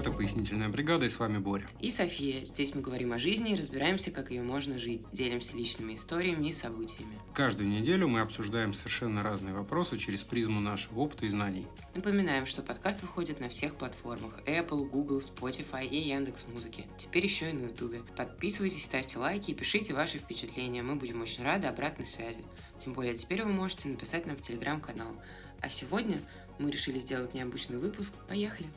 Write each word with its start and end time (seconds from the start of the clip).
это 0.00 0.10
«Пояснительная 0.10 0.70
бригада» 0.70 1.04
и 1.04 1.10
с 1.10 1.18
вами 1.18 1.36
Боря. 1.36 1.68
И 1.78 1.90
София. 1.90 2.46
Здесь 2.46 2.74
мы 2.74 2.80
говорим 2.80 3.12
о 3.12 3.18
жизни 3.18 3.52
и 3.52 3.54
разбираемся, 3.54 4.10
как 4.10 4.30
ее 4.30 4.42
можно 4.42 4.78
жить. 4.78 5.02
Делимся 5.12 5.58
личными 5.58 5.92
историями 5.92 6.48
и 6.48 6.52
событиями. 6.52 7.18
Каждую 7.34 7.68
неделю 7.68 8.08
мы 8.08 8.20
обсуждаем 8.20 8.72
совершенно 8.72 9.22
разные 9.22 9.52
вопросы 9.52 9.98
через 9.98 10.24
призму 10.24 10.60
нашего 10.60 11.00
опыта 11.00 11.26
и 11.26 11.28
знаний. 11.28 11.66
Напоминаем, 11.94 12.46
что 12.46 12.62
подкаст 12.62 13.02
выходит 13.02 13.40
на 13.40 13.50
всех 13.50 13.74
платформах 13.74 14.40
Apple, 14.46 14.88
Google, 14.88 15.18
Spotify 15.18 15.86
и 15.86 15.98
Яндекс 16.08 16.46
Музыки. 16.46 16.86
Теперь 16.96 17.24
еще 17.24 17.50
и 17.50 17.52
на 17.52 17.66
YouTube. 17.66 17.96
Подписывайтесь, 18.16 18.86
ставьте 18.86 19.18
лайки 19.18 19.50
и 19.50 19.54
пишите 19.54 19.92
ваши 19.92 20.16
впечатления. 20.16 20.82
Мы 20.82 20.94
будем 20.94 21.20
очень 21.20 21.44
рады 21.44 21.66
обратной 21.66 22.06
связи. 22.06 22.42
Тем 22.78 22.94
более 22.94 23.14
теперь 23.14 23.44
вы 23.44 23.52
можете 23.52 23.88
написать 23.88 24.24
нам 24.24 24.36
в 24.36 24.40
телеграм-канал. 24.40 25.14
А 25.60 25.68
сегодня 25.68 26.22
мы 26.58 26.70
решили 26.70 26.98
сделать 26.98 27.34
необычный 27.34 27.76
выпуск. 27.76 28.14
Поехали! 28.28 28.70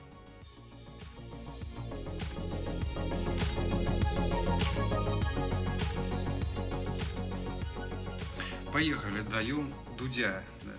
Поехали, 8.71 9.21
даю 9.21 9.65
Дудя. 9.97 10.43
Да. 10.63 10.71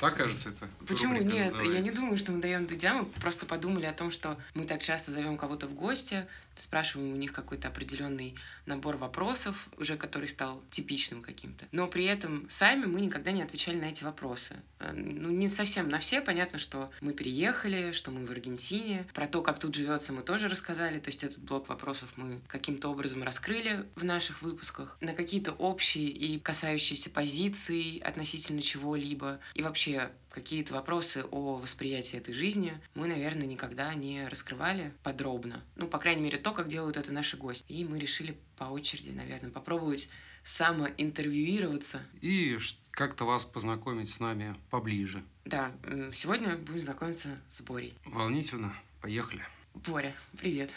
Так, 0.00 0.16
кажется, 0.16 0.50
это 0.50 0.68
Почему 0.88 1.14
рубрика 1.14 1.32
нет? 1.32 1.52
Я 1.54 1.60
не 1.60 1.66
называется. 1.68 2.00
думаю, 2.00 2.16
что 2.16 2.32
мы 2.32 2.40
даем 2.40 2.66
Дудя. 2.66 2.94
Мы 2.94 3.04
просто 3.04 3.46
подумали 3.46 3.86
о 3.86 3.92
том, 3.92 4.10
что 4.10 4.38
мы 4.54 4.64
так 4.64 4.82
часто 4.82 5.12
зовем 5.12 5.36
кого-то 5.36 5.66
в 5.66 5.74
гости, 5.74 6.26
спрашиваем 6.56 7.12
у 7.12 7.16
них 7.16 7.32
какой-то 7.32 7.68
определенный 7.68 8.34
набор 8.66 8.96
вопросов, 8.96 9.68
уже 9.76 9.96
который 9.96 10.28
стал 10.28 10.62
типичным 10.70 11.22
каким-то. 11.22 11.66
Но 11.72 11.86
при 11.86 12.04
этом 12.04 12.46
сами 12.50 12.86
мы 12.86 13.00
никогда 13.00 13.30
не 13.30 13.42
отвечали 13.42 13.78
на 13.78 13.84
эти 13.84 14.02
вопросы. 14.04 14.56
Э, 14.80 14.92
Ну, 14.92 15.28
не 15.30 15.48
совсем 15.48 15.88
на 15.88 15.98
все. 16.00 16.20
Понятно, 16.20 16.58
что 16.58 16.90
мы 17.00 17.12
переехали, 17.12 17.92
что 17.92 18.10
мы 18.10 18.26
в 18.26 18.30
Аргентине. 18.30 19.06
Про 19.14 19.26
то, 19.28 19.42
как 19.42 19.58
тут 19.58 19.74
живется, 19.74 20.12
мы 20.12 20.22
тоже 20.22 20.48
рассказали. 20.48 20.98
То 20.98 21.10
есть 21.10 21.22
этот 21.22 21.38
блок 21.40 21.68
вопросов 21.68 22.08
мы 22.16 22.40
каким-то 22.48 22.88
образом 22.88 23.22
раскрыли 23.22 23.84
в 23.94 24.04
наших 24.04 24.42
выпусках. 24.42 24.96
На 25.00 25.12
какие-то 25.12 25.52
общие 25.52 26.08
и 26.08 26.38
касающиеся 26.40 27.10
позиций 27.10 28.02
относительно 28.04 28.62
чего-либо. 28.62 29.38
И 29.54 29.62
вообще 29.62 30.10
какие-то 30.38 30.72
вопросы 30.72 31.24
о 31.32 31.56
восприятии 31.56 32.16
этой 32.16 32.32
жизни 32.32 32.80
мы, 32.94 33.08
наверное, 33.08 33.46
никогда 33.46 33.92
не 33.94 34.28
раскрывали 34.28 34.92
подробно. 35.02 35.64
Ну, 35.74 35.88
по 35.88 35.98
крайней 35.98 36.22
мере, 36.22 36.38
то, 36.38 36.52
как 36.52 36.68
делают 36.68 36.96
это 36.96 37.12
наши 37.12 37.36
гости. 37.36 37.64
И 37.68 37.84
мы 37.84 37.98
решили 37.98 38.38
по 38.56 38.64
очереди, 38.64 39.10
наверное, 39.10 39.50
попробовать 39.50 40.08
самоинтервьюироваться. 40.44 42.02
И 42.20 42.56
как-то 42.92 43.24
вас 43.24 43.44
познакомить 43.44 44.10
с 44.10 44.20
нами 44.20 44.54
поближе. 44.70 45.24
Да, 45.44 45.72
сегодня 46.12 46.56
будем 46.56 46.80
знакомиться 46.80 47.40
с 47.48 47.60
Борей. 47.62 47.94
Волнительно. 48.04 48.72
Поехали. 49.00 49.42
Боря, 49.74 50.14
привет. 50.36 50.70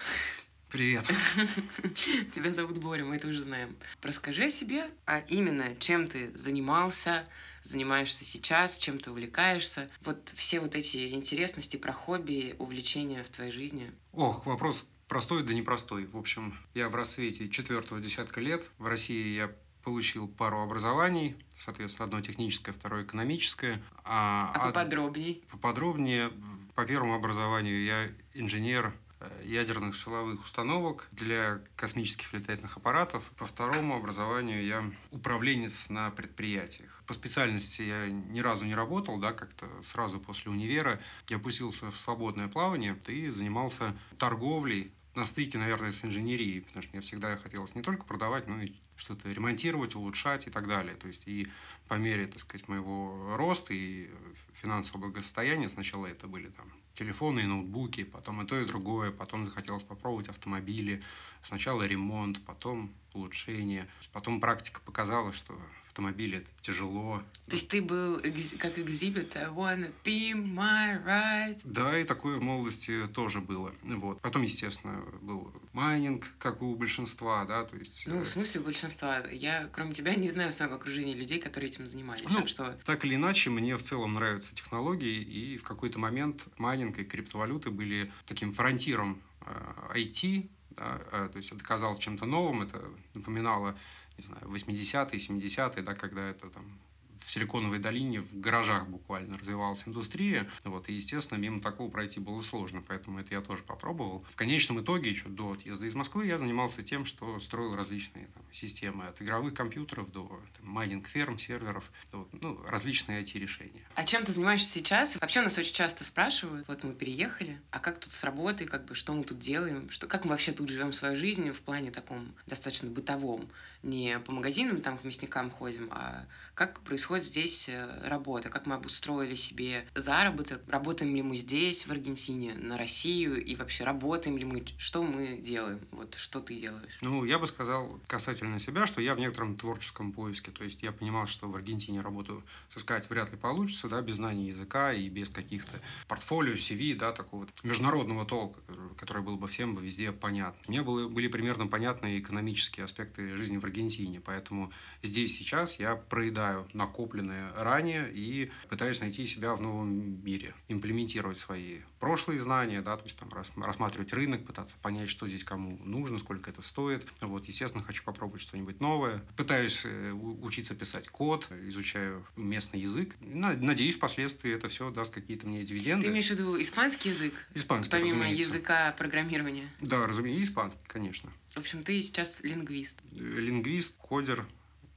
Привет. 0.69 1.03
Тебя 2.31 2.51
зовут 2.51 2.79
Боря, 2.79 3.05
мы 3.05 3.17
это 3.17 3.27
уже 3.27 3.41
знаем. 3.41 3.75
Расскажи 4.01 4.45
о 4.45 4.49
себе, 4.49 4.89
а 5.05 5.19
именно, 5.27 5.75
чем 5.75 6.07
ты 6.07 6.35
занимался, 6.35 7.27
занимаешься 7.63 8.25
сейчас, 8.25 8.77
чем 8.77 8.99
ты 8.99 9.11
увлекаешься. 9.11 9.89
Вот 10.01 10.29
все 10.35 10.59
вот 10.59 10.75
эти 10.75 11.11
интересности 11.13 11.77
про 11.77 11.93
хобби, 11.93 12.55
увлечения 12.59 13.23
в 13.23 13.29
твоей 13.29 13.51
жизни. 13.51 13.91
Ох, 14.13 14.45
вопрос 14.45 14.85
простой 15.07 15.43
да 15.43 15.53
непростой. 15.53 16.05
В 16.05 16.17
общем, 16.17 16.57
я 16.73 16.89
в 16.89 16.95
рассвете 16.95 17.49
четвертого 17.49 17.99
десятка 17.99 18.39
лет. 18.39 18.63
В 18.77 18.87
России 18.87 19.35
я 19.35 19.51
получил 19.83 20.27
пару 20.27 20.59
образований, 20.61 21.35
соответственно, 21.55 22.05
одно 22.05 22.21
техническое, 22.21 22.71
второе 22.71 23.03
экономическое. 23.03 23.81
А, 24.03 24.51
А 24.55 24.67
од- 24.67 24.73
поподробней? 24.73 25.43
Поподробнее, 25.51 26.31
по 26.75 26.85
первому 26.85 27.15
образованию 27.15 27.83
я 27.83 28.09
инженер 28.33 28.93
э, 29.19 29.43
ядерных 29.43 29.95
силовых 29.95 30.45
установок 30.45 31.07
для 31.11 31.61
космических 31.75 32.31
летательных 32.33 32.77
аппаратов. 32.77 33.23
По 33.37 33.45
второму 33.45 33.95
образованию 33.97 34.63
я 34.63 34.83
управленец 35.11 35.89
на 35.89 36.09
предприятиях. 36.11 37.00
По 37.11 37.15
специальности 37.15 37.81
я 37.81 38.07
ни 38.07 38.39
разу 38.39 38.63
не 38.63 38.73
работал, 38.73 39.19
да, 39.19 39.33
как-то 39.33 39.67
сразу 39.83 40.17
после 40.17 40.49
универа 40.49 41.01
я 41.27 41.39
пустился 41.39 41.91
в 41.91 41.97
свободное 41.97 42.47
плавание 42.47 42.97
и 43.05 43.27
занимался 43.27 43.97
торговлей 44.17 44.93
на 45.13 45.25
стыке, 45.25 45.57
наверное, 45.57 45.91
с 45.91 46.05
инженерией, 46.05 46.61
потому 46.61 46.81
что 46.81 46.93
мне 46.93 47.01
всегда 47.01 47.35
хотелось 47.35 47.75
не 47.75 47.81
только 47.81 48.05
продавать, 48.05 48.47
но 48.47 48.61
и 48.61 48.71
что-то 48.95 49.29
ремонтировать, 49.29 49.93
улучшать 49.93 50.47
и 50.47 50.49
так 50.49 50.69
далее. 50.69 50.95
То 50.95 51.09
есть 51.09 51.23
и 51.25 51.49
по 51.89 51.95
мере, 51.95 52.27
так 52.27 52.39
сказать, 52.39 52.69
моего 52.69 53.35
роста 53.35 53.73
и 53.73 54.09
финансового 54.53 55.07
благосостояния, 55.07 55.69
сначала 55.69 56.07
это 56.07 56.27
были 56.27 56.47
там 56.47 56.71
телефоны 56.95 57.41
и 57.41 57.45
ноутбуки, 57.45 58.05
потом 58.05 58.41
и 58.41 58.47
то, 58.47 58.57
и 58.57 58.65
другое, 58.65 59.11
потом 59.11 59.43
захотелось 59.43 59.83
попробовать 59.83 60.29
автомобили, 60.29 61.03
сначала 61.43 61.83
ремонт, 61.83 62.43
потом 62.45 62.93
улучшение, 63.13 63.87
потом 64.13 64.39
практика 64.39 64.81
показала, 64.85 65.33
что 65.33 65.59
автомобили 65.91 66.37
это 66.37 66.47
тяжело. 66.61 67.21
То 67.47 67.55
есть 67.57 67.67
ты 67.67 67.81
был 67.81 68.17
экз- 68.19 68.57
как 68.57 68.79
экзибит 68.79 69.35
I 69.35 69.49
wanna 69.49 69.91
be 70.05 70.31
my 70.31 71.03
right. 71.05 71.59
Да, 71.65 71.99
и 71.99 72.05
такое 72.05 72.37
в 72.37 72.41
молодости 72.41 73.07
тоже 73.13 73.41
было. 73.41 73.73
Вот. 73.83 74.21
Потом, 74.21 74.43
естественно, 74.43 75.03
был 75.21 75.53
майнинг, 75.73 76.27
как 76.39 76.61
у 76.61 76.75
большинства, 76.75 77.43
да, 77.45 77.65
то 77.65 77.75
есть... 77.75 78.03
Ну, 78.07 78.19
э, 78.19 78.23
в 78.23 78.27
смысле 78.27 78.61
большинства. 78.61 79.25
Я, 79.31 79.67
кроме 79.73 79.93
тебя, 79.93 80.15
не 80.15 80.29
знаю 80.29 80.51
в 80.51 80.53
своем 80.53 80.73
окружении 80.73 81.13
людей, 81.13 81.39
которые 81.39 81.69
этим 81.69 81.85
занимались. 81.85 82.29
Ну, 82.29 82.37
так 82.37 82.47
что 82.47 82.79
Так 82.85 83.03
или 83.03 83.15
иначе, 83.15 83.49
мне 83.49 83.75
в 83.75 83.83
целом 83.83 84.13
нравятся 84.13 84.55
технологии, 84.55 85.21
и 85.21 85.57
в 85.57 85.63
какой-то 85.63 85.99
момент 85.99 86.47
майнинг 86.57 86.99
и 86.99 87.03
криптовалюты 87.03 87.69
были 87.69 88.11
таким 88.25 88.53
фронтиром 88.53 89.21
э, 89.41 89.97
IT, 89.97 90.49
да, 90.77 90.99
э, 91.11 91.29
то 91.31 91.37
есть 91.37 91.51
это 91.51 91.63
казалось 91.63 91.99
чем-то 91.99 92.25
новым, 92.25 92.63
это 92.63 92.83
напоминало, 93.13 93.75
не 94.17 94.23
знаю, 94.23 94.43
80-е, 94.47 95.19
70-е, 95.19 95.81
да, 95.81 95.93
когда 95.93 96.29
это 96.29 96.49
там 96.49 96.79
в 97.25 97.29
Силиконовой 97.31 97.79
долине 97.79 98.21
в 98.21 98.39
гаражах 98.39 98.87
буквально 98.87 99.37
развивалась 99.37 99.83
индустрия, 99.85 100.47
вот, 100.63 100.89
и, 100.89 100.93
естественно, 100.93 101.37
мимо 101.37 101.61
такого 101.61 101.89
пройти 101.89 102.19
было 102.19 102.41
сложно, 102.41 102.83
поэтому 102.85 103.19
это 103.19 103.33
я 103.33 103.41
тоже 103.41 103.63
попробовал. 103.63 104.25
В 104.29 104.35
конечном 104.35 104.81
итоге, 104.81 105.09
еще 105.09 105.29
до 105.29 105.53
отъезда 105.53 105.87
из 105.87 105.93
Москвы, 105.93 106.25
я 106.25 106.37
занимался 106.37 106.83
тем, 106.83 107.05
что 107.05 107.39
строил 107.39 107.75
различные 107.75 108.27
там, 108.27 108.43
системы 108.51 109.05
от 109.05 109.21
игровых 109.21 109.53
компьютеров 109.53 110.11
до 110.11 110.27
там, 110.57 110.67
майнинг-ферм, 110.67 111.39
серверов, 111.39 111.91
вот, 112.11 112.29
ну, 112.41 112.61
различные 112.67 113.21
IT-решения. 113.23 113.81
А 113.95 114.05
чем 114.05 114.23
ты 114.23 114.31
занимаешься 114.31 114.69
сейчас? 114.69 115.15
Вообще 115.19 115.41
нас 115.41 115.57
очень 115.57 115.73
часто 115.73 116.03
спрашивают, 116.03 116.67
вот 116.67 116.83
мы 116.83 116.93
переехали, 116.93 117.59
а 117.71 117.79
как 117.79 117.99
тут 117.99 118.13
с 118.13 118.23
работой, 118.23 118.67
как 118.67 118.85
бы, 118.85 118.95
что 118.95 119.13
мы 119.13 119.23
тут 119.23 119.39
делаем, 119.39 119.89
что, 119.89 120.07
как 120.07 120.25
мы 120.25 120.31
вообще 120.31 120.51
тут 120.51 120.69
живем 120.69 120.93
свою 120.93 121.15
жизнь 121.15 121.51
в 121.51 121.61
плане 121.61 121.91
таком 121.91 122.33
достаточно 122.45 122.89
бытовом, 122.89 123.49
не 123.83 124.19
по 124.19 124.31
магазинам 124.31 124.81
там 124.81 124.97
к 124.97 125.03
мясникам 125.03 125.49
ходим, 125.49 125.89
а 125.91 126.25
как 126.53 126.81
происходит 126.81 127.25
здесь 127.25 127.67
э, 127.69 128.07
работа, 128.07 128.49
как 128.49 128.65
мы 128.65 128.75
обустроили 128.75 129.35
себе 129.35 129.87
заработок, 129.95 130.61
работаем 130.67 131.15
ли 131.15 131.21
мы 131.21 131.37
здесь, 131.37 131.87
в 131.87 131.91
Аргентине, 131.91 132.53
на 132.55 132.77
Россию, 132.77 133.43
и 133.43 133.55
вообще 133.55 133.83
работаем 133.83 134.37
ли 134.37 134.45
мы, 134.45 134.65
что 134.77 135.01
мы 135.03 135.37
делаем, 135.37 135.79
вот 135.91 136.15
что 136.15 136.41
ты 136.41 136.59
делаешь. 136.59 136.97
Ну, 137.01 137.25
я 137.25 137.39
бы 137.39 137.47
сказал 137.47 137.99
касательно 138.07 138.59
себя, 138.59 138.85
что 138.85 139.01
я 139.01 139.15
в 139.15 139.19
некотором 139.19 139.55
творческом 139.57 140.11
поиске. 140.11 140.51
То 140.51 140.63
есть 140.63 140.83
я 140.83 140.91
понимал, 140.91 141.25
что 141.27 141.47
в 141.47 141.55
Аргентине 141.55 142.01
работу 142.01 142.43
сыскать 142.69 143.09
вряд 143.09 143.31
ли 143.31 143.37
получится, 143.37 143.89
да, 143.89 144.01
без 144.01 144.15
знания 144.15 144.47
языка 144.47 144.93
и 144.93 145.09
без 145.09 145.29
каких-то 145.29 145.79
портфолио, 146.07 146.53
CV, 146.53 146.95
да, 146.95 147.11
такого 147.11 147.47
международного 147.63 148.25
толка, 148.25 148.59
который- 148.97 149.21
был 149.21 149.37
бы 149.37 149.47
всем 149.47 149.77
везде 149.77 150.11
понятен. 150.11 150.57
Мне 150.67 150.81
было, 150.81 151.07
были 151.07 151.27
примерно 151.27 151.67
понятны 151.67 152.17
экономические 152.19 152.85
аспекты 152.85 153.37
жизни 153.37 153.57
в 153.57 153.63
Аргентине, 153.63 153.70
поэтому 154.19 154.71
здесь 155.03 155.37
сейчас 155.37 155.79
я 155.79 155.95
проедаю 155.95 156.67
накопленное 156.73 157.51
ранее 157.55 158.11
и 158.11 158.51
пытаюсь 158.69 158.99
найти 158.99 159.25
себя 159.25 159.55
в 159.55 159.61
новом 159.61 160.23
мире, 160.23 160.53
имплементировать 160.67 161.37
свои 161.37 161.79
прошлые 162.01 162.41
знания, 162.41 162.81
да, 162.81 162.97
то 162.97 163.05
есть 163.05 163.15
там 163.17 163.29
рас- 163.29 163.51
рассматривать 163.55 164.11
рынок, 164.11 164.43
пытаться 164.45 164.75
понять, 164.81 165.07
что 165.09 165.27
здесь 165.27 165.43
кому 165.45 165.77
нужно, 165.85 166.17
сколько 166.17 166.49
это 166.49 166.61
стоит. 166.63 167.05
Вот, 167.21 167.45
естественно, 167.45 167.83
хочу 167.83 168.03
попробовать 168.03 168.41
что-нибудь 168.41 168.81
новое. 168.81 169.23
Пытаюсь 169.37 169.81
э, 169.85 170.11
учиться 170.11 170.75
писать 170.75 171.07
код, 171.07 171.47
изучаю 171.67 172.25
местный 172.35 172.81
язык. 172.81 173.15
На- 173.21 173.53
Надеюсь, 173.53 173.95
впоследствии 173.95 174.51
это 174.53 174.67
все 174.67 174.89
даст 174.89 175.13
какие-то 175.13 175.47
мне 175.47 175.63
дивиденды. 175.63 176.07
Ты 176.07 176.11
имеешь 176.11 176.27
в 176.27 176.31
виду 176.31 176.59
испанский 176.61 177.09
язык, 177.09 177.33
Испанский, 177.53 177.91
помимо 177.91 178.19
разумеется. 178.25 178.43
языка 178.43 178.91
программирования? 178.97 179.69
Да, 179.79 180.05
разумеется, 180.05 180.43
испанский, 180.51 180.81
конечно. 180.87 181.31
В 181.53 181.57
общем, 181.57 181.83
ты 181.83 182.01
сейчас 182.01 182.41
лингвист. 182.41 182.97
Лингвист, 183.11 183.95
кодер 183.97 184.45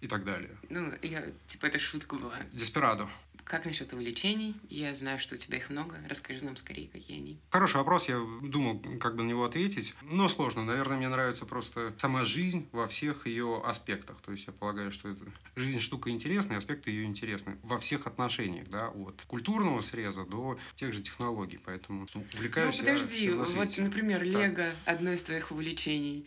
и 0.00 0.06
так 0.08 0.24
далее. 0.24 0.56
Ну, 0.70 0.92
я, 1.02 1.24
типа, 1.46 1.66
это 1.66 1.78
шутка 1.78 2.16
была. 2.16 2.38
Деспирадо. 2.52 3.08
Как 3.44 3.66
насчет 3.66 3.92
увлечений? 3.92 4.54
Я 4.70 4.94
знаю, 4.94 5.18
что 5.18 5.34
у 5.34 5.38
тебя 5.38 5.58
их 5.58 5.68
много. 5.68 5.96
Расскажи 6.08 6.44
нам 6.44 6.56
скорее, 6.56 6.88
какие 6.88 7.18
они. 7.18 7.38
Хороший 7.50 7.76
вопрос. 7.76 8.08
Я 8.08 8.18
думал, 8.42 8.80
как 8.98 9.16
бы 9.16 9.22
на 9.22 9.28
него 9.28 9.44
ответить. 9.44 9.94
Но 10.02 10.28
сложно. 10.28 10.64
Наверное, 10.64 10.96
мне 10.96 11.08
нравится 11.08 11.44
просто 11.44 11.92
сама 11.98 12.24
жизнь 12.24 12.66
во 12.72 12.88
всех 12.88 13.26
ее 13.26 13.62
аспектах. 13.64 14.16
То 14.24 14.32
есть 14.32 14.46
я 14.46 14.52
полагаю, 14.52 14.92
что 14.92 15.10
это 15.10 15.24
жизнь 15.56 15.78
штука 15.80 16.10
интересная, 16.10 16.58
аспекты 16.58 16.90
ее 16.90 17.04
интересны 17.04 17.58
во 17.62 17.78
всех 17.78 18.06
отношениях, 18.06 18.68
да, 18.68 18.88
от 18.88 19.22
культурного 19.26 19.80
среза 19.82 20.24
до 20.24 20.58
тех 20.76 20.94
же 20.94 21.02
технологий. 21.02 21.60
Поэтому 21.62 22.06
ну, 22.14 22.24
увлекаюсь. 22.34 22.78
Ну 22.78 22.84
подожди, 22.84 23.30
вот, 23.30 23.78
например, 23.78 24.22
Лего 24.22 24.74
одно 24.86 25.12
из 25.12 25.22
твоих 25.22 25.50
увлечений. 25.50 26.26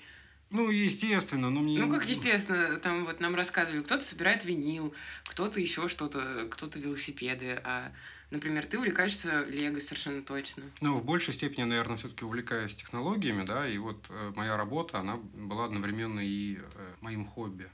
Ну, 0.50 0.70
естественно, 0.70 1.50
но 1.50 1.62
мне... 1.62 1.80
Ну, 1.80 1.92
как 1.92 2.08
естественно, 2.08 2.78
там 2.78 3.06
вот 3.06 3.20
нам 3.20 3.36
рассказывали, 3.36 3.84
кто-то 3.84 4.04
собирает 4.04 4.46
винил, 4.46 4.94
кто-то 5.26 5.60
еще 5.60 5.88
что-то, 5.88 6.48
кто-то 6.50 6.80
велосипеды, 6.80 7.60
а 7.64 7.92
Например, 8.30 8.66
ты 8.66 8.78
увлекаешься 8.78 9.46
Лего 9.46 9.80
совершенно 9.80 10.22
точно. 10.22 10.64
Ну, 10.82 10.96
в 10.96 11.06
большей 11.06 11.34
степени, 11.34 11.64
наверное, 11.64 11.96
все-таки 11.96 12.26
увлекаюсь 12.26 12.76
технологиями, 12.76 13.46
да, 13.46 13.66
и 13.66 13.78
вот 13.78 14.06
э, 14.10 14.34
моя 14.36 14.58
работа, 14.58 15.00
она 15.00 15.16
была 15.16 15.64
одновременно 15.64 16.20
и 16.20 16.58
э, 16.58 16.62
моим 17.00 17.26
хобби 17.26 17.70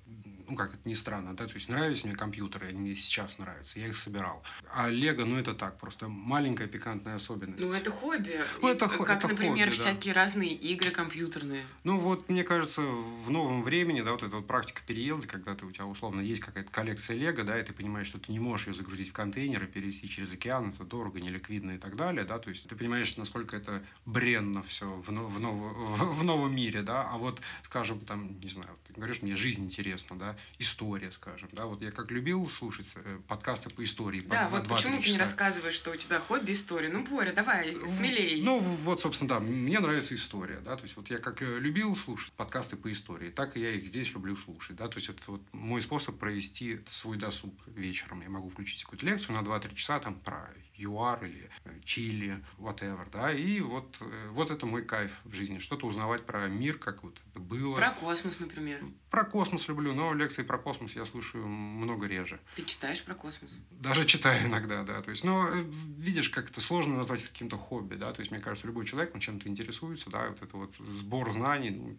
ну, 0.53 0.57
как 0.57 0.75
это 0.75 0.87
ни 0.87 0.93
странно, 0.93 1.35
да, 1.35 1.47
то 1.47 1.55
есть 1.55 1.67
нравились 1.67 2.03
мне 2.03 2.13
компьютеры, 2.13 2.67
они 2.67 2.79
мне 2.79 2.95
сейчас 2.95 3.39
нравятся, 3.39 3.79
я 3.79 3.87
их 3.87 3.97
собирал. 3.97 4.43
А 4.71 4.87
Лего, 4.87 5.25
ну, 5.25 5.39
это 5.39 5.55
так, 5.55 5.79
просто 5.79 6.07
маленькая 6.07 6.67
пикантная 6.67 7.15
особенность. 7.15 7.59
Ну, 7.59 7.73
это 7.73 7.89
хобби. 7.89 8.39
Ну, 8.61 8.67
это, 8.67 8.87
как, 8.87 9.09
это 9.09 9.27
например, 9.29 9.69
хобби, 9.69 9.79
всякие 9.79 10.13
да. 10.13 10.21
разные 10.21 10.53
игры 10.53 10.91
компьютерные. 10.91 11.63
Ну, 11.83 11.97
вот, 11.97 12.29
мне 12.29 12.43
кажется, 12.43 12.81
в 12.81 13.31
новом 13.31 13.63
времени, 13.63 14.01
да, 14.01 14.11
вот 14.11 14.21
эта 14.21 14.35
вот 14.35 14.45
практика 14.45 14.83
переезда, 14.85 15.25
когда 15.27 15.55
ты, 15.55 15.65
у 15.65 15.71
тебя, 15.71 15.87
условно, 15.87 16.21
есть 16.21 16.41
какая-то 16.41 16.69
коллекция 16.69 17.17
Лего, 17.17 17.43
да, 17.43 17.59
и 17.59 17.63
ты 17.63 17.73
понимаешь, 17.73 18.05
что 18.05 18.19
ты 18.19 18.31
не 18.31 18.39
можешь 18.39 18.67
ее 18.67 18.75
загрузить 18.75 19.09
в 19.09 19.13
контейнер 19.13 19.63
и 19.63 19.65
перевести 19.65 20.07
через 20.07 20.31
океан, 20.31 20.69
это 20.69 20.83
дорого, 20.83 21.19
неликвидно 21.19 21.71
и 21.71 21.77
так 21.79 21.95
далее, 21.95 22.25
да, 22.25 22.37
то 22.37 22.49
есть 22.49 22.69
ты 22.69 22.75
понимаешь, 22.75 23.17
насколько 23.17 23.57
это 23.57 23.83
бренно 24.05 24.61
все 24.63 24.85
в, 24.85 25.07
в, 25.07 25.11
нов, 25.11 25.31
в, 25.31 26.19
в 26.19 26.23
новом 26.23 26.55
мире, 26.55 26.83
да, 26.83 27.09
а 27.09 27.17
вот, 27.17 27.41
скажем, 27.63 28.01
там, 28.01 28.39
не 28.39 28.49
знаю, 28.49 28.77
ты 28.87 28.93
говоришь, 28.93 29.23
мне 29.23 29.35
жизнь 29.35 29.63
интересна, 29.63 30.15
да, 30.15 30.35
история, 30.59 31.11
скажем. 31.11 31.49
Да? 31.51 31.65
Вот 31.65 31.81
я 31.81 31.91
как 31.91 32.11
любил 32.11 32.47
слушать 32.47 32.87
э, 32.95 33.19
подкасты 33.27 33.69
по 33.69 33.83
истории. 33.83 34.21
Да, 34.21 34.45
по, 34.45 34.57
вот 34.57 34.67
почему 34.67 35.01
ты 35.01 35.11
не 35.11 35.17
рассказываешь, 35.17 35.73
что 35.73 35.91
у 35.91 35.95
тебя 35.95 36.19
хобби 36.19 36.53
история? 36.53 36.89
Ну, 36.89 37.03
Боря, 37.05 37.33
давай, 37.33 37.75
смелей. 37.87 38.41
Ну, 38.41 38.59
вот, 38.59 39.01
собственно, 39.01 39.29
да, 39.29 39.39
мне 39.39 39.79
нравится 39.79 40.15
история. 40.15 40.59
Да? 40.59 40.75
То 40.75 40.83
есть 40.83 40.95
вот 40.95 41.09
я 41.09 41.17
как 41.17 41.41
э, 41.41 41.59
любил 41.59 41.95
слушать 41.95 42.31
подкасты 42.33 42.75
по 42.75 42.91
истории, 42.91 43.29
так 43.29 43.57
и 43.57 43.61
я 43.61 43.71
их 43.71 43.85
здесь 43.85 44.13
люблю 44.13 44.35
слушать. 44.35 44.75
Да? 44.77 44.87
То 44.87 44.97
есть 44.97 45.09
это 45.09 45.21
вот 45.27 45.41
мой 45.51 45.81
способ 45.81 46.17
провести 46.17 46.81
свой 46.89 47.17
досуг 47.17 47.53
вечером. 47.67 48.21
Я 48.21 48.29
могу 48.29 48.49
включить 48.49 48.83
какую-то 48.83 49.05
лекцию 49.05 49.35
на 49.35 49.45
2-3 49.45 49.75
часа 49.75 49.99
там 49.99 50.15
про 50.15 50.49
ЮАР 50.83 51.25
или 51.25 51.49
э, 51.65 51.79
Чили, 51.83 52.43
whatever, 52.57 53.09
да, 53.11 53.31
и 53.31 53.59
вот, 53.61 53.97
э, 54.01 54.29
вот 54.31 54.51
это 54.51 54.65
мой 54.65 54.83
кайф 54.83 55.11
в 55.23 55.33
жизни, 55.33 55.59
что-то 55.59 55.87
узнавать 55.87 56.25
про 56.25 56.47
мир, 56.47 56.77
как 56.77 57.03
вот 57.03 57.19
это 57.31 57.39
было. 57.39 57.75
Про 57.75 57.91
космос, 57.91 58.39
например. 58.39 58.83
Про 59.09 59.25
космос 59.25 59.67
люблю, 59.67 59.93
но 59.93 60.13
лекции 60.13 60.43
про 60.43 60.57
космос 60.57 60.95
я 60.95 61.05
слушаю 61.05 61.47
много 61.47 62.07
реже. 62.07 62.39
Ты 62.55 62.63
читаешь 62.63 63.03
про 63.03 63.13
космос? 63.15 63.59
Даже 63.71 64.05
читаю 64.05 64.47
иногда, 64.47 64.83
да, 64.83 65.01
то 65.01 65.11
есть, 65.11 65.23
но 65.23 65.47
э, 65.49 65.63
видишь, 65.97 66.29
как 66.29 66.49
это 66.49 66.61
сложно 66.61 66.97
назвать 66.97 67.23
каким-то 67.23 67.57
хобби, 67.57 67.95
да, 67.95 68.11
то 68.13 68.21
есть, 68.21 68.31
мне 68.31 68.39
кажется, 68.39 68.67
любой 68.67 68.85
человек, 68.85 69.13
он 69.13 69.19
чем-то 69.19 69.47
интересуется, 69.47 70.09
да, 70.09 70.29
вот 70.29 70.41
это 70.41 70.57
вот 70.57 70.73
сбор 70.75 71.31
знаний, 71.31 71.71
ну, 71.71 71.97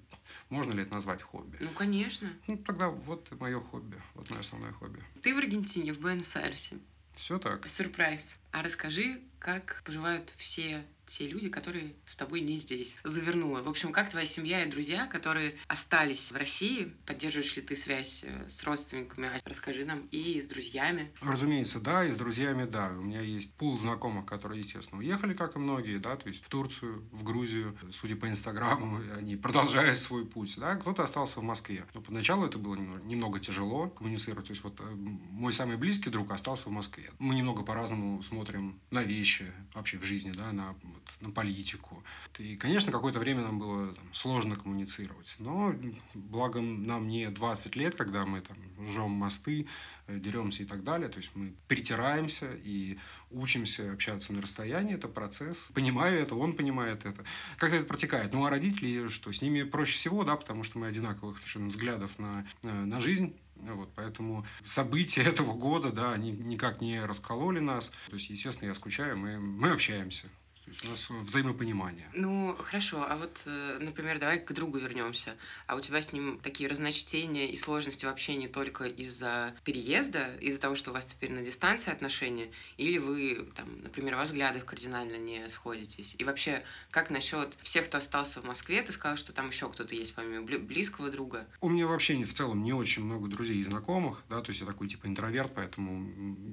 можно 0.49 0.73
ли 0.73 0.83
это 0.83 0.95
назвать 0.95 1.23
хобби? 1.23 1.59
Ну, 1.61 1.71
конечно. 1.71 2.29
Ну, 2.47 2.57
тогда 2.59 2.89
вот 2.89 3.31
мое 3.41 3.61
хобби, 3.61 4.01
вот 4.15 4.31
мое 4.31 4.41
основное 4.41 4.73
хобби. 4.73 5.01
Ты 5.23 5.35
в 5.35 5.39
Аргентине, 5.39 5.93
в 5.93 6.01
Буэнос-Айресе. 6.01 6.79
Все 7.15 7.39
так. 7.39 7.69
Сюрприз. 7.69 8.37
А 8.53 8.63
расскажи, 8.63 9.21
как 9.39 9.83
поживают 9.85 10.33
все 10.37 10.85
те 11.07 11.29
люди, 11.29 11.49
которые 11.49 11.95
с 12.07 12.17
тобой 12.17 12.41
не 12.41 12.57
здесь. 12.57 12.97
Завернула. 13.05 13.63
В 13.63 13.69
общем, 13.69 13.93
как 13.93 14.11
твоя 14.11 14.27
семья 14.27 14.65
и 14.65 14.71
друзья, 14.71 15.07
которые 15.07 15.57
остались 15.67 16.33
в 16.33 16.37
России, 16.37 16.93
поддерживаешь 17.07 17.57
ли 17.57 17.63
ты 17.63 17.77
связь 17.77 18.25
э, 18.25 18.49
с 18.49 18.63
родственниками? 18.65 19.31
Расскажи 19.45 19.85
нам. 19.85 20.07
И 20.11 20.41
с 20.41 20.47
друзьями. 20.47 21.13
Разумеется, 21.21 21.81
да, 21.81 22.05
и 22.05 22.11
с 22.11 22.17
друзьями, 22.17 22.65
да. 22.65 22.89
У 22.91 23.03
меня 23.03 23.21
есть 23.21 23.55
пул 23.55 23.79
знакомых, 23.79 24.27
которые, 24.27 24.61
естественно, 24.61 25.01
уехали, 25.01 25.35
как 25.35 25.57
и 25.57 25.59
многие, 25.59 25.99
да, 25.99 26.17
то 26.17 26.29
есть 26.29 26.45
в 26.45 26.49
Турцию, 26.49 27.05
в 27.13 27.23
Грузию. 27.23 27.77
Судя 27.91 28.17
по 28.17 28.29
Инстаграму, 28.29 29.01
они 29.17 29.37
продолжают 29.37 29.99
свой 29.99 30.27
путь, 30.27 30.55
да. 30.57 30.77
Кто-то 30.77 31.05
остался 31.05 31.41
в 31.41 31.43
Москве. 31.43 31.85
Но 31.95 32.01
поначалу 32.01 32.47
это 32.47 32.59
было 32.59 32.77
немного 32.77 33.41
тяжело 33.41 33.89
коммуницировать. 33.89 34.47
То 34.47 34.53
есть 34.53 34.65
вот 34.65 34.81
э, 34.81 34.85
мой 34.95 35.53
самый 35.53 35.77
близкий 35.77 36.11
друг 36.11 36.31
остался 36.31 36.69
в 36.69 36.73
Москве. 36.73 37.11
Мы 37.19 37.35
немного 37.35 37.63
по-разному 37.63 38.23
смотрим 38.23 38.81
на 38.91 39.03
вещи 39.03 39.53
вообще 39.75 39.99
в 39.99 40.05
жизни, 40.05 40.33
да, 40.33 40.53
на 40.53 40.75
вот, 40.95 41.03
на 41.21 41.31
политику. 41.31 42.03
И, 42.39 42.57
конечно, 42.57 42.93
какое-то 42.93 43.19
время 43.19 43.43
нам 43.43 43.59
было 43.59 43.93
там, 43.93 44.15
сложно 44.15 44.57
коммуницировать. 44.57 45.37
Но 45.39 45.75
благо 46.15 46.61
нам 46.61 47.09
не 47.09 47.29
20 47.29 47.77
лет, 47.77 47.97
когда 47.97 48.25
мы 48.25 48.41
там 48.41 48.57
жжем 48.89 49.11
мосты, 49.11 49.67
э, 50.07 50.19
деремся 50.19 50.63
и 50.63 50.67
так 50.67 50.85
далее. 50.85 51.09
То 51.09 51.19
есть 51.19 51.31
мы 51.35 51.55
притираемся 51.69 52.51
и 52.65 52.99
учимся 53.31 53.93
общаться 53.93 54.33
на 54.33 54.43
расстоянии. 54.43 54.95
Это 54.95 55.09
процесс. 55.09 55.71
Понимаю 55.75 56.21
это, 56.21 56.35
он 56.35 56.55
понимает 56.55 57.05
это. 57.05 57.25
Как 57.57 57.73
это 57.73 57.85
протекает? 57.85 58.33
Ну, 58.33 58.45
а 58.45 58.51
родители, 58.51 59.09
что 59.09 59.33
с 59.33 59.43
ними 59.43 59.63
проще 59.63 59.93
всего, 59.93 60.25
да, 60.25 60.37
потому 60.37 60.65
что 60.65 60.79
мы 60.79 60.87
одинаковых 60.87 61.39
совершенно 61.39 61.69
взглядов 61.69 62.19
на, 62.19 62.47
э, 62.63 62.71
на 62.71 63.01
жизнь. 63.01 63.37
Вот, 63.57 63.91
поэтому 63.95 64.45
события 64.65 65.23
этого 65.23 65.55
года, 65.55 65.91
да, 65.91 66.13
они 66.13 66.33
никак 66.33 66.81
не 66.81 67.01
раскололи 67.01 67.61
нас. 67.61 67.91
То 68.09 68.17
есть, 68.17 68.31
естественно, 68.31 68.69
я 68.69 68.75
скучаю, 68.75 69.17
мы, 69.17 69.39
мы 69.39 69.71
общаемся. 69.71 70.29
Есть 70.75 70.85
у 70.85 70.89
нас 71.15 71.25
взаимопонимание. 71.25 72.09
Ну, 72.15 72.57
хорошо. 72.61 73.07
А 73.09 73.17
вот, 73.17 73.41
э, 73.45 73.79
например, 73.81 74.19
давай 74.19 74.41
к 74.41 74.53
другу 74.53 74.79
вернемся. 74.79 75.37
А 75.67 75.77
у 75.77 75.81
тебя 75.81 76.03
с 76.03 76.13
ним 76.13 76.41
такие 76.43 76.69
разночтения 76.69 77.47
и 77.47 77.57
сложности 77.57 78.07
в 78.07 78.09
общении 78.09 78.49
только 78.49 78.85
из-за 78.85 79.55
переезда, 79.63 80.35
из-за 80.41 80.61
того, 80.61 80.75
что 80.75 80.91
у 80.91 80.95
вас 80.95 81.07
теперь 81.07 81.31
на 81.31 81.43
дистанции 81.43 81.93
отношения, 81.93 82.51
или 82.77 82.99
вы, 82.99 83.47
там, 83.55 83.83
например, 83.83 84.17
во 84.17 84.25
взглядах 84.25 84.65
кардинально 84.65 85.17
не 85.17 85.49
сходитесь? 85.49 86.17
И 86.19 86.25
вообще, 86.25 86.65
как 86.91 87.11
насчет 87.11 87.57
всех, 87.63 87.87
кто 87.87 87.99
остался 87.99 88.41
в 88.41 88.45
Москве? 88.45 88.83
Ты 88.83 88.91
сказал, 88.91 89.17
что 89.17 89.33
там 89.33 89.51
еще 89.51 89.69
кто-то 89.69 89.95
есть, 89.95 90.15
помимо 90.15 90.45
близкого 90.45 91.11
друга. 91.11 91.47
У 91.61 91.69
меня 91.69 91.87
вообще 91.87 92.23
в 92.25 92.35
целом 92.35 92.65
не 92.65 92.73
очень 92.73 93.05
много 93.05 93.29
друзей 93.29 93.59
и 93.59 93.65
знакомых, 93.65 94.25
да, 94.29 94.41
то 94.41 94.51
есть 94.51 94.61
я 94.61 94.67
такой 94.67 94.89
типа 94.89 95.07
интроверт, 95.07 95.53
поэтому 95.55 95.99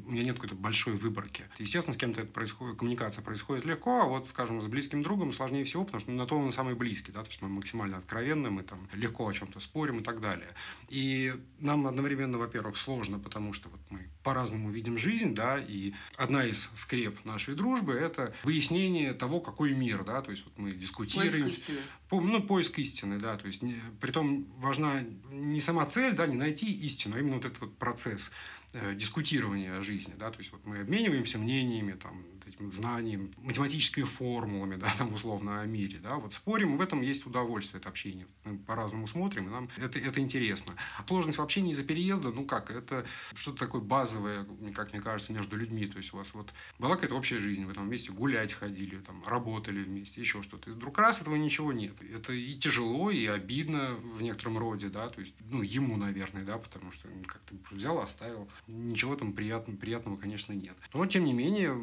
у 0.06 0.12
меня 0.12 0.24
нет 0.24 0.36
какой-то 0.36 0.56
большой 0.56 0.94
выборки. 0.94 1.46
Естественно, 1.58 1.96
с 1.96 1.98
кем-то 1.98 2.22
это 2.22 2.32
происходит, 2.32 2.78
коммуникация 2.78 3.24
происходит 3.24 3.66
легко, 3.66 4.02
а 4.02 4.11
вот, 4.12 4.28
скажем, 4.28 4.62
с 4.62 4.68
близким 4.68 5.04
другом 5.04 5.34
сложнее 5.34 5.64
всего, 5.64 5.86
потому 5.86 6.02
что 6.02 6.12
ну, 6.12 6.18
на 6.18 6.26
то 6.26 6.38
он 6.38 6.52
самый 6.52 6.76
близкий, 6.76 7.12
да, 7.12 7.24
то 7.24 7.30
есть 7.30 7.42
мы 7.42 7.50
максимально 7.50 7.98
откровенны, 7.98 8.50
мы 8.50 8.64
там 8.64 8.88
легко 8.94 9.28
о 9.28 9.34
чем-то 9.34 9.60
спорим 9.60 10.00
и 10.00 10.04
так 10.04 10.22
далее. 10.22 10.50
И 10.90 11.34
нам 11.60 11.88
одновременно, 11.88 12.38
во-первых, 12.38 12.78
сложно, 12.78 13.20
потому 13.20 13.54
что 13.54 13.70
вот 13.70 13.80
мы 13.90 14.10
по-разному 14.24 14.70
видим 14.70 14.98
жизнь, 14.98 15.34
да, 15.34 15.60
и 15.60 15.94
одна 16.16 16.46
из 16.46 16.70
скреп 16.74 17.24
нашей 17.26 17.56
дружбы– 17.56 17.94
это 17.94 18.34
выяснение 18.44 19.14
того, 19.14 19.40
какой 19.40 19.74
мир, 19.74 20.04
да, 20.04 20.22
то 20.22 20.32
есть 20.32 20.44
вот 20.46 20.58
мы 20.58 20.72
дискутируем. 20.72 21.44
Поиск 21.44 21.60
истины. 21.60 21.80
По, 22.10 22.20
ну, 22.20 22.44
поиск 22.44 22.78
истины, 22.80 23.20
да, 23.20 23.38
то 23.38 23.48
есть 23.48 23.62
не, 23.62 23.76
притом 24.00 24.46
важна 24.58 25.02
не 25.30 25.62
сама 25.62 25.86
цель, 25.86 26.14
да, 26.14 26.28
не 26.28 26.36
найти 26.36 26.72
истину, 26.86 27.16
а 27.16 27.20
именно 27.20 27.38
вот 27.38 27.46
этот 27.46 27.62
вот 27.62 27.78
процесс 27.78 28.32
э, 28.74 28.96
дискутирования 28.96 29.74
о 29.78 29.82
жизни, 29.82 30.14
да, 30.18 30.30
то 30.30 30.40
есть 30.40 30.52
вот 30.52 30.66
мы 30.66 30.80
обмениваемся 30.80 31.38
мнениями, 31.38 31.94
там, 31.94 32.24
этим 32.56 32.72
знанием, 32.72 33.32
математическими 33.38 34.04
формулами, 34.04 34.76
да, 34.76 34.92
там 34.98 35.14
условно 35.14 35.62
о 35.62 35.66
мире, 35.66 36.00
да, 36.02 36.18
вот 36.18 36.34
спорим, 36.34 36.78
в 36.78 36.82
этом 36.82 37.02
есть 37.02 37.26
удовольствие 37.26 37.80
от 37.80 37.88
общения. 37.88 38.28
Мы 38.46 38.58
по-разному 38.58 39.08
смотрим, 39.08 39.48
и 39.48 39.52
нам 39.52 39.70
это, 39.78 40.00
это 40.00 40.20
интересно. 40.20 40.74
Сложность 41.08 41.40
в 41.40 41.42
общении 41.42 41.72
из-за 41.74 41.84
переезда, 41.84 42.32
ну 42.32 42.46
как, 42.46 42.72
это 42.72 43.06
что-то 43.34 43.60
такое 43.60 43.82
базовое, 43.82 44.46
как 44.74 44.94
мне 44.94 45.02
кажется, 45.02 45.34
между 45.34 45.58
людьми, 45.58 45.86
то 45.86 45.98
есть 45.98 46.14
у 46.14 46.18
вас 46.18 46.34
вот 46.34 46.54
была 46.80 46.96
какая-то 46.96 47.16
общая 47.16 47.40
жизнь, 47.40 47.66
вы 47.66 47.74
там 47.74 47.88
вместе 47.88 48.12
гулять 48.12 48.54
ходили, 48.54 48.98
там, 48.98 49.24
работали 49.26 49.84
вместе, 49.84 50.22
еще 50.22 50.42
что-то. 50.44 50.70
И 50.70 50.74
вдруг 50.74 50.98
раз 50.98 51.22
этого 51.22 51.36
ничего 51.36 51.74
нет. 51.74 51.96
Это 52.02 52.34
и 52.34 52.56
тяжело, 52.56 53.12
и 53.12 53.26
обидно 53.26 53.96
в 53.96 54.22
некотором 54.22 54.58
роде, 54.58 54.90
да, 54.90 55.10
то 55.10 55.22
есть, 55.22 55.34
ну, 55.40 55.62
ему, 55.62 55.98
наверное, 55.98 56.44
да, 56.44 56.58
потому 56.58 56.92
что 56.92 57.08
как 57.28 57.42
ты 57.42 57.56
взял, 57.72 58.00
оставил. 58.00 58.50
Ничего 58.68 59.16
там 59.16 59.34
приятного, 59.34 59.78
приятного, 59.78 60.18
конечно, 60.18 60.54
нет. 60.54 60.76
Но, 60.94 61.06
тем 61.06 61.26
не 61.26 61.34
менее, 61.34 61.78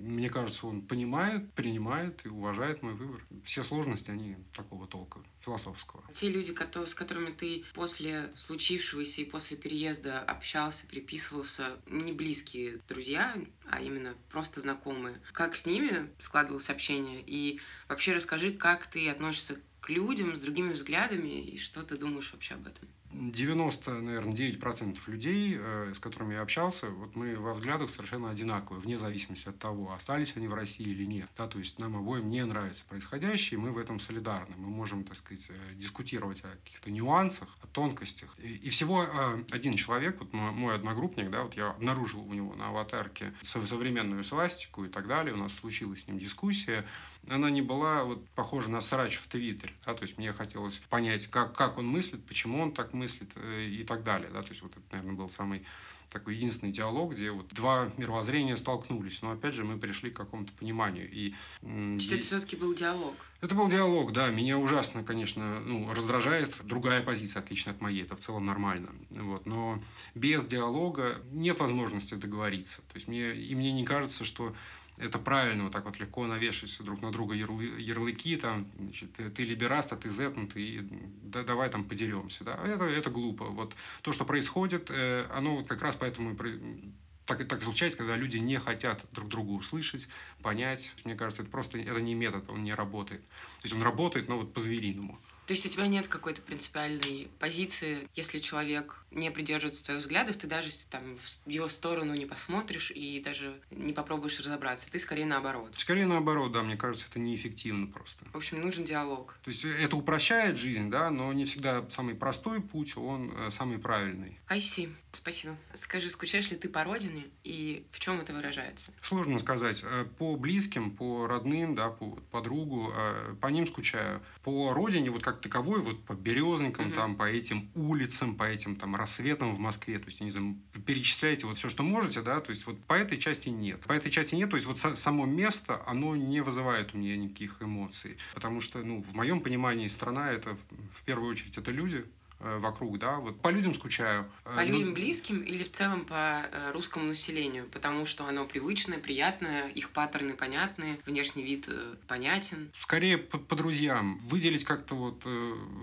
мне 0.00 0.30
кажется, 0.30 0.66
он 0.66 0.82
понимает, 0.82 1.52
принимает 1.52 2.24
и 2.24 2.28
уважает 2.28 2.82
мой 2.82 2.94
выбор. 2.94 3.24
Все 3.44 3.62
сложности, 3.62 4.10
они 4.10 4.36
такого 4.54 4.86
толка 4.86 5.20
философского. 5.40 6.02
Те 6.12 6.30
люди, 6.30 6.54
с 6.86 6.94
которыми 6.94 7.32
ты 7.32 7.64
после 7.74 8.30
случившегося 8.36 9.22
и 9.22 9.24
после 9.24 9.56
переезда 9.56 10.20
общался, 10.20 10.86
приписывался, 10.86 11.78
не 11.86 12.12
близкие 12.12 12.80
друзья, 12.88 13.36
а 13.68 13.80
именно 13.80 14.14
просто 14.30 14.60
знакомые. 14.60 15.20
Как 15.32 15.56
с 15.56 15.66
ними 15.66 16.10
складывалось 16.18 16.70
общение? 16.70 17.22
И 17.26 17.60
вообще 17.88 18.14
расскажи, 18.14 18.52
как 18.52 18.86
ты 18.86 19.08
относишься 19.08 19.60
к 19.80 19.90
людям 19.90 20.34
с 20.34 20.40
другими 20.40 20.72
взглядами, 20.72 21.40
и 21.40 21.58
что 21.58 21.82
ты 21.82 21.96
думаешь 21.96 22.32
вообще 22.32 22.54
об 22.54 22.66
этом? 22.66 22.88
90, 23.12 23.90
наверное, 24.00 24.34
9% 24.34 24.98
людей, 25.06 25.56
э, 25.58 25.92
с 25.94 25.98
которыми 25.98 26.34
я 26.34 26.42
общался, 26.42 26.90
вот 26.90 27.16
мы 27.16 27.36
во 27.36 27.54
взглядах 27.54 27.90
совершенно 27.90 28.30
одинаковые, 28.30 28.82
вне 28.82 28.98
зависимости 28.98 29.48
от 29.48 29.58
того, 29.58 29.92
остались 29.92 30.36
они 30.36 30.46
в 30.46 30.54
России 30.54 30.86
или 30.86 31.04
нет. 31.04 31.28
Да, 31.36 31.46
то 31.46 31.58
есть 31.58 31.78
нам 31.78 31.96
обоим 31.96 32.28
не 32.28 32.44
нравится 32.44 32.84
происходящее, 32.88 33.58
и 33.58 33.62
мы 33.62 33.72
в 33.72 33.78
этом 33.78 33.98
солидарны. 33.98 34.54
Мы 34.58 34.68
можем, 34.68 35.04
так 35.04 35.16
сказать, 35.16 35.46
э, 35.48 35.74
дискутировать 35.74 36.44
о 36.44 36.48
каких-то 36.48 36.90
нюансах, 36.90 37.48
о 37.62 37.66
тонкостях. 37.66 38.34
И, 38.38 38.56
и 38.56 38.68
всего 38.68 39.04
э, 39.04 39.44
один 39.50 39.76
человек, 39.76 40.18
вот 40.18 40.32
мой 40.32 40.74
одногруппник, 40.74 41.30
да, 41.30 41.44
вот 41.44 41.54
я 41.54 41.70
обнаружил 41.70 42.20
у 42.20 42.34
него 42.34 42.54
на 42.54 42.68
аватарке 42.68 43.32
современную 43.42 44.22
свастику 44.22 44.84
и 44.84 44.88
так 44.88 45.06
далее, 45.06 45.34
у 45.34 45.38
нас 45.38 45.54
случилась 45.54 46.04
с 46.04 46.08
ним 46.08 46.18
дискуссия, 46.18 46.84
она 47.28 47.50
не 47.50 47.62
была 47.62 48.04
вот 48.04 48.28
похожа 48.30 48.70
на 48.70 48.80
срач 48.80 49.16
в 49.16 49.26
Твиттере, 49.28 49.72
да, 49.86 49.94
то 49.94 50.02
есть 50.02 50.18
мне 50.18 50.32
хотелось 50.32 50.78
понять, 50.88 51.26
как, 51.26 51.54
как 51.54 51.78
он 51.78 51.86
мыслит, 51.86 52.24
почему 52.26 52.62
он 52.62 52.72
так 52.72 52.92
мыслит 52.92 53.30
э, 53.36 53.64
и 53.64 53.84
так 53.84 54.02
далее, 54.04 54.30
да, 54.32 54.42
то 54.42 54.48
есть 54.48 54.62
вот 54.62 54.72
это, 54.72 54.82
наверное, 54.92 55.16
был 55.16 55.30
самый 55.30 55.64
такой 56.10 56.36
единственный 56.36 56.72
диалог, 56.72 57.14
где 57.14 57.30
вот 57.30 57.48
два 57.48 57.90
мировоззрения 57.96 58.56
столкнулись. 58.56 59.22
Но 59.22 59.32
опять 59.32 59.54
же 59.54 59.64
мы 59.64 59.78
пришли 59.78 60.10
к 60.10 60.16
какому-то 60.16 60.52
пониманию. 60.52 61.08
И, 61.10 61.34
То 61.60 61.68
есть 61.68 62.12
это 62.12 62.22
все-таки 62.22 62.56
был 62.56 62.74
диалог? 62.74 63.14
Это 63.40 63.54
был 63.54 63.68
диалог, 63.68 64.12
да. 64.12 64.28
Меня 64.28 64.58
ужасно, 64.58 65.04
конечно, 65.04 65.60
ну, 65.60 65.92
раздражает 65.92 66.56
другая 66.64 67.02
позиция, 67.02 67.40
отличная 67.40 67.74
от 67.74 67.80
моей. 67.80 68.02
Это 68.02 68.16
в 68.16 68.20
целом 68.20 68.46
нормально. 68.46 68.88
Вот. 69.10 69.46
Но 69.46 69.80
без 70.14 70.44
диалога 70.44 71.20
нет 71.30 71.60
возможности 71.60 72.14
договориться. 72.14 72.78
То 72.82 72.96
есть 72.96 73.06
мне, 73.06 73.34
и 73.34 73.54
мне 73.54 73.72
не 73.72 73.84
кажется, 73.84 74.24
что 74.24 74.54
это 75.00 75.18
правильно 75.18 75.64
вот 75.64 75.72
так 75.72 75.84
вот 75.84 75.98
легко 75.98 76.26
навешать 76.26 76.76
друг 76.82 77.02
на 77.02 77.10
друга 77.10 77.34
ярлы, 77.34 77.64
ярлыки, 77.80 78.36
там, 78.36 78.66
значит, 78.78 79.12
ты, 79.34 79.44
либераст, 79.44 79.92
а 79.92 79.96
ты 79.96 80.10
зетнутый, 80.10 80.62
и 80.62 80.88
да, 81.22 81.42
давай 81.42 81.68
там 81.70 81.84
подеремся. 81.84 82.44
Да? 82.44 82.58
Это, 82.64 82.84
это 82.84 83.10
глупо. 83.10 83.44
Вот 83.44 83.74
то, 84.02 84.12
что 84.12 84.24
происходит, 84.24 84.90
э, 84.90 85.26
оно 85.32 85.56
вот 85.56 85.68
как 85.68 85.82
раз 85.82 85.96
поэтому 85.96 86.32
и 86.32 86.92
так, 87.28 87.46
так 87.46 87.62
случается, 87.62 87.98
когда 87.98 88.16
люди 88.16 88.38
не 88.38 88.58
хотят 88.58 89.04
друг 89.12 89.28
друга 89.28 89.50
услышать, 89.50 90.08
понять. 90.42 90.92
Мне 91.04 91.14
кажется, 91.14 91.42
это 91.42 91.50
просто 91.50 91.78
это 91.78 92.00
не 92.00 92.14
метод, 92.14 92.48
он 92.48 92.64
не 92.64 92.72
работает. 92.72 93.20
То 93.20 93.64
есть 93.64 93.74
он 93.74 93.82
работает, 93.82 94.28
но 94.28 94.38
вот 94.38 94.54
по-звериному. 94.54 95.18
То 95.48 95.54
есть 95.54 95.64
у 95.64 95.70
тебя 95.70 95.86
нет 95.86 96.08
какой-то 96.08 96.42
принципиальной 96.42 97.30
позиции, 97.38 98.06
если 98.14 98.38
человек 98.38 99.02
не 99.10 99.30
придерживается 99.30 99.82
твоих 99.82 100.02
взглядов, 100.02 100.36
ты 100.36 100.46
даже 100.46 100.68
там 100.90 101.16
в 101.16 101.48
его 101.48 101.68
сторону 101.68 102.14
не 102.14 102.26
посмотришь 102.26 102.90
и 102.90 103.18
даже 103.24 103.58
не 103.70 103.94
попробуешь 103.94 104.38
разобраться. 104.40 104.90
Ты 104.90 104.98
скорее 104.98 105.24
наоборот. 105.24 105.74
Скорее 105.78 106.06
наоборот, 106.06 106.52
да, 106.52 106.62
мне 106.62 106.76
кажется, 106.76 107.06
это 107.08 107.18
неэффективно 107.18 107.86
просто. 107.86 108.26
В 108.30 108.36
общем, 108.36 108.60
нужен 108.60 108.84
диалог. 108.84 109.38
То 109.42 109.50
есть 109.50 109.64
это 109.64 109.96
упрощает 109.96 110.58
жизнь, 110.58 110.90
да, 110.90 111.10
но 111.10 111.32
не 111.32 111.46
всегда 111.46 111.82
самый 111.88 112.14
простой 112.14 112.60
путь, 112.60 112.98
он 112.98 113.32
э, 113.34 113.50
самый 113.50 113.78
правильный. 113.78 114.38
I 114.48 114.58
see. 114.58 114.92
Спасибо. 115.18 115.56
Скажи, 115.74 116.10
скучаешь 116.10 116.48
ли 116.52 116.56
ты 116.56 116.68
по 116.68 116.84
родине 116.84 117.24
и 117.42 117.84
в 117.90 117.98
чем 117.98 118.20
это 118.20 118.32
выражается? 118.32 118.92
Сложно 119.02 119.40
сказать. 119.40 119.82
Э, 119.82 120.04
по 120.04 120.36
близким, 120.36 120.92
по 120.92 121.26
родным, 121.26 121.74
да, 121.74 121.90
по 121.90 122.10
подругу, 122.30 122.92
э, 122.96 123.34
по 123.40 123.48
ним 123.48 123.66
скучаю. 123.66 124.22
По 124.44 124.72
родине, 124.72 125.10
вот 125.10 125.24
как 125.24 125.40
таковой, 125.40 125.82
вот 125.82 126.04
по 126.04 126.12
березникам, 126.12 126.86
угу. 126.86 126.94
там, 126.94 127.16
по 127.16 127.28
этим 127.28 127.68
улицам, 127.74 128.36
по 128.36 128.44
этим 128.44 128.76
там 128.76 128.94
рассветам 128.94 129.56
в 129.56 129.58
Москве, 129.58 129.98
то 129.98 130.06
есть, 130.06 130.20
не 130.20 130.30
знаю, 130.30 130.56
перечисляйте 130.86 131.46
вот 131.46 131.58
все, 131.58 131.68
что 131.68 131.82
можете, 131.82 132.22
да, 132.22 132.40
то 132.40 132.50
есть 132.50 132.64
вот 132.66 132.78
по 132.84 132.94
этой 132.94 133.18
части 133.18 133.48
нет. 133.48 133.80
По 133.80 133.94
этой 133.94 134.12
части 134.12 134.36
нет, 134.36 134.50
то 134.50 134.56
есть 134.56 134.68
вот 134.68 134.78
само 134.78 135.26
место, 135.26 135.82
оно 135.84 136.14
не 136.14 136.42
вызывает 136.42 136.94
у 136.94 136.98
меня 136.98 137.16
никаких 137.16 137.60
эмоций, 137.60 138.18
потому 138.34 138.60
что, 138.60 138.84
ну, 138.84 139.02
в 139.02 139.16
моем 139.16 139.40
понимании 139.40 139.88
страна 139.88 140.30
это 140.30 140.56
в 140.92 141.02
первую 141.02 141.32
очередь 141.32 141.58
это 141.58 141.72
люди, 141.72 142.06
вокруг, 142.40 142.98
да, 142.98 143.16
вот 143.18 143.40
по 143.40 143.48
людям 143.48 143.74
скучаю. 143.74 144.30
Э, 144.44 144.56
по 144.56 144.62
ну, 144.62 144.68
людям 144.68 144.94
близким 144.94 145.40
или 145.40 145.64
в 145.64 145.72
целом 145.72 146.04
по 146.04 146.46
э, 146.50 146.72
русскому 146.72 147.06
населению, 147.06 147.66
потому 147.66 148.06
что 148.06 148.26
оно 148.26 148.46
привычное, 148.46 148.98
приятное, 148.98 149.68
их 149.68 149.90
паттерны 149.90 150.34
понятны, 150.34 150.98
внешний 151.06 151.42
вид 151.42 151.68
понятен. 152.06 152.70
Скорее 152.76 153.18
по, 153.18 153.38
по 153.38 153.56
друзьям. 153.56 154.18
Выделить 154.18 154.64
как-то 154.64 154.94
вот 154.94 155.26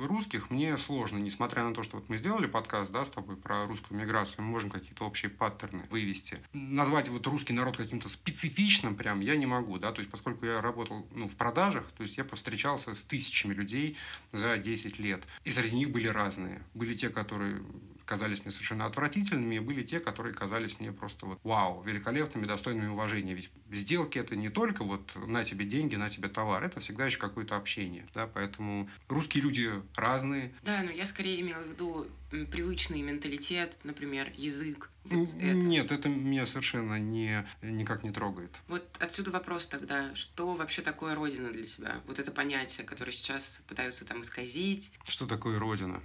русских 0.08 0.50
мне 0.50 0.78
сложно, 0.78 1.18
несмотря 1.18 1.64
на 1.64 1.74
то, 1.74 1.84
что 1.84 1.98
вот 1.98 2.10
мы 2.10 2.18
сделали 2.18 2.48
подкаст, 2.48 2.92
да, 2.92 3.06
с 3.06 3.10
тобой 3.10 3.36
про 3.36 3.66
русскую 3.68 4.00
миграцию, 4.00 4.38
мы 4.40 4.52
можем 4.52 4.70
какие-то 4.70 5.06
общие 5.06 5.30
паттерны 5.30 5.84
вывести. 5.90 6.40
Назвать 6.54 7.10
вот 7.10 7.26
русский 7.28 7.54
народ 7.54 7.78
каким-то 7.78 8.10
специфичным 8.10 8.96
прям 8.96 9.20
я 9.20 9.36
не 9.36 9.46
могу, 9.46 9.78
да, 9.78 9.92
то 9.92 10.00
есть 10.00 10.12
поскольку 10.12 10.46
я 10.46 10.62
работал 10.62 11.06
ну, 11.14 11.28
в 11.28 11.36
продажах, 11.36 11.92
то 11.92 12.04
есть 12.04 12.18
я 12.18 12.24
повстречался 12.24 12.96
с 12.96 13.04
тысячами 13.04 13.54
людей 13.54 13.98
за 14.32 14.58
10 14.58 15.00
лет, 15.00 15.24
и 15.44 15.52
среди 15.52 15.76
них 15.76 15.92
были 15.92 16.08
разные 16.08 16.45
разные. 16.46 16.62
Были 16.74 16.94
те, 16.94 17.10
которые 17.10 17.62
казались 18.06 18.44
мне 18.44 18.52
совершенно 18.52 18.86
отвратительными, 18.86 19.56
и 19.56 19.60
были 19.60 19.84
те, 19.84 20.00
которые 20.00 20.34
казались 20.34 20.80
мне 20.80 20.92
просто 20.92 21.26
вот 21.26 21.40
вау, 21.44 21.82
великолепными, 21.84 22.46
достойными 22.46 22.88
уважения. 22.88 23.34
Ведь 23.34 23.50
сделки 23.72 24.20
это 24.20 24.36
не 24.36 24.50
только 24.50 24.84
вот 24.84 25.16
на 25.16 25.44
тебе 25.44 25.66
деньги, 25.66 25.96
на 25.96 26.10
тебе 26.10 26.30
товар, 26.30 26.64
это 26.64 26.80
всегда 26.80 27.08
еще 27.08 27.18
какое-то 27.18 27.56
общение, 27.56 28.06
да, 28.14 28.28
поэтому 28.28 28.88
русские 29.10 29.44
люди 29.44 29.72
разные. 29.96 30.54
Да, 30.64 30.84
но 30.84 30.92
я 30.92 31.08
скорее 31.08 31.42
имела 31.42 31.64
в 31.64 31.70
виду 31.70 32.08
привычный 32.30 33.02
менталитет, 33.02 33.76
например, 33.84 34.32
язык. 34.36 34.92
Вот 35.06 35.30
это. 35.30 35.54
Нет, 35.54 35.92
это 35.92 36.10
меня 36.10 36.46
совершенно 36.46 37.00
не, 37.00 37.46
никак 37.64 38.04
не 38.04 38.12
трогает. 38.12 38.52
Вот 38.68 38.88
отсюда 39.00 39.32
вопрос 39.32 39.68
тогда, 39.68 40.14
что 40.14 40.54
вообще 40.54 40.82
такое 40.82 41.16
Родина 41.16 41.52
для 41.52 41.66
тебя? 41.66 42.02
Вот 42.08 42.20
это 42.20 42.32
понятие, 42.32 42.86
которое 42.86 43.12
сейчас 43.12 43.64
пытаются 43.68 44.06
там 44.06 44.22
исказить. 44.22 44.92
Что 45.06 45.26
такое 45.26 45.60
Родина? 45.60 46.02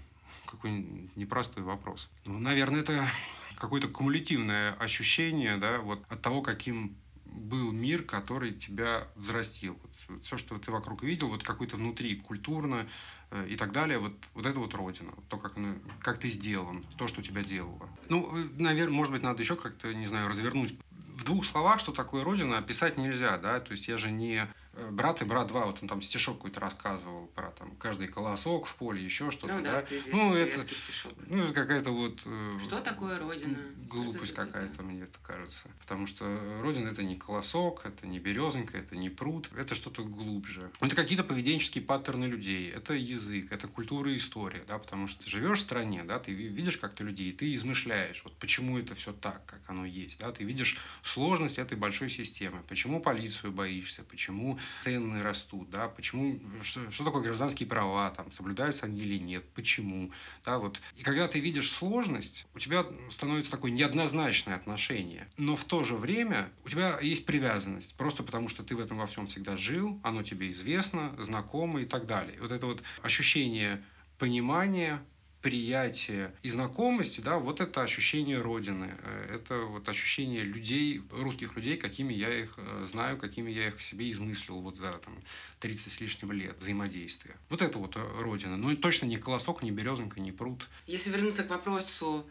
Какой 0.50 1.10
непростой 1.16 1.62
вопрос. 1.62 2.08
Ну, 2.24 2.38
наверное, 2.38 2.80
это 2.80 3.08
какое-то 3.56 3.88
кумулятивное 3.88 4.72
ощущение 4.74 5.56
да, 5.56 5.80
вот 5.80 6.02
от 6.08 6.22
того, 6.22 6.42
каким 6.42 6.96
был 7.24 7.70
мир, 7.72 8.02
который 8.02 8.52
тебя 8.52 9.06
взрастил. 9.14 9.78
Вот 10.08 10.22
все, 10.24 10.36
что 10.36 10.58
ты 10.58 10.72
вокруг 10.72 11.02
видел, 11.02 11.28
вот 11.28 11.42
какой-то 11.42 11.76
внутри, 11.76 12.16
культурно 12.16 12.88
э, 13.30 13.46
и 13.48 13.56
так 13.56 13.72
далее, 13.72 13.98
вот, 13.98 14.14
вот 14.34 14.46
это 14.46 14.58
вот 14.58 14.74
родина, 14.74 15.12
то, 15.28 15.38
как, 15.38 15.56
оно, 15.56 15.76
как 16.00 16.18
ты 16.18 16.28
сделан, 16.28 16.84
то, 16.96 17.06
что 17.06 17.22
тебя 17.22 17.44
делало. 17.44 17.88
Ну, 18.08 18.36
э, 18.36 18.48
наверное, 18.58 18.94
может 18.94 19.12
быть, 19.12 19.22
надо 19.22 19.42
еще 19.42 19.56
как-то, 19.56 19.94
не 19.94 20.06
знаю, 20.06 20.28
развернуть 20.28 20.74
в 20.90 21.24
двух 21.24 21.44
словах, 21.44 21.80
что 21.80 21.92
такое 21.92 22.24
Родина, 22.24 22.58
описать 22.58 22.96
нельзя, 22.96 23.36
да, 23.36 23.60
то 23.60 23.72
есть 23.72 23.88
я 23.88 23.98
же 23.98 24.10
не 24.10 24.48
брат 24.90 25.20
и 25.22 25.24
брат 25.24 25.48
два, 25.48 25.66
вот 25.66 25.78
он 25.82 25.88
там 25.88 26.02
стишок 26.02 26.36
какой-то 26.36 26.60
рассказывал 26.60 27.26
про 27.34 27.50
там 27.50 27.74
каждый 27.76 28.08
колосок 28.08 28.66
в 28.66 28.74
поле, 28.76 29.04
еще 29.04 29.30
что-то, 29.30 29.54
ну, 29.54 29.64
да. 29.64 29.72
да? 29.72 29.80
Это 29.80 29.94
ну, 30.12 30.34
это, 30.34 30.60
стишок. 30.60 31.12
ну, 31.26 31.52
какая-то 31.52 31.90
вот... 31.90 32.20
Э, 32.24 32.58
что 32.62 32.80
такое 32.80 33.18
Родина? 33.18 33.58
Глупость 33.88 34.34
какая-то, 34.34 34.82
мне 34.82 35.02
это 35.02 35.18
кажется. 35.22 35.68
Потому 35.80 36.06
что 36.06 36.24
Родина 36.62 36.88
это 36.88 37.02
не 37.02 37.16
колосок, 37.16 37.84
это 37.84 38.06
не 38.06 38.18
березонька, 38.18 38.78
это 38.78 38.96
не 38.96 39.10
пруд, 39.10 39.50
это 39.56 39.74
что-то 39.74 40.04
глубже. 40.04 40.70
Это 40.80 40.94
какие-то 40.94 41.24
поведенческие 41.24 41.82
паттерны 41.82 42.26
людей, 42.26 42.70
это 42.70 42.94
язык, 42.94 43.50
это 43.50 43.66
культура 43.68 44.12
и 44.12 44.16
история, 44.16 44.64
да, 44.68 44.78
потому 44.78 45.08
что 45.08 45.24
ты 45.24 45.30
живешь 45.30 45.58
в 45.58 45.62
стране, 45.62 46.04
да, 46.04 46.18
ты 46.18 46.32
видишь 46.32 46.76
как-то 46.76 47.02
людей, 47.02 47.32
ты 47.32 47.54
измышляешь, 47.54 48.22
вот 48.24 48.36
почему 48.36 48.78
это 48.78 48.94
все 48.94 49.12
так, 49.12 49.44
как 49.46 49.60
оно 49.68 49.84
есть, 49.84 50.18
да, 50.18 50.30
ты 50.30 50.44
видишь 50.44 50.78
сложность 51.02 51.58
этой 51.58 51.76
большой 51.76 52.10
системы, 52.10 52.62
почему 52.68 53.00
полицию 53.00 53.52
боишься, 53.52 54.04
почему 54.04 54.59
цены 54.82 55.22
растут, 55.22 55.70
да, 55.70 55.88
почему, 55.88 56.40
что, 56.62 56.90
что 56.90 57.04
такое 57.04 57.22
гражданские 57.22 57.68
права, 57.68 58.10
там, 58.10 58.30
соблюдаются 58.32 58.86
они 58.86 59.00
или 59.00 59.18
нет, 59.18 59.44
почему, 59.54 60.10
да, 60.44 60.58
вот. 60.58 60.80
И 60.96 61.02
когда 61.02 61.28
ты 61.28 61.40
видишь 61.40 61.70
сложность, 61.70 62.46
у 62.54 62.58
тебя 62.58 62.86
становится 63.10 63.50
такое 63.50 63.70
неоднозначное 63.70 64.56
отношение, 64.56 65.28
но 65.36 65.56
в 65.56 65.64
то 65.64 65.84
же 65.84 65.96
время 65.96 66.50
у 66.64 66.68
тебя 66.68 66.98
есть 67.00 67.26
привязанность, 67.26 67.94
просто 67.94 68.22
потому 68.22 68.48
что 68.48 68.62
ты 68.62 68.76
в 68.76 68.80
этом 68.80 68.98
во 68.98 69.06
всем 69.06 69.26
всегда 69.26 69.56
жил, 69.56 70.00
оно 70.02 70.22
тебе 70.22 70.50
известно, 70.52 71.14
знакомо 71.18 71.82
и 71.82 71.84
так 71.84 72.06
далее. 72.06 72.38
Вот 72.40 72.52
это 72.52 72.66
вот 72.66 72.82
ощущение 73.02 73.82
понимания, 74.18 75.02
приятие 75.42 76.34
и 76.42 76.48
знакомости, 76.48 77.20
да, 77.20 77.38
вот 77.38 77.60
это 77.60 77.82
ощущение 77.82 78.40
Родины, 78.40 78.94
э, 79.02 79.36
это 79.36 79.58
вот 79.60 79.88
ощущение 79.88 80.42
людей, 80.42 81.02
русских 81.10 81.56
людей, 81.56 81.76
какими 81.76 82.12
я 82.12 82.32
их 82.32 82.54
э, 82.56 82.84
знаю, 82.86 83.16
какими 83.16 83.50
я 83.50 83.68
их 83.68 83.80
себе 83.80 84.10
измыслил 84.10 84.60
вот 84.60 84.76
за 84.76 84.92
там, 84.92 85.16
30 85.60 85.92
с 85.92 86.00
лишним 86.00 86.32
лет 86.32 86.56
взаимодействия. 86.58 87.36
Вот 87.48 87.62
это 87.62 87.78
вот 87.78 87.96
э, 87.96 88.18
Родина. 88.20 88.56
Но 88.56 88.74
точно 88.76 89.06
не 89.06 89.16
колосок, 89.16 89.62
не 89.62 89.70
березонка, 89.70 90.20
не 90.20 90.32
пруд. 90.32 90.68
Если 90.86 91.10
вернуться 91.10 91.44
к 91.44 91.50
вопросу, 91.50 92.26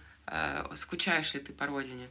скучаешь 0.76 1.34
ли 1.34 1.40
ты 1.40 1.54
по 1.54 1.66
Родине, 1.66 2.08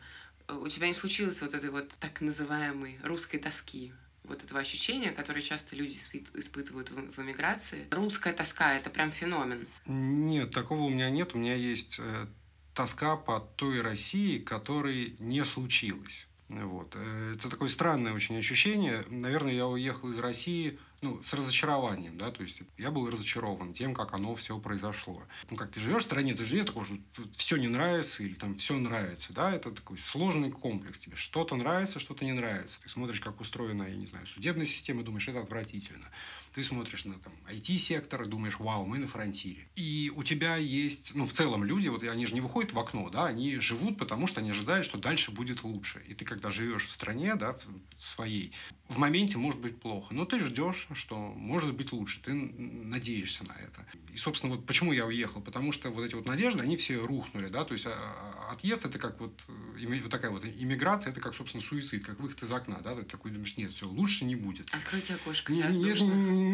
у 0.48 0.66
тебя 0.66 0.88
не 0.88 0.94
случилось 0.94 1.40
вот 1.40 1.54
этой 1.54 1.70
вот 1.70 1.90
так 2.00 2.20
называемой 2.20 2.98
русской 3.04 3.38
тоски? 3.38 3.92
Вот 4.28 4.44
этого 4.44 4.60
ощущения, 4.60 5.10
которое 5.10 5.40
часто 5.40 5.76
люди 5.76 5.96
испытывают 6.34 6.90
в, 6.90 7.20
эмиграции. 7.20 7.86
Русская 7.90 8.32
тоска— 8.32 8.74
это 8.76 8.90
прям 8.90 9.10
феномен. 9.10 9.66
Нет, 9.86 10.50
такого 10.50 10.82
у 10.82 10.88
меня 10.88 11.10
нет. 11.10 11.34
У 11.34 11.38
меня 11.38 11.54
есть 11.54 11.98
э, 11.98 12.26
тоска 12.74 13.16
по 13.16 13.40
той 13.40 13.80
России, 13.80 14.38
которой 14.38 15.16
не 15.18 15.44
случилось. 15.44 16.26
Вот. 16.48 16.94
Э, 16.96 17.34
это 17.36 17.48
такое 17.48 17.68
странное 17.68 18.12
очень 18.12 18.36
ощущение. 18.38 19.04
Наверное, 19.08 19.52
я 19.52 19.66
уехал 19.66 20.10
из 20.10 20.18
России 20.18 20.78
ну, 21.00 21.22
с 21.22 21.32
разочарованием, 21.32 22.18
да, 22.18 22.30
то 22.30 22.42
есть 22.42 22.62
я 22.76 22.90
был 22.90 23.08
разочарован 23.08 23.72
тем, 23.72 23.94
как 23.94 24.14
оно 24.14 24.34
все 24.34 24.58
произошло. 24.58 25.22
Ну, 25.48 25.56
как 25.56 25.70
ты 25.70 25.80
живешь 25.80 26.02
в 26.02 26.06
стране, 26.06 26.34
ты 26.34 26.44
живешь 26.44 26.66
такое, 26.66 26.84
что 26.84 26.96
все 27.36 27.56
не 27.56 27.68
нравится 27.68 28.22
или 28.22 28.34
там 28.34 28.58
все 28.58 28.76
нравится, 28.76 29.32
да, 29.32 29.52
это 29.52 29.70
такой 29.70 29.98
сложный 29.98 30.50
комплекс 30.50 30.98
тебе. 30.98 31.16
Что-то 31.16 31.54
нравится, 31.54 32.00
что-то 32.00 32.24
не 32.24 32.32
нравится. 32.32 32.80
Ты 32.82 32.88
смотришь, 32.88 33.20
как 33.20 33.40
устроена, 33.40 33.84
я 33.84 33.94
не 33.94 34.06
знаю, 34.06 34.26
судебная 34.26 34.66
система, 34.66 35.04
думаешь, 35.04 35.28
это 35.28 35.40
отвратительно. 35.40 36.08
Ты 36.54 36.64
смотришь 36.64 37.04
на 37.04 37.18
там 37.18 37.32
IT-сектор 37.50 38.26
думаешь, 38.26 38.58
вау, 38.58 38.84
мы 38.84 38.98
на 38.98 39.06
фронтире. 39.06 39.68
И 39.76 40.12
у 40.14 40.22
тебя 40.22 40.56
есть, 40.56 41.14
ну, 41.14 41.26
в 41.26 41.32
целом 41.32 41.64
люди, 41.64 41.88
вот 41.88 42.02
они 42.02 42.26
же 42.26 42.34
не 42.34 42.40
выходят 42.40 42.72
в 42.72 42.78
окно, 42.78 43.08
да, 43.10 43.26
они 43.26 43.56
живут, 43.56 43.98
потому 43.98 44.26
что 44.26 44.40
они 44.40 44.50
ожидают, 44.50 44.86
что 44.86 44.98
дальше 44.98 45.30
будет 45.30 45.62
лучше. 45.62 46.02
И 46.08 46.14
ты, 46.14 46.24
когда 46.24 46.50
живешь 46.50 46.86
в 46.86 46.92
стране, 46.92 47.34
да, 47.34 47.54
в 47.54 48.02
своей, 48.02 48.52
в 48.88 48.98
моменте 48.98 49.38
может 49.38 49.60
быть 49.60 49.80
плохо, 49.80 50.14
но 50.14 50.24
ты 50.24 50.40
ждешь, 50.40 50.88
что 50.94 51.16
может 51.16 51.74
быть 51.74 51.92
лучше, 51.92 52.20
ты 52.22 52.32
надеешься 52.32 53.44
на 53.44 53.52
это. 53.52 53.86
И, 54.12 54.16
собственно, 54.16 54.54
вот 54.54 54.66
почему 54.66 54.92
я 54.92 55.06
уехал, 55.06 55.40
потому 55.40 55.72
что 55.72 55.90
вот 55.90 56.04
эти 56.04 56.14
вот 56.14 56.26
надежды, 56.26 56.62
они 56.62 56.76
все 56.76 57.04
рухнули, 57.04 57.48
да, 57.48 57.64
то 57.64 57.74
есть 57.74 57.86
а, 57.86 57.90
а, 57.92 58.52
отъезд 58.52 58.84
это 58.84 58.98
как 58.98 59.20
вот, 59.20 59.42
вот 59.46 60.10
такая 60.10 60.30
вот 60.30 60.44
иммиграция, 60.44 61.10
это 61.10 61.20
как, 61.20 61.34
собственно, 61.34 61.62
суицид, 61.62 62.04
как 62.04 62.18
выход 62.18 62.42
из 62.42 62.52
окна, 62.52 62.80
да, 62.82 62.94
ты 62.94 63.02
такой 63.02 63.30
думаешь, 63.30 63.56
нет, 63.56 63.70
все, 63.70 63.86
лучше 63.86 64.24
не 64.24 64.36
будет. 64.36 64.68
Откройте 64.72 65.14
окошко. 65.14 65.52
Не, 65.52 65.62
не, 65.62 65.94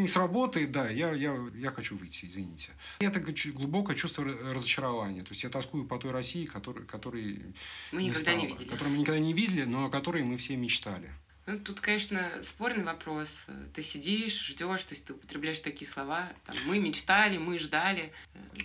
не 0.02 0.08
сработает, 0.08 0.72
да, 0.72 0.88
я, 0.88 1.12
я, 1.12 1.36
я 1.54 1.70
хочу 1.70 1.96
выйти, 1.96 2.26
извините. 2.26 2.70
И 3.00 3.04
это 3.04 3.20
глубокое 3.20 3.96
чувство 3.96 4.24
разочарования, 4.24 5.22
то 5.22 5.30
есть 5.30 5.42
я 5.42 5.50
тоскую 5.50 5.84
по 5.84 5.98
той 5.98 6.10
России, 6.10 6.46
которой, 6.46 6.84
которой 6.84 7.42
мы 7.92 8.04
никогда 8.04 8.20
стало, 8.20 8.36
не 8.36 8.46
видели. 8.46 8.68
Которую 8.68 8.92
мы 8.92 8.98
никогда 8.98 9.20
не 9.20 9.32
видели, 9.32 9.64
но 9.64 9.86
о 9.86 9.90
которой 9.90 10.22
мы 10.22 10.36
все 10.36 10.56
мечтали. 10.56 11.10
Ну, 11.46 11.58
тут, 11.58 11.80
конечно, 11.80 12.32
спорный 12.40 12.84
вопрос. 12.84 13.44
Ты 13.74 13.82
сидишь, 13.82 14.46
ждешь, 14.46 14.84
то 14.84 14.94
есть 14.94 15.04
ты 15.04 15.12
употребляешь 15.12 15.60
такие 15.60 15.86
слова. 15.88 16.32
Там, 16.46 16.56
мы 16.64 16.78
мечтали, 16.78 17.36
мы 17.36 17.58
ждали. 17.58 18.12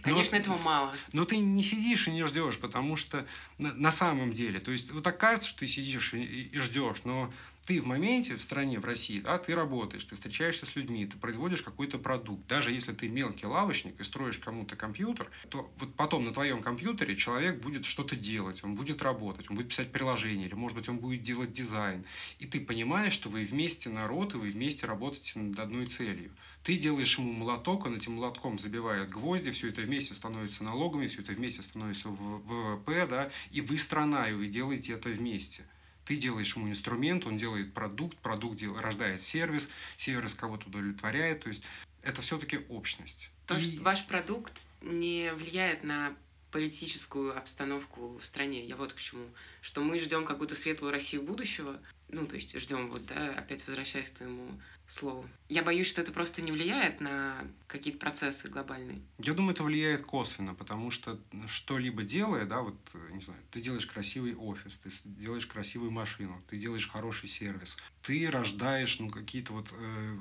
Конечно, 0.01 0.37
но, 0.37 0.41
этого 0.41 0.57
мало. 0.59 0.95
Но 1.11 1.25
ты 1.25 1.37
не 1.37 1.61
сидишь 1.61 2.07
и 2.07 2.11
не 2.11 2.25
ждешь, 2.25 2.57
потому 2.57 2.95
что 2.95 3.25
на, 3.57 3.73
на 3.73 3.91
самом 3.91 4.31
деле, 4.31 4.61
то 4.61 4.71
есть 4.71 4.91
вот 4.91 5.03
так 5.03 5.17
кажется, 5.17 5.49
что 5.49 5.59
ты 5.59 5.67
сидишь 5.67 6.13
и, 6.13 6.23
и 6.23 6.59
ждешь, 6.59 7.01
но 7.03 7.33
ты 7.69 7.79
в 7.79 7.85
моменте 7.85 8.35
в 8.35 8.41
стране, 8.41 8.79
в 8.79 8.85
России, 8.85 9.19
да, 9.19 9.37
ты 9.37 9.53
работаешь, 9.53 10.03
ты 10.03 10.15
встречаешься 10.15 10.65
с 10.65 10.75
людьми, 10.75 11.05
ты 11.05 11.19
производишь 11.19 11.61
какой-то 11.61 11.99
продукт. 11.99 12.47
Даже 12.47 12.71
если 12.71 12.93
ты 12.93 13.07
мелкий 13.09 13.45
лавочник 13.45 14.01
и 14.01 14.03
строишь 14.03 14.39
кому-то 14.39 14.75
компьютер, 14.75 15.29
то 15.49 15.71
вот 15.77 15.93
потом 15.93 16.25
на 16.25 16.33
твоем 16.33 16.63
компьютере 16.63 17.15
человек 17.15 17.61
будет 17.61 17.85
что-то 17.85 18.15
делать, 18.15 18.63
он 18.63 18.73
будет 18.73 19.03
работать, 19.03 19.51
он 19.51 19.55
будет 19.55 19.69
писать 19.69 19.91
приложение, 19.91 20.47
или, 20.47 20.55
может 20.55 20.75
быть, 20.75 20.89
он 20.89 20.97
будет 20.97 21.21
делать 21.21 21.53
дизайн. 21.53 22.05
И 22.39 22.47
ты 22.47 22.59
понимаешь, 22.59 23.13
что 23.13 23.29
вы 23.29 23.43
вместе 23.43 23.89
народ, 23.89 24.33
и 24.33 24.37
вы 24.37 24.49
вместе 24.49 24.87
работаете 24.87 25.37
над 25.37 25.59
одной 25.59 25.85
целью. 25.85 26.31
Ты 26.63 26.75
делаешь 26.75 27.19
ему 27.19 27.33
молоток, 27.33 27.85
он 27.85 27.97
этим 27.97 28.13
молотком 28.13 28.57
забивает 28.57 29.09
гвозди, 29.09 29.51
все 29.51 29.69
это 29.69 29.81
вместе 29.81 30.15
становится 30.15 30.63
налогами, 30.63 31.07
все 31.07 31.21
это 31.21 31.33
вместе 31.33 31.61
становится 31.61 32.09
в 32.09 32.41
ВВП, 32.47 33.05
да, 33.05 33.31
и 33.51 33.61
вы 33.61 33.77
страна, 33.77 34.27
и 34.27 34.33
вы 34.33 34.47
делаете 34.47 34.93
это 34.93 35.09
вместе. 35.09 35.65
Ты 36.09 36.15
делаешь 36.15 36.55
ему 36.55 36.67
инструмент, 36.67 37.27
он 37.27 37.37
делает 37.37 37.71
продукт, 37.71 38.17
продукт 38.17 38.57
дел, 38.57 38.75
рождает 38.75 39.21
сервис, 39.21 39.69
сервис 39.95 40.33
кого-то 40.33 40.67
удовлетворяет. 40.67 41.43
То 41.43 41.49
есть 41.49 41.63
это 42.01 42.23
все-таки 42.23 42.61
общность. 42.67 43.29
То, 43.45 43.55
и... 43.55 43.61
что 43.61 43.83
ваш 43.83 44.07
продукт 44.07 44.59
не 44.81 45.31
влияет 45.35 45.83
на 45.83 46.15
политическую 46.51 47.37
обстановку 47.37 48.17
в 48.17 48.25
стране. 48.25 48.65
Я 48.65 48.75
вот 48.75 48.93
к 48.93 48.99
чему. 48.99 49.25
Что 49.61 49.81
мы 49.81 49.99
ждем 49.99 50.25
какую-то 50.25 50.55
светлую 50.55 50.91
Россию 50.91 51.23
будущего. 51.23 51.79
Ну, 52.09 52.25
то 52.25 52.35
есть 52.35 52.57
ждем, 52.59 52.89
вот, 52.89 53.05
да, 53.05 53.33
опять 53.33 53.65
возвращаясь 53.67 54.09
к 54.09 54.15
твоему 54.15 54.59
слову. 54.87 55.29
Я 55.47 55.61
боюсь, 55.63 55.87
что 55.87 56.01
это 56.01 56.11
просто 56.11 56.41
не 56.41 56.51
влияет 56.51 56.99
на 56.99 57.47
какие-то 57.67 57.99
процессы 57.99 58.47
глобальные. 58.47 59.01
Я 59.19 59.33
думаю, 59.33 59.53
это 59.53 59.63
влияет 59.63 60.05
косвенно, 60.05 60.55
потому 60.55 60.89
что 60.89 61.19
что-либо 61.47 62.01
делая, 62.03 62.45
да, 62.45 62.61
вот, 62.61 62.75
не 63.11 63.21
знаю, 63.21 63.39
ты 63.51 63.61
делаешь 63.61 63.85
красивый 63.85 64.35
офис, 64.35 64.77
ты 64.77 64.89
делаешь 65.05 65.45
красивую 65.45 65.91
машину, 65.91 66.41
ты 66.49 66.57
делаешь 66.57 66.89
хороший 66.89 67.29
сервис, 67.29 67.77
ты 68.01 68.29
рождаешь, 68.29 68.99
ну, 68.99 69.09
какие-то 69.09 69.53
вот 69.53 69.71
э, 69.71 70.17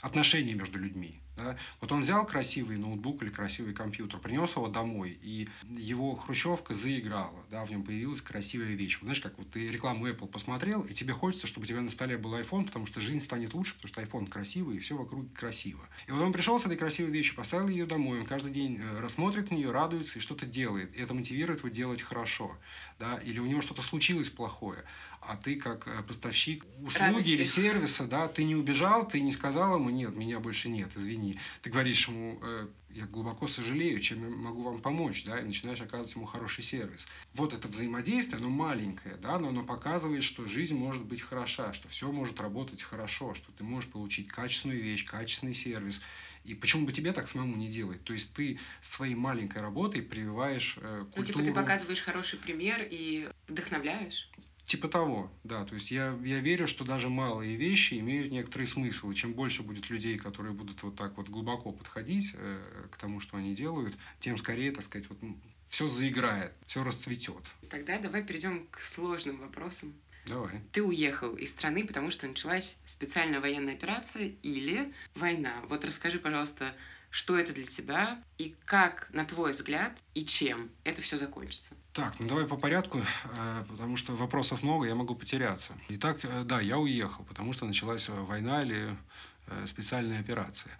отношения 0.00 0.54
между 0.54 0.78
людьми. 0.78 1.20
Да? 1.36 1.56
Вот 1.80 1.92
он 1.92 2.00
взял 2.00 2.26
красивый 2.26 2.78
ноутбук 2.78 3.22
или 3.22 3.30
красивый 3.30 3.74
компьютер, 3.74 4.18
принес 4.20 4.56
его 4.56 4.68
домой, 4.68 5.18
и 5.22 5.48
его 5.68 6.16
хрущевка 6.16 6.74
заиграла, 6.74 7.44
да, 7.50 7.64
в 7.64 7.70
нем 7.70 7.82
появилась 7.82 8.22
красивая 8.22 8.74
вещь. 8.74 8.98
Знаешь, 9.00 9.20
как 9.20 9.36
вот 9.38 9.50
ты 9.50 9.68
рекламу 9.68 10.08
Apple 10.08 10.28
посмотрел, 10.28 10.82
и 10.82 10.94
тебе 10.94 11.12
хочется, 11.12 11.46
чтобы 11.46 11.64
у 11.64 11.68
тебя 11.68 11.82
на 11.82 11.90
столе 11.90 12.16
был 12.16 12.34
iPhone, 12.34 12.66
потому 12.66 12.86
что 12.86 13.00
жизнь 13.00 13.20
станет 13.20 13.54
лучше, 13.54 13.74
потому 13.76 13.92
что 13.92 14.02
iPhone 14.02 14.28
красивый, 14.28 14.76
и 14.76 14.80
все 14.80 14.96
вокруг 14.96 15.32
красиво. 15.34 15.86
И 16.06 16.12
вот 16.12 16.22
он 16.22 16.32
пришел 16.32 16.58
с 16.58 16.64
этой 16.64 16.76
красивой 16.76 17.10
вещью, 17.10 17.36
поставил 17.36 17.68
ее 17.68 17.86
домой, 17.86 18.20
он 18.20 18.26
каждый 18.26 18.52
день 18.52 18.80
э, 18.80 19.00
рассмотрит 19.00 19.50
на 19.50 19.56
нее, 19.56 19.70
радуется 19.70 20.18
и 20.18 20.22
что-то 20.22 20.46
делает. 20.46 20.94
И 20.94 21.00
это 21.00 21.12
мотивирует 21.12 21.60
его 21.60 21.68
делать 21.68 22.00
хорошо. 22.00 22.56
Да? 22.98 23.18
Или 23.18 23.38
у 23.38 23.46
него 23.46 23.60
что-то 23.60 23.82
случилось 23.82 24.30
плохое 24.30 24.84
а 25.20 25.36
ты 25.36 25.56
как 25.56 25.88
э, 25.88 26.02
поставщик 26.02 26.64
услуги 26.78 26.98
Радости. 26.98 27.30
или 27.30 27.44
сервиса, 27.44 28.06
да, 28.06 28.28
ты 28.28 28.44
не 28.44 28.54
убежал, 28.54 29.06
ты 29.06 29.20
не 29.20 29.32
сказал 29.32 29.76
ему, 29.76 29.90
нет, 29.90 30.14
меня 30.14 30.40
больше 30.40 30.68
нет, 30.68 30.90
извини. 30.96 31.38
Ты 31.62 31.70
говоришь 31.70 32.08
ему, 32.08 32.38
э, 32.42 32.68
я 32.90 33.06
глубоко 33.06 33.46
сожалею, 33.46 34.00
чем 34.00 34.22
я 34.22 34.34
могу 34.34 34.62
вам 34.62 34.80
помочь, 34.80 35.24
да, 35.24 35.40
и 35.40 35.44
начинаешь 35.44 35.80
оказывать 35.80 36.14
ему 36.14 36.24
хороший 36.24 36.64
сервис. 36.64 37.06
Вот 37.34 37.52
это 37.52 37.68
взаимодействие, 37.68 38.38
оно 38.38 38.48
маленькое, 38.48 39.16
да, 39.16 39.38
но 39.38 39.48
оно 39.48 39.64
показывает, 39.64 40.22
что 40.22 40.46
жизнь 40.46 40.76
может 40.76 41.04
быть 41.04 41.20
хороша, 41.20 41.72
что 41.74 41.88
все 41.88 42.10
может 42.10 42.40
работать 42.40 42.82
хорошо, 42.82 43.34
что 43.34 43.52
ты 43.52 43.64
можешь 43.64 43.90
получить 43.90 44.28
качественную 44.28 44.82
вещь, 44.82 45.04
качественный 45.04 45.54
сервис. 45.54 46.00
И 46.44 46.54
почему 46.54 46.86
бы 46.86 46.92
тебе 46.92 47.12
так 47.12 47.28
самому 47.28 47.56
не 47.56 47.68
делать? 47.68 48.02
То 48.04 48.12
есть 48.12 48.32
ты 48.32 48.58
своей 48.80 49.16
маленькой 49.16 49.62
работой 49.62 50.00
прививаешь 50.00 50.78
э, 50.80 51.04
культуру... 51.12 51.16
Ну, 51.16 51.24
типа 51.24 51.40
ты 51.40 51.52
показываешь 51.52 52.00
хороший 52.00 52.38
пример 52.38 52.86
и 52.88 53.28
вдохновляешь. 53.48 54.30
Типа 54.66 54.88
того, 54.88 55.32
да. 55.44 55.64
То 55.64 55.74
есть 55.74 55.92
я, 55.92 56.18
я 56.24 56.40
верю, 56.40 56.66
что 56.66 56.84
даже 56.84 57.08
малые 57.08 57.54
вещи 57.54 57.94
имеют 57.94 58.32
некоторый 58.32 58.66
смысл. 58.66 59.10
И 59.10 59.14
чем 59.14 59.32
больше 59.32 59.62
будет 59.62 59.90
людей, 59.90 60.18
которые 60.18 60.52
будут 60.52 60.82
вот 60.82 60.96
так 60.96 61.16
вот 61.16 61.28
глубоко 61.28 61.70
подходить 61.70 62.34
э, 62.34 62.88
к 62.90 62.96
тому, 62.96 63.20
что 63.20 63.36
они 63.36 63.54
делают, 63.54 63.96
тем 64.18 64.36
скорее, 64.36 64.72
так 64.72 64.82
сказать, 64.82 65.08
вот 65.08 65.18
все 65.68 65.86
заиграет, 65.86 66.52
все 66.66 66.82
расцветет. 66.82 67.44
Тогда 67.70 67.98
давай 67.98 68.24
перейдем 68.24 68.66
к 68.70 68.80
сложным 68.80 69.38
вопросам. 69.38 69.94
Давай. 70.26 70.60
Ты 70.72 70.82
уехал 70.82 71.36
из 71.36 71.52
страны, 71.52 71.86
потому 71.86 72.10
что 72.10 72.26
началась 72.26 72.78
специальная 72.84 73.40
военная 73.40 73.74
операция 73.74 74.32
или 74.42 74.92
война. 75.14 75.62
Вот 75.68 75.84
расскажи, 75.84 76.18
пожалуйста, 76.18 76.74
что 77.10 77.38
это 77.38 77.52
для 77.52 77.64
тебя 77.64 78.22
и 78.38 78.54
как, 78.64 79.08
на 79.12 79.24
твой 79.24 79.52
взгляд, 79.52 79.92
и 80.14 80.24
чем 80.24 80.70
это 80.84 81.02
все 81.02 81.18
закончится. 81.18 81.74
Так, 81.92 82.18
ну 82.18 82.28
давай 82.28 82.46
по 82.46 82.56
порядку, 82.56 83.00
э, 83.00 83.64
потому 83.68 83.96
что 83.96 84.14
вопросов 84.14 84.62
много, 84.62 84.86
я 84.86 84.94
могу 84.94 85.14
потеряться. 85.14 85.72
Итак, 85.88 86.18
э, 86.24 86.44
да, 86.44 86.60
я 86.60 86.78
уехал, 86.78 87.24
потому 87.24 87.52
что 87.52 87.64
началась 87.64 88.08
война 88.08 88.62
или 88.62 88.96
э, 89.46 89.66
специальная 89.66 90.20
операция. 90.20 90.72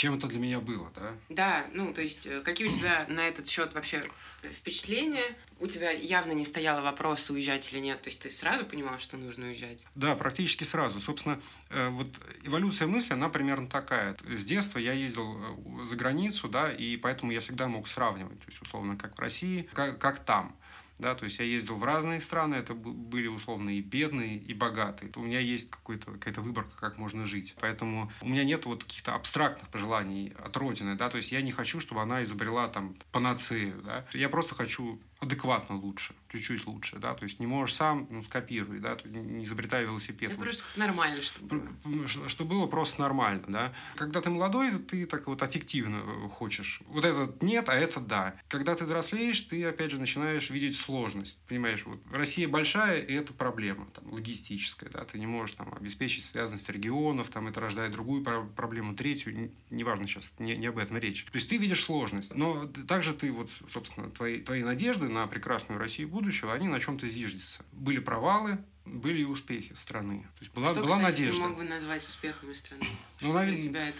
Чем 0.00 0.14
это 0.14 0.28
для 0.28 0.38
меня 0.38 0.60
было, 0.60 0.90
да? 0.94 1.12
Да, 1.28 1.66
ну, 1.74 1.92
то 1.92 2.00
есть, 2.00 2.26
какие 2.42 2.68
у 2.68 2.70
тебя 2.70 3.04
на 3.10 3.28
этот 3.28 3.46
счет 3.46 3.74
вообще 3.74 4.02
впечатления? 4.42 5.36
У 5.58 5.66
тебя 5.66 5.90
явно 5.90 6.32
не 6.32 6.46
стояло 6.46 6.80
вопроса, 6.80 7.34
уезжать 7.34 7.70
или 7.70 7.80
нет. 7.80 8.00
То 8.00 8.08
есть 8.08 8.22
ты 8.22 8.30
сразу 8.30 8.64
понимал, 8.64 8.98
что 8.98 9.18
нужно 9.18 9.48
уезжать? 9.48 9.86
Да, 9.94 10.16
практически 10.16 10.64
сразу. 10.64 11.00
Собственно, 11.00 11.38
вот 11.68 12.08
эволюция 12.44 12.86
мысли, 12.86 13.12
она 13.12 13.28
примерно 13.28 13.68
такая. 13.68 14.16
С 14.26 14.46
детства 14.46 14.78
я 14.78 14.94
ездил 14.94 15.84
за 15.84 15.96
границу, 15.96 16.48
да, 16.48 16.72
и 16.72 16.96
поэтому 16.96 17.30
я 17.32 17.40
всегда 17.40 17.68
мог 17.68 17.86
сравнивать. 17.86 18.38
То 18.38 18.46
есть, 18.46 18.62
условно, 18.62 18.96
как 18.96 19.18
в 19.18 19.20
России, 19.20 19.68
как, 19.74 19.98
как 19.98 20.24
там. 20.24 20.56
Да, 21.00 21.14
то 21.14 21.24
есть 21.24 21.38
я 21.38 21.44
ездил 21.44 21.76
в 21.76 21.84
разные 21.84 22.20
страны, 22.20 22.56
это 22.56 22.74
были 22.74 23.26
условно 23.26 23.70
и 23.70 23.80
бедные, 23.80 24.36
и 24.36 24.52
богатые. 24.54 25.10
У 25.16 25.22
меня 25.22 25.40
есть 25.40 25.70
какая-то 25.70 26.42
выборка, 26.42 26.76
как 26.78 26.98
можно 26.98 27.26
жить. 27.26 27.54
Поэтому 27.60 28.12
у 28.20 28.28
меня 28.28 28.44
нет 28.44 28.66
вот 28.66 28.84
каких-то 28.84 29.14
абстрактных 29.14 29.68
пожеланий 29.70 30.32
от 30.44 30.56
Родины. 30.56 30.96
Да? 30.96 31.08
То 31.08 31.16
есть 31.16 31.32
я 31.32 31.40
не 31.40 31.52
хочу, 31.52 31.80
чтобы 31.80 32.02
она 32.02 32.22
изобрела 32.24 32.68
там 32.68 32.96
панацею. 33.12 33.82
Да? 33.82 34.06
Я 34.12 34.28
просто 34.28 34.54
хочу 34.54 35.00
адекватно 35.20 35.76
лучше, 35.76 36.14
чуть-чуть 36.30 36.66
лучше, 36.66 36.98
да, 36.98 37.14
то 37.14 37.24
есть 37.24 37.40
не 37.40 37.46
можешь 37.46 37.76
сам, 37.76 38.06
ну, 38.10 38.22
скопируй, 38.22 38.80
да, 38.80 38.96
не 39.04 39.44
изобретай 39.44 39.84
велосипед. 39.84 40.32
Это 40.32 40.40
просто 40.40 40.64
нормально, 40.76 41.20
чтобы 41.20 41.60
было. 41.84 42.08
Что 42.08 42.44
было 42.44 42.66
просто 42.66 43.02
нормально, 43.02 43.44
да. 43.48 43.74
Когда 43.96 44.22
ты 44.22 44.30
молодой, 44.30 44.78
ты 44.78 45.04
так 45.04 45.26
вот 45.26 45.42
аффективно 45.42 46.02
э, 46.02 46.28
хочешь. 46.30 46.80
Вот 46.86 47.04
этот 47.04 47.42
нет, 47.42 47.68
а 47.68 47.74
это 47.74 48.00
да. 48.00 48.34
Когда 48.48 48.74
ты 48.74 48.84
взрослеешь, 48.84 49.40
ты, 49.42 49.62
опять 49.64 49.90
же, 49.90 50.00
начинаешь 50.00 50.48
видеть 50.48 50.76
сложность, 50.76 51.38
понимаешь, 51.46 51.84
вот 51.84 52.00
Россия 52.10 52.48
большая, 52.48 53.02
и 53.02 53.12
это 53.12 53.34
проблема, 53.34 53.86
там, 53.94 54.10
логистическая, 54.12 54.88
да, 54.88 55.04
ты 55.04 55.18
не 55.18 55.26
можешь 55.26 55.54
там 55.56 55.74
обеспечить 55.74 56.24
связанность 56.24 56.68
регионов, 56.70 57.28
там, 57.28 57.46
это 57.46 57.60
рождает 57.60 57.92
другую 57.92 58.24
проблему, 58.24 58.94
третью, 58.94 59.52
неважно 59.68 60.06
сейчас, 60.06 60.30
не, 60.38 60.56
не 60.56 60.68
об 60.68 60.78
этом 60.78 60.96
речь. 60.96 61.24
То 61.24 61.36
есть 61.36 61.48
ты 61.50 61.58
видишь 61.58 61.84
сложность, 61.84 62.34
но 62.34 62.66
также 62.88 63.12
ты 63.12 63.30
вот, 63.32 63.50
собственно, 63.68 64.10
твои, 64.10 64.40
твои 64.40 64.62
надежды 64.62 65.09
на 65.10 65.26
прекрасную 65.26 65.78
Россию 65.78 66.08
будущего, 66.08 66.52
они 66.52 66.68
на 66.68 66.80
чем-то 66.80 67.08
зиждятся. 67.08 67.62
Были 67.72 67.98
провалы, 67.98 68.58
были 68.86 69.20
и 69.20 69.24
успехи 69.24 69.72
страны. 69.74 70.22
То 70.38 70.40
есть 70.40 70.52
была, 70.54 70.72
Что, 70.72 70.82
была 70.82 70.96
кстати, 70.98 71.20
надежда. 71.20 71.42
ты 71.42 71.48
мог 71.48 71.56
бы 71.58 71.64
назвать 71.64 72.06
успехами 72.08 72.52
страны? 72.54 72.84
Ну, 73.20 73.30
Что 73.30 73.38
навер- 73.38 73.46
для 73.48 73.56
себя 73.56 73.88
это? 73.88 73.98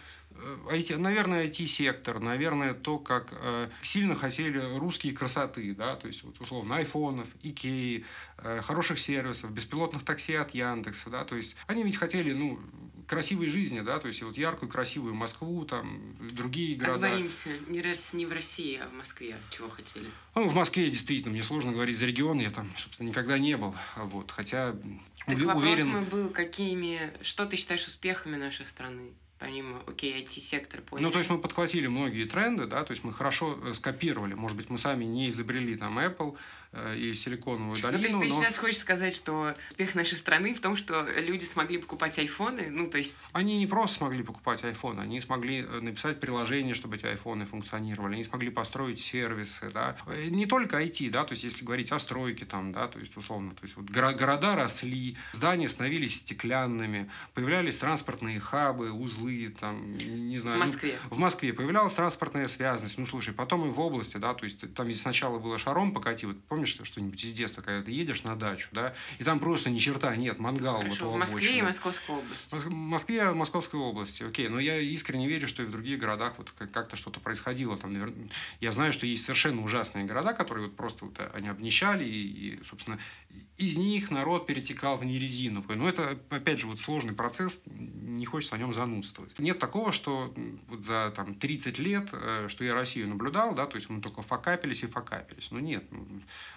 IT, 0.73 0.97
наверное, 0.97 1.47
IT-сектор, 1.47 2.19
наверное, 2.19 2.73
то, 2.73 2.99
как 2.99 3.29
э, 3.33 3.69
сильно 3.83 4.15
хотели 4.15 4.59
русские 4.79 5.13
красоты, 5.13 5.75
да, 5.75 5.97
то 5.97 6.07
есть, 6.07 6.23
вот, 6.23 6.41
условно, 6.41 6.77
айфонов, 6.77 7.29
Икеи, 7.43 8.07
э, 8.39 8.61
хороших 8.63 8.99
сервисов, 8.99 9.53
беспилотных 9.53 10.03
такси 10.05 10.35
от 10.35 10.55
Яндекса, 10.55 11.11
да, 11.11 11.25
то 11.25 11.37
есть, 11.37 11.57
они 11.67 11.83
ведь 11.85 11.97
хотели, 11.97 12.33
ну, 12.33 12.59
красивой 13.11 13.49
жизни, 13.49 13.81
да, 13.81 13.99
то 13.99 14.07
есть, 14.09 14.23
вот 14.23 14.39
яркую, 14.39 14.71
красивую 14.71 15.15
Москву, 15.15 15.65
там, 15.65 16.17
другие 16.33 16.77
города. 16.77 17.07
Оговоримся, 17.07 17.51
не, 17.67 17.83
рас- 17.83 18.13
не 18.13 18.25
в 18.25 18.33
России, 18.33 18.81
а 18.83 18.89
в 18.89 18.93
Москве. 18.95 19.37
Чего 19.51 19.69
хотели? 19.69 20.09
Ну, 20.37 20.49
в 20.49 20.55
Москве, 20.55 20.89
действительно, 20.89 21.33
мне 21.35 21.43
сложно 21.43 21.73
говорить 21.73 21.99
за 21.99 22.07
регион, 22.07 22.39
я 22.39 22.51
там, 22.51 22.71
собственно, 22.77 23.09
никогда 23.09 23.37
не 23.39 23.57
был, 23.57 23.75
вот, 23.97 24.31
хотя 24.31 24.73
Так 25.27 25.37
уве- 25.37 25.45
вопрос 25.45 25.65
уверен... 25.65 25.89
мой 25.89 26.03
был, 26.03 26.31
какими... 26.31 27.13
Что 27.21 27.47
ты 27.47 27.57
считаешь 27.57 27.85
успехами 27.85 28.37
нашей 28.37 28.65
страны? 28.65 29.11
Помимо, 29.41 29.83
окей, 29.87 30.23
IT-сектор, 30.23 30.83
понял. 30.83 31.05
Ну, 31.07 31.11
то 31.11 31.19
есть 31.19 31.31
мы 31.31 31.39
подхватили 31.39 31.87
многие 31.89 32.27
тренды, 32.27 32.67
да, 32.67 32.85
то 32.85 32.93
есть 32.93 33.05
мы 33.05 33.13
хорошо 33.13 33.59
э, 33.65 33.73
скопировали. 33.75 34.35
Может 34.35 34.57
быть, 34.57 34.69
мы 34.69 34.79
сами 34.79 35.05
не 35.05 35.31
изобрели 35.31 35.77
там 35.77 35.99
Apple 35.99 36.37
и 36.97 37.15
Силиконовую 37.15 37.77
Ну, 37.77 37.83
долину, 37.83 38.03
то 38.03 38.09
есть 38.09 38.21
ты 38.21 38.29
но 38.29 38.41
сейчас 38.41 38.59
хочешь 38.59 38.79
сказать, 38.79 39.15
что 39.15 39.57
успех 39.71 39.95
нашей 39.97 40.17
страны 40.17 40.55
в 40.55 40.61
том, 40.61 40.77
что 40.77 41.05
люди 41.19 41.45
смогли 41.45 41.79
покупать 41.79 42.19
айфоны? 42.19 42.69
Ну, 42.71 42.89
то 42.89 42.99
есть... 42.99 43.29
они 43.33 43.59
не 43.59 43.67
просто 43.67 43.99
смогли 43.99 44.23
покупать 44.23 44.63
iPhone, 44.63 45.01
они 45.01 45.21
смогли 45.21 45.67
э, 45.69 45.81
написать 45.81 46.21
приложение, 46.21 46.75
чтобы 46.75 46.97
эти 46.97 47.07
айфоны 47.07 47.45
функционировали, 47.45 48.15
они 48.15 48.25
смогли 48.25 48.51
построить 48.51 49.01
сервисы, 49.01 49.71
да. 49.75 49.97
Э, 50.07 50.29
Не 50.29 50.47
только 50.47 50.81
IT, 50.81 51.11
да, 51.11 51.25
то 51.25 51.33
есть 51.33 51.43
если 51.43 51.65
говорить 51.65 51.91
о 51.91 51.99
стройке 51.99 52.45
там, 52.45 52.73
да, 52.73 52.87
то 52.87 53.01
есть 53.01 53.17
условно, 53.17 53.55
то 53.55 53.65
есть 53.65 53.77
вот 53.77 53.87
горо- 53.87 54.15
города 54.15 54.55
росли, 54.55 55.17
здания 55.33 55.69
становились 55.69 56.19
стеклянными, 56.19 57.11
появлялись 57.35 57.79
транспортные 57.79 58.39
хабы, 58.39 58.93
узлы, 58.93 59.55
там, 59.59 59.93
не 59.95 60.39
знаю. 60.39 60.57
В 60.57 60.61
ну, 60.61 60.67
Москве. 60.67 60.99
В 61.11 61.19
Москве 61.19 61.53
появлялась 61.53 61.95
транспортная 61.95 62.47
связность. 62.47 62.97
Ну, 62.97 63.07
слушай, 63.07 63.35
потом 63.35 63.67
и 63.67 63.71
в 63.71 63.81
области, 63.81 64.19
да, 64.19 64.35
то 64.35 64.45
есть 64.45 64.73
там 64.75 64.91
сначала 64.93 65.39
было 65.39 65.59
шаром 65.59 65.93
покати. 65.93 66.27
Вот 66.27 66.37
помнишь 66.61 66.79
что-нибудь 66.89 67.25
из 67.25 67.33
детства, 67.33 67.63
когда 67.63 67.83
ты 67.83 67.91
едешь 67.91 68.23
на 68.23 68.37
дачу, 68.37 68.69
да, 68.73 68.95
и 69.19 69.25
там 69.25 69.41
просто 69.41 69.71
ни 69.71 69.79
черта 69.79 70.15
нет, 70.17 70.39
мангал 70.39 70.75
вот 70.77 70.85
Хорошо, 70.85 71.09
у 71.11 71.15
в 71.15 71.17
Москве 71.17 71.41
и 71.41 71.47
обочины. 71.47 71.63
Московской 71.65 72.15
области. 72.17 72.55
В 72.55 72.71
Москве, 72.71 73.33
Московской 73.33 73.81
области, 73.81 74.23
окей, 74.23 74.49
но 74.49 74.59
я 74.61 74.79
искренне 74.79 75.27
верю, 75.29 75.49
что 75.49 75.63
и 75.63 75.67
в 75.67 75.71
других 75.71 75.99
городах 75.99 76.35
вот 76.39 76.51
как- 76.59 76.71
как-то 76.71 76.97
что-то 76.97 77.21
происходило. 77.21 77.77
Там, 77.79 77.93
навер- 77.93 78.31
Я 78.61 78.73
знаю, 78.73 78.93
что 78.93 79.07
есть 79.07 79.25
совершенно 79.25 79.63
ужасные 79.63 80.05
города, 80.05 80.33
которые 80.35 80.67
вот 80.67 80.77
просто 80.77 81.07
вот 81.07 81.19
они 81.35 81.49
обнищали, 81.49 82.05
и, 82.05 82.59
и, 82.59 82.65
собственно, 82.65 82.99
из 83.61 83.77
них 83.77 84.11
народ 84.11 84.47
перетекал 84.47 84.97
в 84.97 85.05
нерезиновую. 85.05 85.79
Но 85.79 85.89
это, 85.89 86.19
опять 86.31 86.59
же, 86.59 86.67
вот 86.67 86.81
сложный 86.81 87.13
процесс, 87.13 87.61
не 87.67 88.25
хочется 88.25 88.55
о 88.55 88.59
нем 88.59 88.73
занудствовать. 88.73 89.39
Нет 89.39 89.59
такого, 89.59 89.93
что 89.93 90.33
вот 90.69 90.83
за 90.83 91.13
там, 91.15 91.35
30 91.35 91.79
лет, 91.79 92.09
э, 92.13 92.47
что 92.49 92.65
я 92.65 92.75
Россию 92.75 93.09
наблюдал, 93.09 93.55
да, 93.55 93.67
то 93.67 93.77
есть 93.77 93.91
мы 93.91 94.01
только 94.01 94.23
факапились 94.23 94.83
и 94.83 94.87
факапились. 94.87 95.49
Ну 95.51 95.59
нет, 95.59 95.85
ну, 95.91 96.07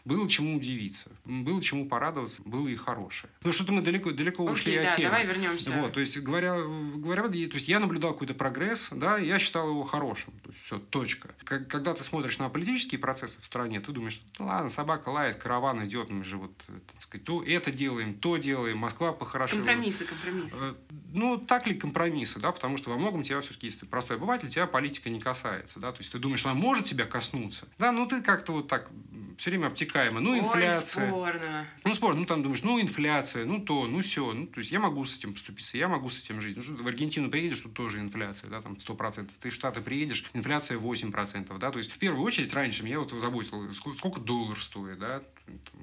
было 0.05 0.29
чему 0.29 0.57
удивиться, 0.57 1.11
было 1.25 1.61
чему 1.61 1.87
порадоваться, 1.87 2.41
было 2.43 2.67
и 2.67 2.75
хорошее. 2.75 3.31
Ну 3.43 3.51
что-то 3.51 3.73
мы 3.73 3.81
далеко, 3.81 4.11
далеко 4.11 4.43
ушли 4.43 4.75
Окей, 4.75 4.85
от 4.85 4.91
да, 4.91 4.95
темы. 4.95 5.09
давай 5.09 5.27
вернемся. 5.27 5.71
Вот, 5.71 5.93
то 5.93 5.99
есть, 5.99 6.17
говоря, 6.19 6.55
говоря, 6.61 7.23
то 7.23 7.33
есть 7.33 7.67
я 7.67 7.79
наблюдал 7.79 8.13
какой-то 8.13 8.33
прогресс, 8.33 8.89
да, 8.91 9.17
я 9.17 9.39
считал 9.39 9.69
его 9.69 9.83
хорошим. 9.83 10.33
То 10.43 10.49
есть, 10.49 10.63
все, 10.63 10.79
точка. 10.79 11.35
Когда 11.43 11.93
ты 11.93 12.03
смотришь 12.03 12.39
на 12.39 12.49
политические 12.49 12.99
процессы 12.99 13.39
в 13.41 13.45
стране, 13.45 13.79
ты 13.79 13.91
думаешь, 13.91 14.21
ну, 14.39 14.45
ладно, 14.45 14.69
собака 14.69 15.09
лает, 15.09 15.37
караван 15.37 15.85
идет, 15.85 16.09
мы 16.09 16.23
же 16.23 16.37
вот, 16.37 16.53
сказать, 16.99 17.25
то 17.25 17.43
это 17.43 17.71
делаем, 17.71 18.13
то 18.15 18.38
делаем, 18.38 18.77
Москва 18.77 19.13
похорошела. 19.13 19.58
Компромиссы, 19.58 20.06
компромиссы. 20.06 20.58
Э, 20.60 20.73
Ну, 21.13 21.38
так 21.38 21.67
ли 21.67 21.75
компромиссы, 21.75 22.39
да, 22.39 22.51
потому 22.51 22.77
что 22.77 22.89
во 22.89 22.97
многом 22.97 23.23
тебя 23.23 23.41
все-таки, 23.41 23.67
если 23.67 23.79
ты 23.82 23.86
простой 23.86 24.17
обыватель, 24.17 24.49
тебя 24.49 24.67
политика 24.67 25.10
не 25.10 25.19
касается, 25.19 25.79
да, 25.79 25.91
то 25.91 25.99
есть 25.99 26.12
ты 26.12 26.19
думаешь, 26.19 26.45
она 26.45 26.53
может 26.53 26.86
тебя 26.86 27.06
коснуться, 27.06 27.67
да, 27.77 27.91
ну 27.91 28.08
ты 28.08 28.21
как-то 28.21 28.53
вот 28.53 28.67
так 28.67 28.89
все 29.38 29.49
время 29.49 29.67
обтекаемо, 29.67 30.19
ну 30.19 30.38
инфляция, 30.38 31.06
Ой, 31.06 31.10
спорно. 31.10 31.65
ну, 31.84 31.93
спор, 31.93 32.15
ну, 32.15 32.25
там 32.25 32.43
думаешь, 32.43 32.63
ну, 32.63 32.79
инфляция, 32.79 33.45
ну, 33.45 33.60
то, 33.60 33.88
ну, 33.88 34.01
все. 34.01 34.32
Ну, 34.32 34.47
то 34.47 34.60
есть, 34.60 34.71
я 34.71 34.79
могу 34.79 35.06
с 35.06 35.17
этим 35.17 35.34
поступиться, 35.34 35.77
я 35.77 35.88
могу 35.88 36.10
с 36.10 36.19
этим 36.19 36.41
жить. 36.41 36.56
Ну, 36.56 36.63
что 36.63 36.73
в 36.73 36.88
Аргентину 36.88 37.29
приедешь, 37.29 37.60
тут 37.62 37.73
тоже 37.73 37.99
инфляция, 37.99 38.49
да, 38.49 38.62
там, 38.62 38.73
100%. 38.73 39.29
Ты 39.39 39.49
в 39.49 39.53
Штаты 39.53 39.82
приедешь, 39.82 40.25
инфляция 40.34 40.77
8%, 40.77 41.58
да. 41.58 41.71
То 41.71 41.77
есть, 41.77 41.91
в 41.91 41.99
первую 41.99 42.23
очередь, 42.23 42.53
раньше 42.53 42.84
меня 42.84 42.99
вот 42.99 43.12
заботило, 43.12 43.69
сколько, 43.71 43.97
сколько 43.97 44.19
доллар 44.19 44.62
стоит, 44.62 44.99
да. 44.99 45.21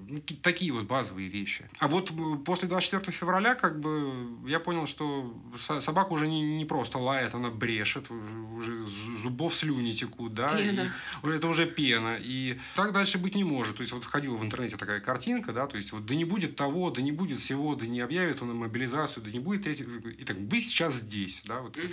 Ну, 0.09 0.21
такие 0.43 0.73
вот 0.73 0.87
базовые 0.87 1.29
вещи. 1.29 1.69
А 1.79 1.87
вот 1.87 2.11
э, 2.11 2.37
после 2.45 2.67
24 2.67 3.13
февраля, 3.13 3.55
как 3.55 3.79
бы, 3.79 4.27
я 4.49 4.59
понял, 4.59 4.87
что 4.87 5.37
со- 5.57 5.81
собака 5.81 6.13
уже 6.15 6.27
не, 6.27 6.57
не 6.57 6.65
просто 6.65 6.99
лает, 6.99 7.35
она 7.35 7.51
брешет, 7.51 8.11
уже 8.11 8.77
зубов 9.23 9.55
слюни 9.55 9.93
текут, 9.93 10.35
да. 10.35 10.59
и- 10.59 10.65
Пена. 10.65 10.93
уже 11.23 11.35
это 11.37 11.47
уже 11.47 11.67
пена. 11.67 12.17
И 12.19 12.59
так 12.75 12.93
дальше 12.93 13.19
быть 13.19 13.35
не 13.37 13.45
может. 13.45 13.77
То 13.77 13.83
есть, 13.83 13.93
вот 13.93 14.05
ходила 14.05 14.37
в 14.37 14.45
интернете 14.45 14.77
такая 14.77 14.99
картинка, 15.01 15.53
да, 15.53 15.67
то 15.67 15.77
есть, 15.77 15.93
вот 15.93 16.07
да 16.07 16.15
не 16.15 16.25
будет 16.25 16.57
того, 16.57 16.91
да 16.91 17.03
не 17.03 17.13
будет 17.13 17.39
всего, 17.39 17.75
да 17.77 17.87
не 17.87 18.01
объявит 18.01 18.43
он 18.43 18.57
мобилизацию, 18.57 19.23
да 19.23 19.31
не 19.31 19.39
будет 19.41 19.63
третьего. 19.65 19.91
И 20.09 20.25
так, 20.25 20.37
вы 20.39 20.61
сейчас 20.61 20.95
здесь, 20.95 21.43
да, 21.47 21.61
вот. 21.61 21.77
Мгм. 21.77 21.93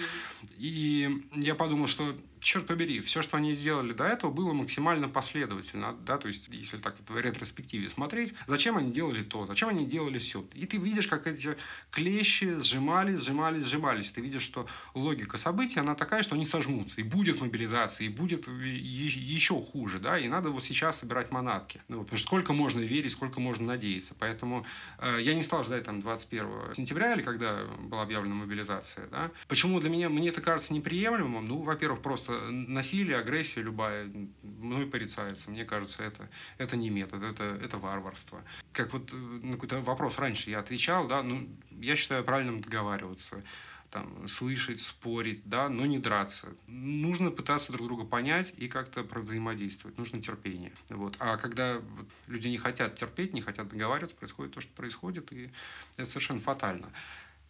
И 0.57 1.23
я 1.35 1.53
подумал, 1.53 1.87
что 1.87 2.15
черт 2.47 2.65
побери, 2.65 3.01
все, 3.01 3.21
что 3.21 3.35
они 3.35 3.55
сделали 3.55 3.91
до 3.91 4.05
этого, 4.05 4.31
было 4.31 4.53
максимально 4.53 5.09
последовательно, 5.09 5.93
да, 6.05 6.17
то 6.17 6.29
есть, 6.29 6.47
если 6.47 6.77
так 6.77 6.95
в 7.05 7.19
ретроспективе 7.19 7.89
смотреть, 7.89 8.33
зачем 8.47 8.77
они 8.77 8.89
делали 8.93 9.21
то, 9.21 9.45
зачем 9.45 9.67
они 9.67 9.85
делали 9.85 10.17
все. 10.17 10.45
И 10.53 10.65
ты 10.65 10.77
видишь, 10.77 11.07
как 11.07 11.27
эти 11.27 11.57
клещи 11.91 12.61
сжимались, 12.61 13.19
сжимались, 13.19 13.65
сжимались. 13.65 14.11
Ты 14.11 14.21
видишь, 14.21 14.43
что 14.43 14.65
логика 14.93 15.37
событий, 15.37 15.81
она 15.81 15.93
такая, 15.93 16.23
что 16.23 16.35
они 16.35 16.45
сожмутся, 16.45 17.01
и 17.01 17.03
будет 17.03 17.41
мобилизация, 17.41 18.05
и 18.05 18.09
будет 18.09 18.47
еще 18.47 19.61
хуже, 19.61 19.99
да, 19.99 20.17
и 20.17 20.29
надо 20.29 20.49
вот 20.49 20.63
сейчас 20.63 20.99
собирать 20.99 21.31
манатки. 21.31 21.81
Ну, 21.89 22.03
потому 22.03 22.17
что 22.17 22.27
сколько 22.27 22.53
можно 22.53 22.79
верить, 22.79 23.11
сколько 23.11 23.41
можно 23.41 23.67
надеяться. 23.67 24.15
Поэтому 24.17 24.65
э, 24.99 25.19
я 25.21 25.33
не 25.33 25.43
стал 25.43 25.65
ждать 25.65 25.83
там 25.83 25.99
21 25.99 26.75
сентября, 26.75 27.13
или 27.13 27.23
когда 27.23 27.65
была 27.79 28.03
объявлена 28.03 28.35
мобилизация, 28.35 29.07
да. 29.07 29.31
Почему 29.49 29.81
для 29.81 29.89
меня, 29.89 30.07
мне 30.07 30.29
это 30.29 30.39
кажется 30.39 30.73
неприемлемым? 30.73 31.43
Ну, 31.43 31.61
во-первых, 31.61 32.01
просто 32.01 32.36
насилие, 32.49 33.17
агрессия 33.17 33.61
любая 33.61 34.11
мной 34.41 34.85
порицается. 34.85 35.51
Мне 35.51 35.65
кажется, 35.65 36.03
это, 36.03 36.29
это 36.57 36.75
не 36.75 36.89
метод, 36.89 37.23
это, 37.23 37.43
это 37.43 37.77
варварство. 37.77 38.43
Как 38.71 38.93
вот 38.93 39.11
э, 39.11 39.15
на 39.15 39.53
какой-то 39.53 39.81
вопрос 39.81 40.17
раньше 40.17 40.49
я 40.49 40.59
отвечал, 40.59 41.07
да, 41.07 41.23
ну, 41.23 41.47
я 41.71 41.95
считаю 41.95 42.23
правильным 42.23 42.61
договариваться 42.61 43.43
там, 43.89 44.27
слышать, 44.27 44.81
спорить, 44.81 45.41
да, 45.45 45.69
но 45.69 45.85
не 45.85 45.99
драться. 45.99 46.49
Нужно 46.67 47.31
пытаться 47.31 47.71
друг 47.71 47.87
друга 47.87 48.03
понять 48.03 48.53
и 48.57 48.67
как-то 48.67 49.03
взаимодействовать. 49.03 49.97
Нужно 49.97 50.21
терпение. 50.21 50.71
Вот. 50.89 51.15
А 51.19 51.37
когда 51.37 51.81
люди 52.27 52.47
не 52.47 52.57
хотят 52.57 52.95
терпеть, 52.95 53.33
не 53.33 53.41
хотят 53.41 53.69
договариваться, 53.69 54.15
происходит 54.15 54.53
то, 54.53 54.61
что 54.61 54.73
происходит, 54.73 55.31
и 55.31 55.51
это 55.95 56.09
совершенно 56.09 56.39
фатально. 56.39 56.87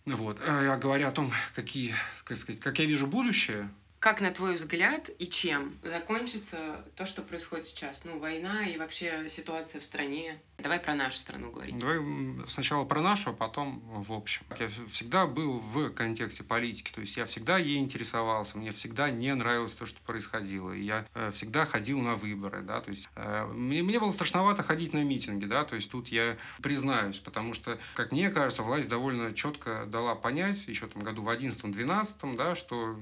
Вот. 0.06 0.39
А 0.47 0.78
говоря 0.78 1.10
о 1.10 1.12
том, 1.12 1.32
какие, 1.54 1.93
как 2.23 2.38
сказать, 2.38 2.62
как 2.62 2.80
я 2.80 2.86
вижу 2.86 3.08
будущее, 3.08 3.69
Как, 4.07 4.21
на 4.21 4.31
твой 4.31 4.55
взгляд, 4.55 5.09
и 5.19 5.27
чем 5.27 5.77
закончится 5.83 6.85
то, 6.95 7.05
что 7.05 7.21
происходит 7.21 7.65
сейчас? 7.65 8.05
Ну, 8.05 8.19
война 8.19 8.65
и 8.65 8.77
вообще 8.77 9.27
ситуация 9.27 9.81
в 9.81 9.83
стране. 9.83 10.39
Давай 10.57 10.79
про 10.79 10.95
нашу 10.95 11.17
страну 11.17 11.51
говорить. 11.51 11.77
Давай 11.77 11.99
сначала 12.47 12.83
про 12.83 12.99
нашу, 12.99 13.29
а 13.29 13.33
потом 13.33 13.79
в 13.85 14.11
общем. 14.11 14.43
Я 14.59 14.67
всегда 14.89 15.27
был 15.27 15.59
в 15.59 15.91
контексте 15.91 16.43
политики, 16.43 16.91
то 16.91 16.99
есть 16.99 17.15
я 17.15 17.27
всегда 17.27 17.59
ей 17.59 17.77
интересовался, 17.77 18.57
мне 18.57 18.71
всегда 18.71 19.11
не 19.11 19.33
нравилось 19.35 19.73
то, 19.73 19.85
что 19.85 20.01
происходило. 20.01 20.71
И 20.71 20.81
я 20.81 21.05
э, 21.13 21.31
всегда 21.31 21.67
ходил 21.67 21.99
на 21.99 22.15
выборы, 22.15 22.63
да, 22.63 22.81
то 22.81 22.89
есть 22.89 23.07
э, 23.15 23.45
мне, 23.53 23.83
мне 23.83 23.99
было 23.99 24.11
страшновато 24.11 24.63
ходить 24.63 24.93
на 24.93 25.03
митинги, 25.03 25.45
да, 25.45 25.63
то 25.63 25.75
есть 25.75 25.91
тут 25.91 26.07
я 26.07 26.37
признаюсь, 26.63 27.19
потому 27.19 27.53
что, 27.53 27.77
как 27.93 28.11
мне 28.11 28.31
кажется, 28.31 28.63
власть 28.63 28.89
довольно 28.89 29.35
четко 29.35 29.85
дала 29.85 30.15
понять 30.15 30.67
еще 30.67 30.87
там 30.87 31.03
году 31.03 31.21
в 31.21 31.29
11-12, 31.29 32.35
да, 32.35 32.55
что 32.55 32.93
э, 32.93 32.95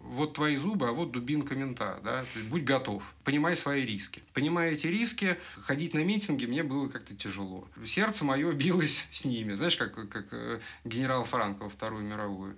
вот 0.00 0.34
твои 0.34 0.56
зубы, 0.56 0.88
а 0.88 0.92
вот 0.92 1.12
дубинка 1.12 1.54
мента, 1.54 2.00
да, 2.02 2.22
то 2.22 2.38
есть 2.38 2.48
будь 2.48 2.64
готов, 2.64 3.04
понимай 3.26 3.56
свои 3.56 3.84
риски. 3.84 4.22
Понимая 4.32 4.70
эти 4.70 4.86
риски, 4.86 5.36
ходить 5.56 5.94
на 5.94 6.04
митинги 6.04 6.46
мне 6.46 6.62
было 6.62 6.88
как-то 6.88 7.14
тяжело. 7.14 7.68
Сердце 7.84 8.24
мое 8.24 8.52
билось 8.52 9.08
с 9.12 9.24
ними, 9.24 9.52
знаешь, 9.54 9.76
как, 9.76 10.08
как 10.08 10.28
э, 10.30 10.60
генерал 10.84 11.24
Франко 11.24 11.64
во 11.64 11.68
Вторую 11.68 12.04
мировую. 12.04 12.56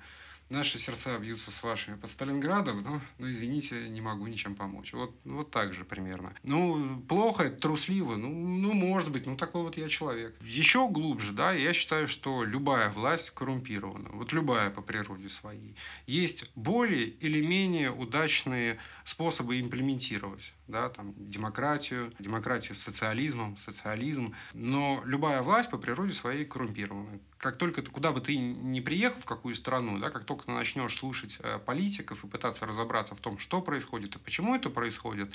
Наши 0.50 0.78
сердца 0.78 1.18
бьются 1.18 1.50
с 1.50 1.62
вашими 1.62 1.96
под 1.96 2.08
Сталинградом, 2.08 2.82
но, 2.82 3.00
ну, 3.18 3.30
извините, 3.30 3.86
не 3.90 4.00
могу 4.00 4.26
ничем 4.26 4.54
помочь. 4.54 4.94
Вот, 4.94 5.14
вот 5.24 5.50
так 5.50 5.74
же 5.74 5.84
примерно. 5.84 6.32
Ну, 6.42 7.02
плохо, 7.06 7.50
трусливо, 7.50 8.16
ну, 8.16 8.30
ну, 8.30 8.72
может 8.72 9.10
быть, 9.10 9.26
ну, 9.26 9.36
такой 9.36 9.62
вот 9.62 9.76
я 9.76 9.90
человек. 9.90 10.34
Еще 10.40 10.88
глубже, 10.88 11.32
да, 11.32 11.52
я 11.52 11.74
считаю, 11.74 12.08
что 12.08 12.44
любая 12.44 12.88
власть 12.88 13.30
коррумпирована. 13.30 14.08
Вот 14.12 14.32
любая 14.32 14.70
по 14.70 14.80
природе 14.80 15.28
своей. 15.28 15.76
Есть 16.06 16.50
более 16.54 17.04
или 17.04 17.44
менее 17.44 17.90
удачные 17.90 18.78
способы 19.08 19.58
имплементировать, 19.58 20.52
да, 20.66 20.90
там, 20.90 21.14
демократию, 21.16 22.12
демократию 22.18 22.74
с 22.74 22.82
социализмом, 22.82 23.56
социализм. 23.56 24.34
Но 24.52 25.02
любая 25.06 25.40
власть 25.40 25.70
по 25.70 25.78
природе 25.78 26.12
своей 26.12 26.44
коррумпирована. 26.44 27.18
Как 27.38 27.56
только 27.56 27.80
ты, 27.80 27.90
куда 27.90 28.12
бы 28.12 28.20
ты 28.20 28.36
ни 28.36 28.80
приехал, 28.80 29.18
в 29.20 29.24
какую 29.24 29.54
страну, 29.54 29.98
да, 29.98 30.10
как 30.10 30.24
только 30.24 30.44
ты 30.44 30.50
начнешь 30.50 30.94
слушать 30.94 31.38
э, 31.40 31.58
политиков 31.58 32.22
и 32.22 32.28
пытаться 32.28 32.66
разобраться 32.66 33.14
в 33.14 33.20
том, 33.20 33.38
что 33.38 33.62
происходит 33.62 34.16
и 34.16 34.18
почему 34.18 34.54
это 34.54 34.68
происходит, 34.68 35.32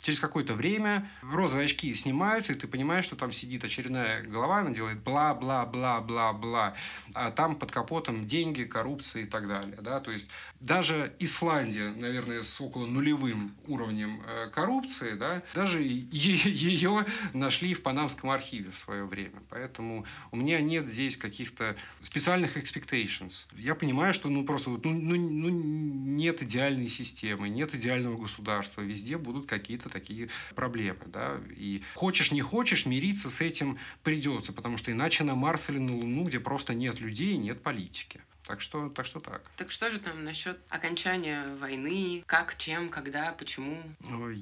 Через 0.00 0.20
какое-то 0.20 0.54
время 0.54 1.10
розовые 1.22 1.66
очки 1.66 1.94
снимаются, 1.94 2.52
и 2.52 2.56
ты 2.56 2.68
понимаешь, 2.68 3.04
что 3.04 3.16
там 3.16 3.32
сидит 3.32 3.64
очередная 3.64 4.22
голова, 4.22 4.58
она 4.58 4.70
делает 4.70 4.98
бла-бла-бла-бла-бла, 4.98 6.74
а 7.14 7.30
там 7.30 7.56
под 7.56 7.70
капотом 7.70 8.26
деньги, 8.26 8.64
коррупция 8.64 9.22
и 9.22 9.26
так 9.26 9.48
далее. 9.48 9.78
Да? 9.80 10.00
То 10.00 10.10
есть 10.10 10.30
даже 10.60 11.14
Исландия, 11.18 11.90
наверное, 11.90 12.42
с 12.42 12.60
около 12.60 12.86
нулевым 12.86 13.54
уровнем 13.66 14.22
э, 14.26 14.48
коррупции, 14.50 15.12
да, 15.12 15.42
даже 15.54 15.82
ее 15.82 17.04
нашли 17.34 17.74
в 17.74 17.82
Панамском 17.82 18.30
архиве 18.30 18.70
в 18.70 18.78
свое 18.78 19.04
время. 19.04 19.42
Поэтому 19.50 20.06
у 20.30 20.36
меня 20.36 20.60
нет 20.60 20.88
здесь 20.88 21.16
каких-то 21.16 21.76
специальных 22.00 22.56
expectations. 22.56 23.46
Я 23.52 23.74
понимаю, 23.74 24.14
что 24.14 24.28
ну, 24.28 24.44
просто 24.44 24.70
ну, 24.70 24.78
ну, 24.82 25.16
ну, 25.16 25.48
нет 25.50 26.42
идеальной 26.42 26.88
системы, 26.88 27.48
нет 27.48 27.74
идеального 27.74 28.16
государства. 28.16 28.80
Везде 28.80 29.18
будут 29.18 29.46
какие-то 29.46 29.85
такие 29.88 30.28
проблемы. 30.54 31.00
Да? 31.06 31.40
И 31.56 31.82
хочешь, 31.94 32.32
не 32.32 32.42
хочешь, 32.42 32.86
мириться 32.86 33.30
с 33.30 33.40
этим 33.40 33.78
придется, 34.02 34.52
потому 34.52 34.78
что 34.78 34.92
иначе 34.92 35.24
на 35.24 35.34
Марс 35.34 35.68
или 35.68 35.78
на 35.78 35.94
Луну, 35.96 36.24
где 36.24 36.40
просто 36.40 36.74
нет 36.74 37.00
людей, 37.00 37.36
нет 37.36 37.62
политики. 37.62 38.20
Так 38.46 38.60
что, 38.60 38.88
так 38.88 39.06
что 39.06 39.18
так. 39.18 39.42
Так 39.56 39.72
что 39.72 39.90
же 39.90 39.98
там 39.98 40.22
насчет 40.22 40.58
окончания 40.68 41.56
войны? 41.56 42.22
Как, 42.26 42.56
чем, 42.56 42.90
когда, 42.90 43.32
почему? 43.32 43.82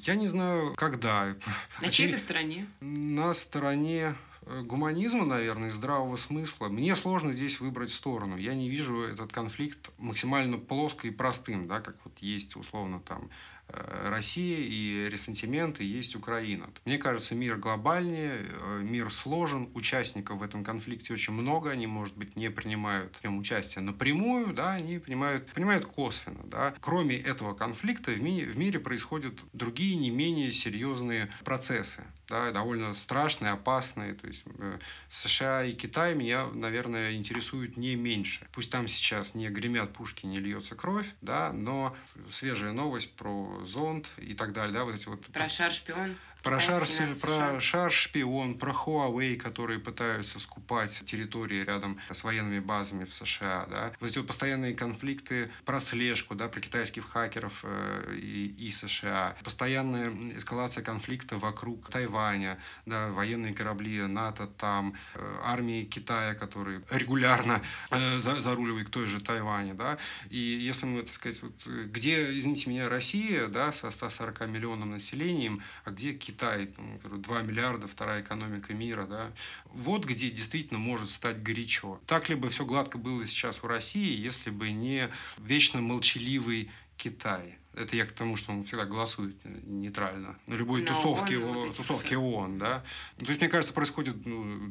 Я 0.04 0.14
не 0.14 0.28
знаю, 0.28 0.74
когда. 0.76 1.34
На 1.80 1.90
чьей 1.90 2.12
ты 2.12 2.18
стороне? 2.18 2.66
На 2.80 3.32
стороне 3.32 4.14
э, 4.42 4.60
гуманизма, 4.60 5.24
наверное, 5.24 5.70
здравого 5.70 6.16
смысла. 6.16 6.68
Мне 6.68 6.94
сложно 6.96 7.32
здесь 7.32 7.60
выбрать 7.60 7.92
сторону. 7.92 8.36
Я 8.36 8.54
не 8.54 8.68
вижу 8.68 9.04
этот 9.04 9.32
конфликт 9.32 9.88
максимально 9.96 10.58
плоско 10.58 11.08
и 11.08 11.10
простым, 11.10 11.66
да, 11.66 11.80
как 11.80 11.96
вот 12.04 12.18
есть 12.18 12.56
условно 12.56 13.00
там 13.00 13.30
Россия 13.68 14.58
и 14.58 15.08
ресентимент, 15.10 15.80
и 15.80 15.84
есть 15.84 16.14
Украина. 16.14 16.70
Мне 16.84 16.98
кажется, 16.98 17.34
мир 17.34 17.56
глобальнее, 17.56 18.40
э, 18.42 18.80
мир 18.82 19.10
сложен, 19.10 19.70
участников 19.74 20.38
в 20.38 20.42
этом 20.42 20.62
конфликте 20.64 21.12
очень 21.12 21.32
много, 21.32 21.70
они, 21.70 21.86
может 21.86 22.16
быть, 22.16 22.36
не 22.36 22.50
принимают 22.50 23.16
в 23.16 23.24
нем 23.24 23.38
участие 23.38 23.82
напрямую, 23.82 24.52
да, 24.52 24.72
они 24.72 24.98
принимают, 24.98 25.46
принимают 25.46 25.86
косвенно. 25.86 26.42
Да. 26.44 26.74
Кроме 26.80 27.16
этого 27.16 27.54
конфликта 27.54 28.12
в 28.12 28.20
мире, 28.20 28.52
в 28.52 28.58
мире 28.58 28.78
происходят 28.78 29.34
другие 29.52 29.96
не 29.96 30.10
менее 30.10 30.52
серьезные 30.52 31.30
процессы 31.44 32.04
да, 32.28 32.50
довольно 32.50 32.94
страшные, 32.94 33.52
опасные. 33.52 34.14
То 34.14 34.26
есть 34.26 34.44
э, 34.58 34.78
США 35.08 35.64
и 35.64 35.72
Китай 35.72 36.14
меня, 36.14 36.46
наверное, 36.46 37.14
интересуют 37.14 37.76
не 37.76 37.96
меньше. 37.96 38.46
Пусть 38.52 38.70
там 38.70 38.88
сейчас 38.88 39.34
не 39.34 39.48
гремят 39.48 39.92
пушки, 39.92 40.26
не 40.26 40.38
льется 40.38 40.74
кровь, 40.74 41.06
да, 41.20 41.52
но 41.52 41.96
свежая 42.30 42.72
новость 42.72 43.12
про 43.12 43.62
зонд 43.64 44.06
и 44.18 44.34
так 44.34 44.52
далее, 44.52 44.74
да, 44.74 44.84
вот 44.84 44.94
эти 44.94 45.08
вот... 45.08 45.24
Про 45.26 45.48
шар-шпион? 45.48 46.16
Про 46.44 46.60
шар, 46.60 46.86
про 47.22 47.58
шар 47.58 47.90
шпион, 47.90 48.58
про 48.58 48.72
Huawei, 48.72 49.36
которые 49.36 49.78
пытаются 49.78 50.38
скупать 50.38 51.02
территории 51.06 51.64
рядом 51.64 51.98
с 52.12 52.22
военными 52.22 52.60
базами 52.60 53.06
в 53.06 53.14
США, 53.14 53.66
да. 53.70 53.92
Вот 53.98 54.10
эти 54.10 54.18
вот 54.18 54.26
постоянные 54.26 54.74
конфликты 54.74 55.50
про 55.64 55.80
слежку, 55.80 56.34
да, 56.34 56.48
про 56.48 56.60
китайских 56.60 57.08
хакеров 57.08 57.60
э, 57.62 58.14
и, 58.20 58.54
и 58.58 58.70
США. 58.70 59.36
Постоянная 59.42 60.10
эскалация 60.36 60.84
конфликта 60.84 61.38
вокруг 61.38 61.90
Тайваня, 61.90 62.58
да, 62.84 63.08
военные 63.08 63.54
корабли 63.54 64.02
НАТО 64.02 64.46
там, 64.46 64.94
э, 65.14 65.40
армии 65.44 65.84
Китая, 65.84 66.34
которые 66.34 66.82
регулярно 66.90 67.62
э, 67.90 68.18
за, 68.18 68.42
заруливают 68.42 68.88
к 68.88 68.90
той 68.90 69.08
же 69.08 69.22
Тайване, 69.22 69.72
да. 69.72 69.96
И 70.28 70.38
если 70.38 70.84
мы, 70.84 71.02
так 71.04 71.12
сказать, 71.12 71.40
вот, 71.40 71.54
где, 71.66 72.38
извините 72.38 72.68
меня, 72.68 72.90
Россия, 72.90 73.46
да, 73.46 73.72
со 73.72 73.90
140 73.90 74.46
миллионным 74.48 74.90
населением, 74.90 75.62
а 75.84 75.90
где 75.90 76.12
Китай? 76.12 76.33
Китай, 76.34 76.68
2 77.04 77.42
миллиарда, 77.42 77.86
вторая 77.86 78.20
экономика 78.20 78.74
мира, 78.74 79.06
да, 79.06 79.30
вот 79.66 80.04
где 80.04 80.30
действительно 80.30 80.80
может 80.80 81.10
стать 81.10 81.40
горячо. 81.42 82.00
Так 82.06 82.28
ли 82.28 82.34
бы 82.34 82.48
все 82.48 82.64
гладко 82.64 82.98
было 82.98 83.24
сейчас 83.24 83.62
в 83.62 83.66
России, 83.66 84.20
если 84.20 84.50
бы 84.50 84.72
не 84.72 85.10
вечно 85.38 85.80
молчаливый 85.80 86.72
Китай. 86.96 87.56
Это 87.74 87.94
я 87.94 88.04
к 88.04 88.12
тому, 88.12 88.36
что 88.36 88.52
он 88.52 88.64
всегда 88.64 88.84
голосует 88.84 89.36
нейтрально. 89.44 90.36
На 90.46 90.54
любой 90.54 90.82
Но 90.82 90.88
тусовке, 90.88 91.38
он, 91.38 91.52
вот 91.52 91.76
тусовке 91.76 92.16
ООН. 92.16 92.58
Да? 92.58 92.84
То 93.18 93.26
есть, 93.26 93.40
мне 93.40 93.48
кажется, 93.48 93.72
происходят 93.72 94.16
ну, 94.24 94.70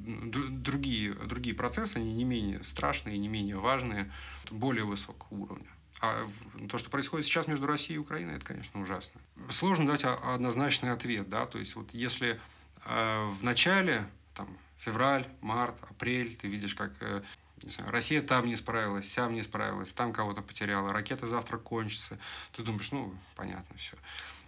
другие, 0.49 1.13
другие 1.13 1.55
процессы, 1.55 1.97
они 1.97 2.13
не 2.13 2.25
менее 2.25 2.61
страшные, 2.63 3.17
не 3.17 3.29
менее 3.29 3.57
важные, 3.57 4.11
более 4.51 4.83
высокого 4.83 5.37
уровня. 5.37 5.69
А 6.03 6.29
то, 6.67 6.77
что 6.77 6.89
происходит 6.89 7.25
сейчас 7.25 7.47
между 7.47 7.65
Россией 7.65 7.95
и 7.95 7.97
Украиной, 7.97 8.35
это, 8.35 8.45
конечно, 8.45 8.81
ужасно. 8.81 9.21
Сложно 9.49 9.87
дать 9.87 10.03
однозначный 10.03 10.91
ответ, 10.91 11.29
да, 11.29 11.45
то 11.45 11.57
есть 11.57 11.77
вот 11.77 11.93
если 11.93 12.41
э, 12.85 13.29
в 13.29 13.41
начале, 13.41 14.05
там, 14.33 14.49
февраль, 14.79 15.25
март, 15.39 15.75
апрель, 15.89 16.35
ты 16.35 16.49
видишь, 16.49 16.75
как 16.75 16.91
э, 16.99 17.21
знаю, 17.61 17.89
Россия 17.89 18.21
там 18.21 18.47
не 18.47 18.57
справилась, 18.57 19.09
сям 19.09 19.33
не 19.33 19.43
справилась, 19.43 19.93
там 19.93 20.11
кого-то 20.11 20.41
потеряла, 20.41 20.91
ракета 20.91 21.25
завтра 21.25 21.57
кончится, 21.57 22.19
ты 22.51 22.63
думаешь, 22.63 22.91
ну, 22.91 23.15
понятно 23.37 23.77
все. 23.77 23.95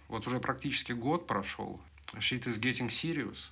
Вот 0.08 0.26
уже 0.26 0.40
практически 0.40 0.92
год 0.92 1.26
прошел, 1.26 1.80
shit 2.16 2.44
is 2.44 2.60
getting 2.60 2.90
serious, 2.90 3.48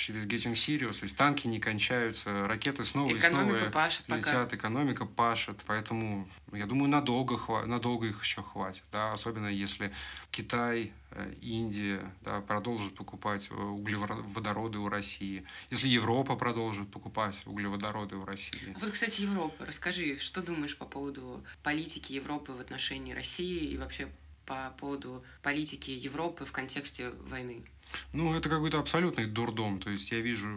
shit 0.00 0.16
is 0.16 0.26
getting 0.26 0.54
serious, 0.54 0.98
то 0.98 1.04
есть 1.04 1.16
танки 1.16 1.46
не 1.46 1.60
кончаются, 1.60 2.46
ракеты 2.48 2.84
снова 2.84 3.16
экономика 3.16 3.56
и 3.56 3.58
снова 3.58 3.70
пашет 3.70 4.08
летят, 4.08 4.50
пока. 4.50 4.56
экономика 4.56 5.06
пашет, 5.06 5.60
поэтому 5.66 6.28
я 6.52 6.66
думаю, 6.66 6.88
надолго, 6.88 7.38
надолго 7.66 8.06
их 8.06 8.22
еще 8.22 8.42
хватит, 8.42 8.82
да, 8.92 9.12
особенно 9.12 9.46
если 9.46 9.92
Китай, 10.30 10.92
э, 11.10 11.34
Индия 11.42 12.00
да, 12.22 12.40
продолжат 12.40 12.94
покупать 12.94 13.48
э, 13.50 13.54
углеводороды 13.54 14.78
у 14.78 14.88
России, 14.88 15.44
если 15.70 15.88
Европа 15.88 16.36
продолжит 16.36 16.90
покупать 16.90 17.36
углеводороды 17.44 18.16
у 18.16 18.24
России. 18.24 18.74
Вот, 18.80 18.90
кстати, 18.90 19.22
Европа. 19.22 19.66
Расскажи, 19.66 20.18
что 20.18 20.42
думаешь 20.42 20.76
по 20.76 20.86
поводу 20.86 21.44
политики 21.62 22.12
Европы 22.12 22.52
в 22.52 22.60
отношении 22.60 23.12
России 23.12 23.66
и 23.66 23.76
вообще 23.76 24.08
по 24.50 24.74
поводу 24.78 25.22
политики 25.42 25.92
Европы 25.92 26.44
в 26.44 26.50
контексте 26.50 27.10
войны? 27.28 27.62
Ну, 28.12 28.34
это 28.34 28.48
какой-то 28.48 28.80
абсолютный 28.80 29.26
дурдом. 29.26 29.78
То 29.78 29.90
есть 29.90 30.10
я 30.10 30.18
вижу, 30.18 30.48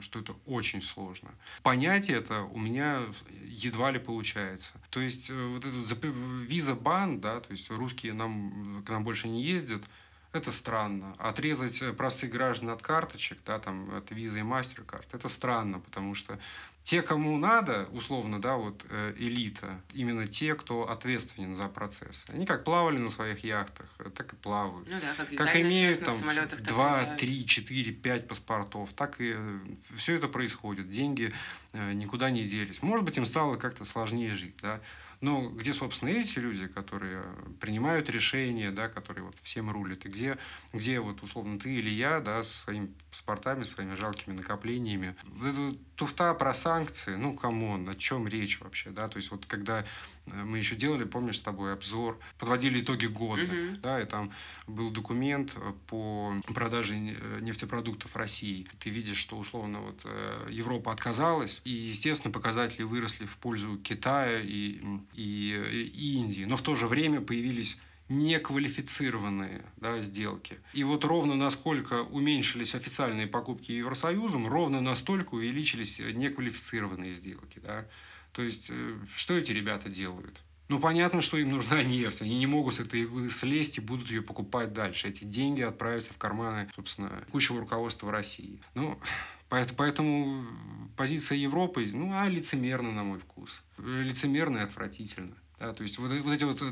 что 0.00 0.20
это 0.20 0.34
очень 0.46 0.80
сложно. 0.80 1.30
Понять 1.62 2.08
это 2.08 2.44
у 2.44 2.58
меня 2.58 3.02
едва 3.44 3.90
ли 3.90 3.98
получается. 3.98 4.72
То 4.88 5.00
есть 5.00 5.28
э, 5.28 5.46
вот 5.48 5.62
этот 5.66 6.04
виза-бан, 6.48 7.20
да, 7.20 7.40
то 7.40 7.52
есть 7.52 7.70
русские 7.70 8.14
нам, 8.14 8.82
к 8.86 8.88
нам 8.88 9.04
больше 9.04 9.28
не 9.28 9.42
ездят, 9.42 9.82
это 10.38 10.52
странно. 10.52 11.14
Отрезать 11.18 11.82
простых 11.96 12.30
граждан 12.30 12.70
от 12.70 12.82
карточек, 12.82 13.38
да, 13.44 13.58
там, 13.58 13.94
от 13.94 14.10
визы 14.10 14.40
и 14.40 14.42
MasterCard, 14.42 15.06
это 15.12 15.28
странно, 15.28 15.80
потому 15.80 16.14
что 16.14 16.38
те, 16.88 17.02
кому 17.02 17.36
надо, 17.36 17.86
условно, 17.92 18.40
да, 18.40 18.56
вот 18.56 18.82
э, 18.88 19.12
элита, 19.18 19.82
именно 19.92 20.26
те, 20.26 20.54
кто 20.54 20.88
ответственен 20.88 21.54
за 21.54 21.68
процесс. 21.68 22.24
Они 22.28 22.46
как 22.46 22.64
плавали 22.64 22.96
на 22.96 23.10
своих 23.10 23.44
яхтах, 23.44 23.86
так 24.16 24.32
и 24.32 24.36
плавают. 24.36 24.88
Ну 24.88 24.98
да, 24.98 25.14
как, 25.14 25.36
как 25.36 25.56
имеют 25.56 26.00
там 26.00 26.16
2, 26.16 27.16
3, 27.16 27.46
4, 27.46 27.92
5 27.92 28.28
паспортов, 28.28 28.94
так 28.94 29.20
и 29.20 29.34
э, 29.36 29.58
все 29.96 30.16
это 30.16 30.28
происходит. 30.28 30.88
Деньги 30.88 31.30
э, 31.74 31.92
никуда 31.92 32.30
не 32.30 32.44
делись. 32.44 32.80
Может 32.80 33.04
быть, 33.04 33.18
им 33.18 33.26
стало 33.26 33.56
как-то 33.56 33.84
сложнее 33.84 34.34
жить, 34.34 34.56
да. 34.62 34.80
Но 35.20 35.48
где, 35.48 35.74
собственно, 35.74 36.10
эти 36.10 36.38
люди, 36.38 36.68
которые 36.68 37.22
принимают 37.60 38.08
решения, 38.08 38.70
да, 38.70 38.88
которые 38.88 39.24
вот 39.24 39.34
всем 39.42 39.70
рулят, 39.70 40.06
и 40.06 40.08
где, 40.08 40.38
где 40.72 41.00
вот, 41.00 41.22
условно, 41.22 41.58
ты 41.58 41.74
или 41.74 41.90
я, 41.90 42.20
да, 42.20 42.42
с 42.44 42.52
своими 42.52 42.94
паспортами, 43.10 43.64
своими 43.64 43.94
жалкими 43.94 44.34
накоплениями. 44.34 45.16
Эта 45.44 45.76
туфта 45.96 46.34
про 46.34 46.54
санкции, 46.54 47.16
ну, 47.16 47.34
come 47.34 47.65
on, 47.65 47.88
о 47.88 47.96
чем 47.96 48.28
речь 48.28 48.60
вообще, 48.60 48.90
да, 48.90 49.08
то 49.08 49.16
есть 49.16 49.30
вот 49.30 49.46
когда 49.46 49.84
мы 50.44 50.58
еще 50.58 50.76
делали, 50.76 51.04
помнишь, 51.04 51.38
с 51.38 51.40
тобой 51.40 51.72
обзор, 51.72 52.18
подводили 52.38 52.80
итоги 52.80 53.06
года, 53.06 53.42
mm-hmm. 53.42 53.80
да, 53.80 54.00
и 54.00 54.06
там 54.06 54.30
был 54.66 54.90
документ 54.90 55.52
э, 55.56 55.72
по 55.86 56.34
продаже 56.54 56.94
э, 56.94 57.40
нефтепродуктов 57.40 58.14
России. 58.16 58.66
Ты 58.78 58.90
видишь, 58.90 59.18
что 59.18 59.36
условно 59.38 59.80
вот 59.80 60.06
Европа 60.50 60.92
отказалась, 60.92 61.60
и, 61.64 61.70
естественно, 61.70 62.32
показатели 62.32 62.82
выросли 62.82 63.26
в 63.26 63.36
пользу 63.38 63.78
Китая 63.78 64.40
и, 64.40 64.80
и, 65.14 65.90
и 65.94 66.14
Индии, 66.14 66.44
но 66.44 66.56
в 66.56 66.62
то 66.62 66.76
же 66.76 66.86
время 66.86 67.20
появились 67.20 67.78
неквалифицированные 68.08 69.62
да, 69.76 70.00
сделки. 70.00 70.58
И 70.72 70.82
вот 70.82 71.04
ровно 71.04 71.34
насколько 71.34 72.02
уменьшились 72.02 72.74
официальные 72.74 73.26
покупки 73.26 73.72
Евросоюзом, 73.72 74.48
ровно 74.48 74.80
настолько 74.80 75.34
увеличились 75.34 75.98
неквалифицированные 75.98 77.12
сделки. 77.12 77.60
Да. 77.62 77.84
То 78.38 78.44
есть, 78.44 78.70
э, 78.70 78.96
что 79.16 79.36
эти 79.36 79.50
ребята 79.50 79.88
делают? 79.88 80.40
Ну, 80.68 80.78
понятно, 80.78 81.20
что 81.20 81.38
им 81.38 81.50
нужна 81.50 81.82
нефть. 81.82 82.22
Они 82.22 82.38
не 82.38 82.46
могут 82.46 82.74
с 82.74 82.78
этой 82.78 83.00
иглы 83.00 83.30
слезть 83.30 83.78
и 83.78 83.80
будут 83.80 84.10
ее 84.10 84.22
покупать 84.22 84.72
дальше. 84.72 85.08
Эти 85.08 85.24
деньги 85.24 85.62
отправятся 85.62 86.14
в 86.14 86.18
карманы, 86.18 86.68
собственно, 86.76 87.10
кучего 87.32 87.58
руководства 87.58 88.12
России. 88.12 88.60
Ну, 88.74 88.96
поэтому 89.48 90.46
позиция 90.96 91.36
Европы, 91.36 91.90
ну, 91.92 92.12
а 92.14 92.28
лицемерна, 92.28 92.92
на 92.92 93.02
мой 93.02 93.18
вкус. 93.18 93.64
Лицемерно 93.76 94.58
и 94.58 94.60
отвратительно. 94.60 95.34
Да, 95.58 95.72
то 95.72 95.82
есть 95.82 95.98
вот, 95.98 96.12
вот 96.20 96.32
эти 96.32 96.44
вот 96.44 96.62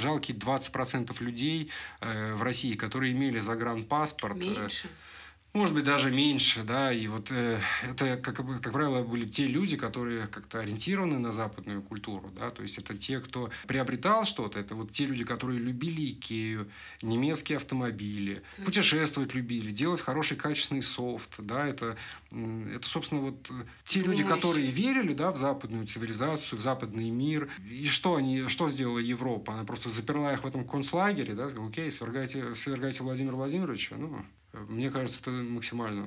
жалкие 0.00 0.38
20% 0.38 1.22
людей 1.22 1.70
э, 2.00 2.32
в 2.32 2.42
России, 2.42 2.76
которые 2.76 3.12
имели 3.12 3.40
загранпаспорт. 3.40 4.38
Э, 4.38 4.38
Меньше. 4.38 4.88
Э, 4.88 5.09
может 5.52 5.74
быть, 5.74 5.84
даже 5.84 6.12
меньше, 6.12 6.62
да, 6.62 6.92
и 6.92 7.08
вот 7.08 7.32
э, 7.32 7.58
это, 7.82 8.16
как, 8.16 8.36
как 8.36 8.72
правило, 8.72 9.02
были 9.02 9.26
те 9.26 9.46
люди, 9.46 9.76
которые 9.76 10.28
как-то 10.28 10.60
ориентированы 10.60 11.18
на 11.18 11.32
западную 11.32 11.82
культуру, 11.82 12.30
да, 12.38 12.50
то 12.50 12.62
есть 12.62 12.78
это 12.78 12.96
те, 12.96 13.18
кто 13.18 13.50
приобретал 13.66 14.24
что-то, 14.24 14.60
это 14.60 14.76
вот 14.76 14.92
те 14.92 15.06
люди, 15.06 15.24
которые 15.24 15.58
любили 15.58 16.12
Икею, 16.12 16.70
немецкие 17.02 17.56
автомобили, 17.56 18.42
mm 18.58 18.64
путешествовать 18.64 19.34
любили, 19.34 19.72
делать 19.72 20.00
хороший 20.00 20.36
качественный 20.36 20.82
софт, 20.82 21.34
да, 21.38 21.66
это, 21.66 21.96
это 22.30 22.86
собственно, 22.86 23.20
вот 23.20 23.50
те 23.86 24.02
Думаешь? 24.02 24.20
люди, 24.20 24.30
которые 24.30 24.70
верили, 24.70 25.14
да, 25.14 25.32
в 25.32 25.36
западную 25.36 25.86
цивилизацию, 25.86 26.58
в 26.58 26.62
западный 26.62 27.10
мир, 27.10 27.48
и 27.68 27.88
что 27.88 28.14
они, 28.14 28.46
что 28.46 28.68
сделала 28.68 28.98
Европа? 28.98 29.54
Она 29.54 29.64
просто 29.64 29.88
заперла 29.88 30.32
их 30.32 30.44
в 30.44 30.46
этом 30.46 30.64
концлагере, 30.64 31.34
да, 31.34 31.46
окей, 31.46 31.90
свергайте, 31.90 32.54
свергайте 32.54 33.02
Владимира 33.02 33.34
Владимировича, 33.34 33.96
ну, 33.96 34.24
мне 34.52 34.90
кажется, 34.90 35.20
это 35.20 35.30
максимально 35.30 36.06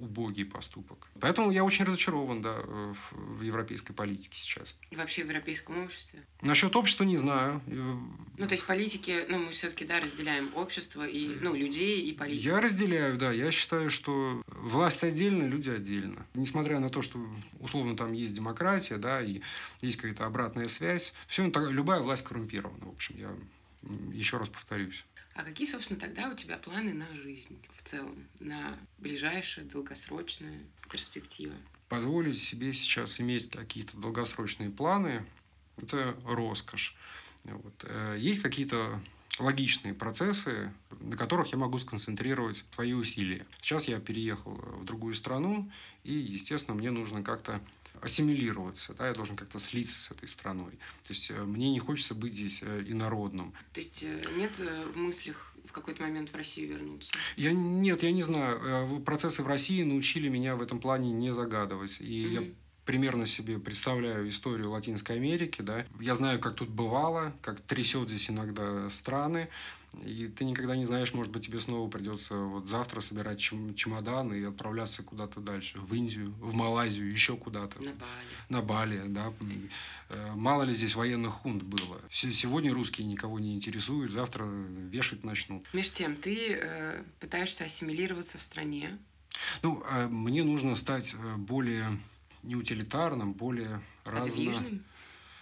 убогий 0.00 0.44
поступок. 0.44 1.08
Поэтому 1.20 1.50
я 1.50 1.64
очень 1.64 1.84
разочарован 1.84 2.40
да, 2.42 2.54
в, 2.62 3.42
европейской 3.42 3.92
политике 3.92 4.38
сейчас. 4.38 4.76
И 4.90 4.96
вообще 4.96 5.24
в 5.24 5.28
европейском 5.28 5.84
обществе? 5.84 6.22
Насчет 6.40 6.74
общества 6.76 7.04
не 7.04 7.16
знаю. 7.16 7.60
Ну, 7.66 8.46
то 8.46 8.52
есть 8.52 8.66
политики, 8.66 9.26
ну, 9.28 9.38
мы 9.38 9.50
все-таки, 9.50 9.84
да, 9.84 10.00
разделяем 10.00 10.54
общество 10.54 11.06
и, 11.06 11.36
ну, 11.40 11.54
людей 11.54 12.02
и 12.02 12.12
политику. 12.12 12.48
Я 12.48 12.60
разделяю, 12.60 13.18
да. 13.18 13.32
Я 13.32 13.50
считаю, 13.50 13.90
что 13.90 14.42
власть 14.46 15.02
отдельно, 15.02 15.44
люди 15.44 15.70
отдельно. 15.70 16.26
Несмотря 16.34 16.78
на 16.78 16.88
то, 16.88 17.02
что 17.02 17.18
условно 17.60 17.96
там 17.96 18.12
есть 18.12 18.34
демократия, 18.34 18.96
да, 18.96 19.20
и 19.22 19.40
есть 19.80 19.96
какая-то 19.96 20.26
обратная 20.26 20.68
связь, 20.68 21.14
все, 21.26 21.50
любая 21.70 22.00
власть 22.00 22.24
коррумпирована, 22.24 22.86
в 22.86 22.90
общем, 22.90 23.16
я 23.16 23.34
еще 24.12 24.38
раз 24.38 24.48
повторюсь. 24.48 25.04
А 25.38 25.44
какие, 25.44 25.68
собственно, 25.68 26.00
тогда 26.00 26.28
у 26.28 26.34
тебя 26.34 26.58
планы 26.58 26.92
на 26.92 27.14
жизнь 27.14 27.56
в 27.72 27.88
целом, 27.88 28.26
на 28.40 28.76
ближайшую, 28.98 29.68
долгосрочную 29.68 30.66
перспективу? 30.90 31.54
Позволить 31.88 32.42
себе 32.42 32.72
сейчас 32.72 33.20
иметь 33.20 33.48
какие-то 33.48 33.96
долгосрочные 33.98 34.68
планы– 34.68 35.24
это 35.80 36.16
роскошь. 36.24 36.96
Вот. 37.44 37.84
Э, 37.84 38.16
есть 38.18 38.42
какие-то 38.42 39.00
логичные 39.38 39.94
процессы, 39.94 40.74
на 40.98 41.16
которых 41.16 41.52
я 41.52 41.56
могу 41.56 41.78
сконцентрировать 41.78 42.64
свои 42.74 42.92
усилия. 42.92 43.46
Сейчас 43.60 43.86
я 43.86 44.00
переехал 44.00 44.56
в 44.56 44.84
другую 44.84 45.14
страну, 45.14 45.70
и, 46.02 46.14
естественно, 46.14 46.76
мне 46.76 46.90
нужно 46.90 47.22
как-то 47.22 47.60
ассимилироваться, 48.02 48.94
да, 48.94 49.08
я 49.08 49.14
должен 49.14 49.36
как-то 49.36 49.58
слиться 49.58 49.98
с 49.98 50.10
этой 50.10 50.28
страной. 50.28 50.72
То 51.04 51.12
есть 51.12 51.30
э, 51.30 51.44
мне 51.44 51.70
не 51.70 51.78
хочется 51.78 52.14
быть 52.14 52.34
здесь 52.34 52.60
э, 52.62 52.84
инородным. 52.86 53.52
То 53.72 53.80
есть 53.80 54.02
э, 54.02 54.22
нет 54.36 54.58
в 54.58 54.96
мыслях 54.96 55.54
в 55.64 55.72
какой-то 55.72 56.02
момент 56.02 56.30
в 56.30 56.34
Россию 56.34 56.70
вернуться? 56.70 57.12
Я, 57.36 57.52
нет, 57.52 58.02
я 58.02 58.10
не 58.10 58.22
знаю. 58.22 59.00
Процессы 59.00 59.42
в 59.42 59.46
России 59.46 59.82
научили 59.82 60.28
меня 60.28 60.56
в 60.56 60.62
этом 60.62 60.80
плане 60.80 61.12
не 61.12 61.30
загадывать. 61.32 62.00
И 62.00 62.24
mm-hmm. 62.24 62.32
я 62.32 62.42
примерно 62.86 63.26
себе 63.26 63.58
представляю 63.58 64.26
историю 64.30 64.70
Латинской 64.70 65.16
Америки, 65.16 65.60
да. 65.60 65.84
Я 66.00 66.14
знаю, 66.14 66.40
как 66.40 66.54
тут 66.54 66.70
бывало, 66.70 67.34
как 67.42 67.60
трясет 67.60 68.08
здесь 68.08 68.30
иногда 68.30 68.88
страны, 68.88 69.50
и 70.04 70.28
ты 70.28 70.44
никогда 70.44 70.76
не 70.76 70.84
знаешь, 70.84 71.14
может 71.14 71.32
быть, 71.32 71.46
тебе 71.46 71.60
снова 71.60 71.88
придется 71.88 72.36
вот 72.36 72.66
завтра 72.66 73.00
собирать 73.00 73.38
чем 73.38 73.74
чемодан 73.74 74.32
и 74.32 74.42
отправляться 74.42 75.02
куда-то 75.02 75.40
дальше, 75.40 75.78
в 75.80 75.94
Индию, 75.94 76.32
в 76.40 76.54
Малайзию, 76.54 77.10
еще 77.10 77.36
куда-то. 77.36 77.78
На 77.82 77.92
Бали. 77.92 78.26
На 78.48 78.62
Бали, 78.62 79.02
да. 79.06 79.32
Э, 80.10 80.32
мало 80.34 80.62
ли 80.64 80.74
здесь 80.74 80.94
военных 80.94 81.32
хунт 81.32 81.62
было. 81.62 82.00
Сегодня 82.10 82.72
русские 82.72 83.06
никого 83.06 83.38
не 83.38 83.54
интересуют, 83.54 84.12
завтра 84.12 84.44
вешать 84.44 85.24
начнут. 85.24 85.66
Между 85.72 85.96
тем, 85.96 86.16
ты 86.16 86.52
э, 86.52 87.02
пытаешься 87.18 87.64
ассимилироваться 87.64 88.38
в 88.38 88.42
стране. 88.42 88.98
Ну, 89.62 89.82
э, 89.90 90.06
мне 90.06 90.42
нужно 90.44 90.76
стать 90.76 91.14
э, 91.14 91.36
более 91.36 91.98
неутилитарным, 92.42 93.32
более 93.32 93.80
разно... 94.04 94.80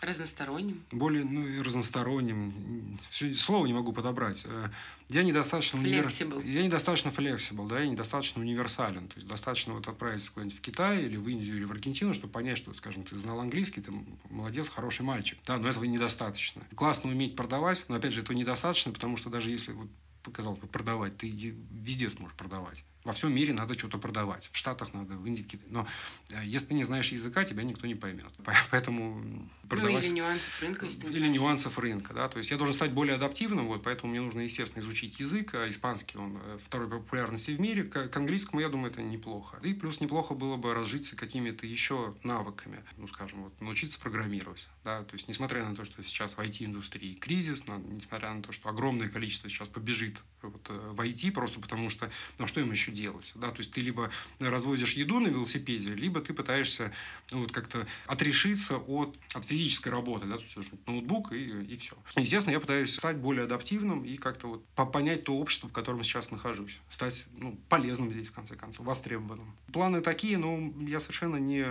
Разносторонним? 0.06 0.84
Более, 0.92 1.24
ну, 1.24 1.44
и 1.46 1.60
разносторонним. 1.60 2.98
Слово 3.10 3.66
не 3.66 3.72
могу 3.72 3.92
подобрать. 3.92 4.44
Э, 4.44 4.68
я 5.08 5.24
недостаточно... 5.24 5.80
Универ... 5.80 6.08
Я 6.44 6.62
недостаточно 6.62 7.10
флексибл, 7.10 7.66
да, 7.66 7.80
я 7.80 7.88
недостаточно 7.88 8.40
универсален. 8.40 9.08
То 9.08 9.16
есть, 9.16 9.26
достаточно 9.26 9.74
вот 9.74 9.88
отправиться 9.88 10.30
куда-нибудь 10.30 10.58
в 10.58 10.60
Китай 10.60 11.02
или 11.04 11.16
в 11.16 11.28
Индию 11.28 11.56
или 11.56 11.64
в 11.64 11.72
Аргентину, 11.72 12.14
чтобы 12.14 12.32
понять, 12.32 12.56
что, 12.56 12.72
скажем, 12.74 13.02
ты 13.02 13.16
знал 13.16 13.40
английский, 13.40 13.80
ты 13.80 13.92
молодец, 14.30 14.68
хороший 14.68 15.02
мальчик. 15.02 15.38
Да, 15.44 15.58
но 15.58 15.68
этого 15.68 15.84
недостаточно. 15.84 16.62
Классно 16.76 17.10
уметь 17.10 17.34
продавать, 17.34 17.84
но, 17.88 17.96
опять 17.96 18.12
же, 18.12 18.20
этого 18.20 18.36
недостаточно, 18.36 18.92
потому 18.92 19.16
что 19.16 19.28
даже 19.28 19.50
если 19.50 19.72
вот 19.72 19.88
казалось 20.32 20.58
бы, 20.58 20.66
продавать, 20.66 21.16
ты 21.16 21.28
везде 21.28 22.10
сможешь 22.10 22.36
продавать. 22.36 22.84
Во 23.06 23.12
всем 23.12 23.32
мире 23.32 23.52
надо 23.52 23.78
что-то 23.78 23.98
продавать. 23.98 24.50
В 24.52 24.58
Штатах 24.58 24.92
надо, 24.92 25.14
в 25.14 25.24
Индии. 25.24 25.46
Но 25.68 25.86
э, 26.30 26.44
если 26.44 26.66
ты 26.66 26.74
не 26.74 26.82
знаешь 26.82 27.12
языка, 27.12 27.44
тебя 27.44 27.62
никто 27.62 27.86
не 27.86 27.94
поймет. 27.94 28.32
Поэтому 28.72 29.48
продавать... 29.68 29.92
Ну, 29.92 30.00
или 30.00 30.18
нюансов 30.18 30.60
рынка, 30.60 30.86
если 30.86 31.00
ты 31.02 31.16
Или 31.16 31.28
нюансов 31.28 31.78
рынка, 31.78 32.14
да. 32.14 32.28
То 32.28 32.38
есть 32.38 32.50
я 32.50 32.56
должен 32.56 32.74
стать 32.74 32.90
более 32.90 33.14
адаптивным, 33.14 33.68
вот, 33.68 33.84
поэтому 33.84 34.10
мне 34.10 34.20
нужно, 34.20 34.40
естественно, 34.40 34.82
изучить 34.82 35.20
язык. 35.20 35.54
А 35.54 35.70
испанский, 35.70 36.18
он 36.18 36.40
э, 36.42 36.58
второй 36.64 36.88
по 36.88 36.98
популярности 36.98 37.52
в 37.52 37.60
мире. 37.60 37.84
К, 37.84 38.08
к 38.08 38.16
английскому, 38.16 38.60
я 38.60 38.68
думаю, 38.68 38.90
это 38.90 39.00
неплохо. 39.02 39.58
И 39.62 39.72
плюс 39.72 40.00
неплохо 40.00 40.34
было 40.34 40.56
бы 40.56 40.74
разжиться 40.74 41.14
какими-то 41.14 41.64
еще 41.64 42.16
навыками. 42.24 42.82
Ну, 42.96 43.06
скажем, 43.06 43.44
вот, 43.44 43.60
научиться 43.60 44.00
программировать. 44.00 44.66
Да. 44.84 45.04
То 45.04 45.14
есть, 45.14 45.28
несмотря 45.28 45.64
на 45.64 45.76
то, 45.76 45.84
что 45.84 46.02
сейчас 46.02 46.34
в 46.34 46.40
IT-индустрии 46.40 47.14
кризис, 47.14 47.64
несмотря 47.66 48.34
на 48.34 48.42
то, 48.42 48.50
что 48.50 48.68
огромное 48.68 49.08
количество 49.08 49.48
сейчас 49.48 49.68
побежит 49.68 50.18
вот, 50.42 50.66
э, 50.70 50.90
в 50.92 51.00
IT, 51.00 51.30
просто 51.30 51.60
потому 51.60 51.88
что, 51.88 52.10
ну, 52.38 52.46
а 52.46 52.48
что 52.48 52.60
им 52.60 52.72
еще 52.72 52.95
делать. 52.96 53.30
Да? 53.34 53.50
То 53.50 53.58
есть 53.58 53.70
ты 53.70 53.80
либо 53.80 54.10
развозишь 54.40 54.94
еду 54.94 55.20
на 55.20 55.28
велосипеде, 55.28 55.94
либо 55.94 56.20
ты 56.20 56.34
пытаешься 56.34 56.92
ну, 57.30 57.40
вот 57.40 57.52
как-то 57.52 57.86
отрешиться 58.06 58.78
от, 58.78 59.16
от 59.34 59.44
физической 59.44 59.90
работы. 59.90 60.26
Да? 60.26 60.38
То 60.38 60.44
есть 60.56 60.70
ноутбук 60.86 61.32
и, 61.32 61.44
и 61.44 61.76
все. 61.76 61.96
Естественно, 62.16 62.54
я 62.54 62.60
пытаюсь 62.60 62.94
стать 62.94 63.18
более 63.18 63.44
адаптивным 63.44 64.04
и 64.04 64.16
как-то 64.16 64.48
вот 64.48 64.64
понять 64.92 65.24
то 65.24 65.36
общество, 65.36 65.68
в 65.68 65.72
котором 65.72 66.02
сейчас 66.02 66.30
нахожусь. 66.30 66.78
Стать 66.88 67.24
ну, 67.36 67.58
полезным 67.68 68.10
здесь, 68.10 68.28
в 68.28 68.32
конце 68.32 68.54
концов, 68.54 68.86
востребованным. 68.86 69.54
Планы 69.72 70.00
такие, 70.00 70.38
но 70.38 70.72
я 70.80 71.00
совершенно 71.00 71.36
не... 71.36 71.66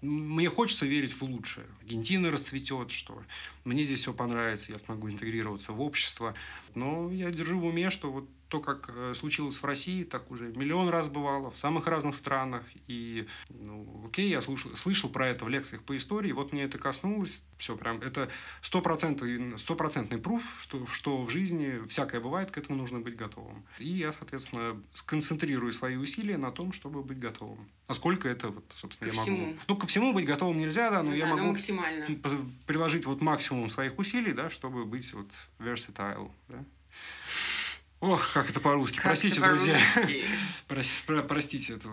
Мне 0.00 0.48
хочется 0.48 0.86
верить 0.86 1.12
в 1.12 1.22
лучшее. 1.22 1.66
Аргентина 1.82 2.30
расцветет, 2.30 2.90
что 2.90 3.22
мне 3.64 3.84
здесь 3.84 4.00
все 4.00 4.14
понравится, 4.14 4.72
я 4.72 4.78
смогу 4.78 5.10
интегрироваться 5.10 5.72
в 5.72 5.80
общество. 5.80 6.34
Но 6.74 7.10
я 7.10 7.30
держу 7.30 7.58
в 7.58 7.66
уме, 7.66 7.90
что 7.90 8.10
вот 8.10 8.28
то, 8.50 8.58
как 8.58 8.90
э, 8.92 9.14
случилось 9.16 9.56
в 9.56 9.64
России, 9.64 10.02
так 10.02 10.28
уже 10.30 10.48
миллион 10.48 10.88
раз 10.88 11.08
бывало 11.08 11.52
в 11.52 11.56
самых 11.56 11.86
разных 11.86 12.16
странах. 12.16 12.64
И, 12.88 13.28
ну, 13.48 14.04
окей, 14.06 14.28
я 14.28 14.42
слушал, 14.42 14.74
слышал 14.76 15.08
про 15.08 15.28
это 15.28 15.44
в 15.44 15.48
лекциях 15.48 15.84
по 15.84 15.96
истории, 15.96 16.32
вот 16.32 16.52
мне 16.52 16.64
это 16.64 16.76
коснулось, 16.76 17.42
все 17.58 17.76
прям, 17.76 17.98
это 18.00 18.28
стопроцентный, 18.60 20.18
пруф, 20.18 20.58
что, 20.62 20.84
что 20.86 21.22
в 21.22 21.30
жизни 21.30 21.86
всякое 21.86 22.20
бывает, 22.20 22.50
к 22.50 22.58
этому 22.58 22.76
нужно 22.76 22.98
быть 22.98 23.14
готовым. 23.14 23.64
И 23.78 23.86
я, 23.86 24.12
соответственно, 24.12 24.82
сконцентрирую 24.92 25.72
свои 25.72 25.94
усилия 25.94 26.36
на 26.36 26.50
том, 26.50 26.72
чтобы 26.72 27.04
быть 27.04 27.20
готовым. 27.20 27.70
Насколько 27.86 28.28
это, 28.28 28.48
вот, 28.48 28.64
собственно, 28.74 29.10
ко 29.10 29.16
я 29.16 29.22
всему. 29.22 29.46
могу. 29.46 29.58
Ну, 29.68 29.76
ко 29.76 29.86
всему 29.86 30.12
быть 30.12 30.26
готовым 30.26 30.58
нельзя, 30.58 30.90
да, 30.90 31.04
но 31.04 31.10
ну, 31.10 31.16
я 31.16 31.26
да, 31.26 31.36
могу 31.36 31.52
максимально. 31.52 32.18
приложить 32.66 33.06
вот 33.06 33.20
максимум 33.20 33.70
своих 33.70 33.96
усилий, 33.96 34.32
да, 34.32 34.50
чтобы 34.50 34.84
быть 34.84 35.14
вот 35.14 35.28
versatile, 35.60 36.32
да. 36.48 36.64
Ох, 38.00 38.32
как 38.32 38.48
это 38.48 38.60
по-русски. 38.60 38.96
Как 38.96 39.04
Простите, 39.04 39.40
это 39.40 39.48
друзья. 39.48 39.78
Простите 41.28 41.74
эту 41.74 41.90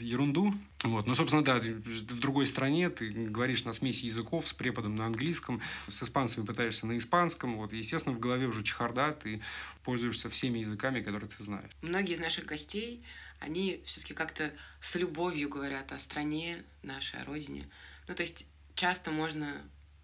ерунду. 0.00 0.54
Вот. 0.84 1.08
Ну, 1.08 1.14
собственно, 1.16 1.42
да, 1.42 1.56
в 1.58 2.20
другой 2.20 2.46
стране 2.46 2.88
ты 2.88 3.10
говоришь 3.10 3.64
на 3.64 3.72
смеси 3.72 4.06
языков 4.06 4.46
с 4.46 4.52
преподом 4.52 4.94
на 4.94 5.06
английском, 5.06 5.60
с 5.88 6.02
испанцами 6.02 6.46
пытаешься 6.46 6.86
на 6.86 6.96
испанском. 6.98 7.56
Вот. 7.56 7.72
естественно, 7.72 8.14
в 8.14 8.20
голове 8.20 8.46
уже 8.46 8.62
чехарда, 8.62 9.12
ты 9.12 9.40
пользуешься 9.82 10.30
всеми 10.30 10.60
языками, 10.60 11.02
которые 11.02 11.28
ты 11.28 11.42
знаешь. 11.42 11.70
Многие 11.82 12.14
из 12.14 12.20
наших 12.20 12.46
гостей, 12.46 13.02
они 13.40 13.82
все-таки 13.86 14.14
как-то 14.14 14.52
с 14.80 14.94
любовью 14.94 15.48
говорят 15.48 15.90
о 15.90 15.98
стране 15.98 16.62
нашей, 16.82 17.20
о 17.20 17.24
родине. 17.24 17.68
Ну, 18.06 18.14
то 18.14 18.22
есть 18.22 18.46
часто 18.76 19.10
можно 19.10 19.52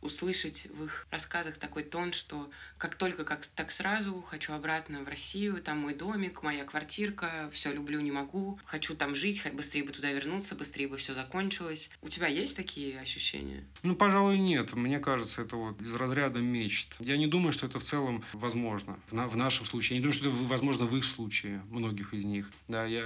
услышать 0.02 0.66
в 0.72 0.84
их 0.84 1.06
рассказах 1.10 1.58
такой 1.58 1.84
тон, 1.84 2.12
что 2.12 2.50
как 2.78 2.94
только 2.94 3.24
как 3.24 3.46
так 3.46 3.70
сразу 3.70 4.22
хочу 4.22 4.52
обратно 4.52 5.02
в 5.02 5.08
Россию, 5.08 5.62
там 5.62 5.78
мой 5.78 5.94
домик, 5.94 6.42
моя 6.42 6.64
квартирка, 6.64 7.50
все 7.52 7.72
люблю, 7.72 8.00
не 8.00 8.10
могу, 8.10 8.58
хочу 8.64 8.94
там 8.94 9.14
жить, 9.14 9.42
быстрее 9.52 9.84
бы 9.84 9.92
туда 9.92 10.10
вернуться, 10.12 10.54
быстрее 10.54 10.88
бы 10.88 10.96
все 10.96 11.14
закончилось. 11.14 11.90
У 12.02 12.08
тебя 12.08 12.26
есть 12.26 12.56
такие 12.56 12.98
ощущения? 13.00 13.64
Ну, 13.82 13.94
пожалуй, 13.94 14.38
нет. 14.38 14.72
Мне 14.74 14.98
кажется, 14.98 15.42
это 15.42 15.56
вот 15.56 15.80
из 15.80 15.94
разряда 15.94 16.40
мечт. 16.40 16.96
Я 17.00 17.16
не 17.16 17.26
думаю, 17.26 17.52
что 17.52 17.66
это 17.66 17.78
в 17.78 17.84
целом 17.84 18.24
возможно 18.32 18.98
в, 19.10 19.14
на, 19.14 19.28
в 19.28 19.36
нашем 19.36 19.66
случае. 19.66 19.96
Я 19.96 20.00
не 20.00 20.02
думаю, 20.02 20.14
что 20.14 20.28
это 20.28 20.36
возможно 20.36 20.86
в 20.86 20.96
их 20.96 21.04
случае, 21.04 21.62
многих 21.70 22.14
из 22.14 22.24
них. 22.24 22.50
Да, 22.68 22.84
я 22.84 23.04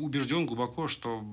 убежден 0.00 0.46
глубоко, 0.46 0.88
что 0.88 1.24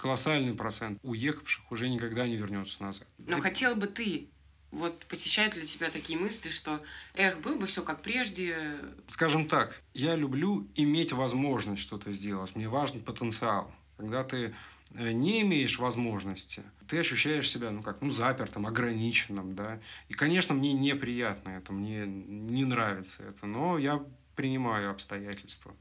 колоссальный 0.00 0.54
процент 0.54 0.98
уехавших 1.02 1.70
уже 1.70 1.88
никогда 1.88 2.26
не 2.26 2.36
вернется 2.36 2.82
назад. 2.82 3.06
Но 3.18 3.36
Это... 3.36 3.42
хотел 3.42 3.76
бы 3.76 3.86
ты 3.86 4.28
вот 4.70 5.04
посещают 5.06 5.56
ли 5.56 5.66
тебя 5.66 5.90
такие 5.90 6.18
мысли, 6.18 6.48
что, 6.48 6.80
эх, 7.14 7.40
был 7.40 7.56
бы 7.56 7.66
все 7.66 7.82
как 7.82 8.02
прежде? 8.02 8.76
Скажем 9.08 9.46
так, 9.46 9.82
я 9.94 10.14
люблю 10.16 10.68
иметь 10.76 11.12
возможность 11.12 11.82
что-то 11.82 12.12
сделать. 12.12 12.54
Мне 12.54 12.68
важен 12.68 13.00
потенциал. 13.00 13.70
Когда 13.96 14.22
ты 14.24 14.54
э, 14.94 15.12
не 15.12 15.42
имеешь 15.42 15.78
возможности, 15.78 16.62
ты 16.88 17.00
ощущаешь 17.00 17.50
себя, 17.50 17.70
ну 17.70 17.82
как, 17.82 18.00
ну 18.00 18.10
запертым, 18.10 18.64
ограниченным, 18.66 19.54
да. 19.54 19.80
И, 20.08 20.14
конечно, 20.14 20.54
мне 20.54 20.72
неприятно 20.72 21.50
это, 21.50 21.72
мне 21.72 22.06
не 22.06 22.64
нравится 22.64 23.24
это, 23.24 23.46
но 23.46 23.76
я 23.76 24.02
принимаю 24.36 24.92
обстоятельства 24.92 25.74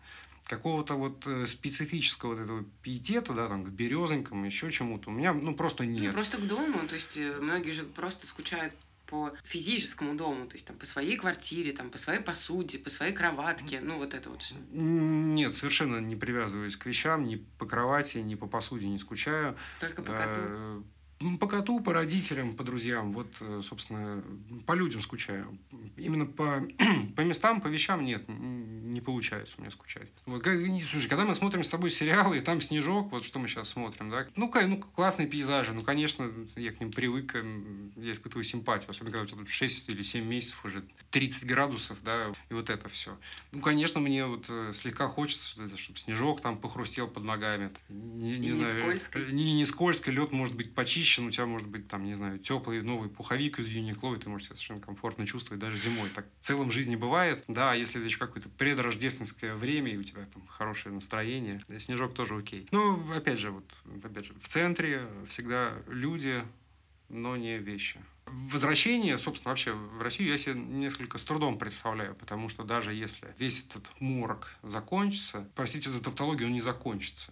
какого-то 0.49 0.95
вот 0.95 1.27
э, 1.27 1.45
специфического 1.45 2.33
вот 2.33 2.39
этого 2.41 2.65
пиетета, 2.81 3.33
да, 3.33 3.47
там, 3.47 3.63
к 3.63 3.69
березонькам, 3.69 4.43
еще 4.43 4.71
чему-то, 4.71 5.11
у 5.11 5.13
меня, 5.13 5.31
ну, 5.31 5.53
просто 5.53 5.83
ну, 5.83 5.91
нет. 5.91 6.07
Ну, 6.07 6.13
просто 6.13 6.37
к 6.37 6.47
дому, 6.47 6.87
то 6.87 6.95
есть 6.95 7.17
э, 7.17 7.37
многие 7.39 7.71
же 7.71 7.83
просто 7.83 8.25
скучают 8.25 8.73
по 9.05 9.31
физическому 9.43 10.15
дому, 10.15 10.47
то 10.47 10.53
есть 10.53 10.65
там 10.65 10.75
по 10.75 10.87
своей 10.87 11.17
квартире, 11.17 11.71
там 11.71 11.91
по 11.91 11.99
своей 11.99 12.19
посуде, 12.19 12.79
по 12.79 12.89
своей 12.89 13.13
кроватке, 13.13 13.79
ну 13.79 13.97
вот 13.99 14.15
это 14.15 14.29
вот 14.29 14.41
все. 14.41 14.55
Нет, 14.71 15.55
совершенно 15.55 15.99
не 15.99 16.15
привязываюсь 16.15 16.75
к 16.75 16.85
вещам, 16.87 17.25
ни 17.25 17.35
по 17.59 17.65
кровати, 17.65 18.17
ни 18.17 18.35
по 18.35 18.47
посуде 18.47 18.87
не 18.87 18.99
скучаю. 18.99 19.55
Только 19.79 20.01
по 20.01 20.13
коту. 20.13 20.83
Э, 21.21 21.37
по 21.37 21.47
коту, 21.47 21.79
по 21.79 21.93
родителям, 21.93 22.53
по 22.53 22.63
друзьям. 22.63 23.13
Вот, 23.13 23.35
э, 23.41 23.61
собственно, 23.63 24.23
по 24.65 24.73
людям 24.73 25.01
скучаю. 25.01 25.57
Именно 25.97 26.25
по, 26.25 26.65
по 27.15 27.21
местам, 27.21 27.61
по 27.61 27.67
вещам 27.67 28.05
нет, 28.05 28.23
не 28.27 29.01
получается 29.01 29.55
у 29.57 29.61
меня 29.61 29.71
скучать. 29.71 30.09
Вот, 30.25 30.43
как, 30.43 30.57
слушай, 30.89 31.07
когда 31.07 31.25
мы 31.25 31.35
смотрим 31.35 31.63
с 31.63 31.69
тобой 31.69 31.91
сериалы, 31.91 32.37
и 32.37 32.41
там 32.41 32.61
снежок, 32.61 33.11
вот 33.11 33.23
что 33.23 33.39
мы 33.39 33.47
сейчас 33.47 33.69
смотрим, 33.69 34.09
да, 34.09 34.25
ну, 34.35 34.51
ну 34.67 34.77
классные 34.77 35.27
пейзажи, 35.27 35.73
ну, 35.73 35.81
конечно, 35.81 36.31
я 36.55 36.71
к 36.71 36.79
ним 36.79 36.91
привык, 36.91 37.35
я 37.97 38.11
испытываю 38.11 38.43
симпатию, 38.43 38.89
особенно 38.89 39.11
когда 39.11 39.23
у 39.23 39.27
тебя 39.27 39.37
тут 39.39 39.49
6 39.49 39.89
или 39.89 40.01
7 40.01 40.25
месяцев 40.25 40.63
уже 40.63 40.83
30 41.11 41.45
градусов, 41.45 41.97
да, 42.03 42.31
и 42.49 42.53
вот 42.53 42.69
это 42.69 42.89
все. 42.89 43.17
Ну, 43.51 43.61
конечно, 43.61 43.99
мне 43.99 44.25
вот 44.25 44.45
э, 44.49 44.71
слегка 44.73 45.07
хочется, 45.07 45.67
чтобы 45.77 45.99
снежок 45.99 46.41
там 46.41 46.57
похрустел 46.57 47.07
под 47.07 47.23
ногами. 47.23 47.71
Не, 47.89 48.37
не, 48.37 48.51
знаю, 48.51 48.75
не 48.75 48.81
скользко. 48.81 49.19
Не, 49.19 49.53
не 49.53 49.65
скользко, 49.65 50.11
лед 50.11 50.31
может 50.31 50.55
быть 50.55 50.73
почище, 50.73 51.08
насыщен, 51.09 51.27
у 51.27 51.31
тебя 51.31 51.45
может 51.45 51.67
быть 51.67 51.87
там, 51.87 52.05
не 52.05 52.13
знаю, 52.13 52.39
теплый 52.39 52.81
новый 52.81 53.09
пуховик 53.09 53.59
из 53.59 53.67
Юникло, 53.67 54.15
и 54.15 54.19
ты 54.19 54.29
можешь 54.29 54.47
себя 54.47 54.55
совершенно 54.55 54.81
комфортно 54.81 55.25
чувствовать 55.25 55.59
даже 55.59 55.77
зимой. 55.77 56.09
Так 56.13 56.25
в 56.39 56.45
целом 56.45 56.71
жизни 56.71 56.95
бывает. 56.95 57.43
Да, 57.47 57.73
если 57.73 57.99
это 57.99 58.05
еще 58.05 58.19
какое-то 58.19 58.49
предрождественское 58.49 59.55
время, 59.55 59.91
и 59.91 59.97
у 59.97 60.03
тебя 60.03 60.25
там 60.33 60.45
хорошее 60.47 60.93
настроение, 60.93 61.63
снежок 61.79 62.13
тоже 62.13 62.37
окей. 62.37 62.67
Ну, 62.71 63.11
опять 63.13 63.39
же, 63.39 63.51
вот, 63.51 63.65
опять 64.03 64.25
же, 64.25 64.33
в 64.41 64.47
центре 64.47 65.07
всегда 65.29 65.73
люди, 65.87 66.43
но 67.09 67.35
не 67.37 67.57
вещи. 67.57 67.99
Возвращение, 68.51 69.17
собственно, 69.17 69.51
вообще 69.51 69.73
в 69.73 70.01
Россию 70.01 70.29
я 70.29 70.37
себе 70.37 70.55
несколько 70.59 71.17
с 71.17 71.23
трудом 71.23 71.57
представляю, 71.57 72.15
потому 72.15 72.49
что 72.49 72.63
даже 72.63 72.93
если 72.93 73.27
весь 73.37 73.65
этот 73.67 73.85
морок 73.99 74.55
закончится, 74.63 75.47
простите 75.55 75.89
за 75.89 76.01
тавтологию, 76.01 76.47
он 76.47 76.53
не 76.53 76.61
закончится. 76.61 77.31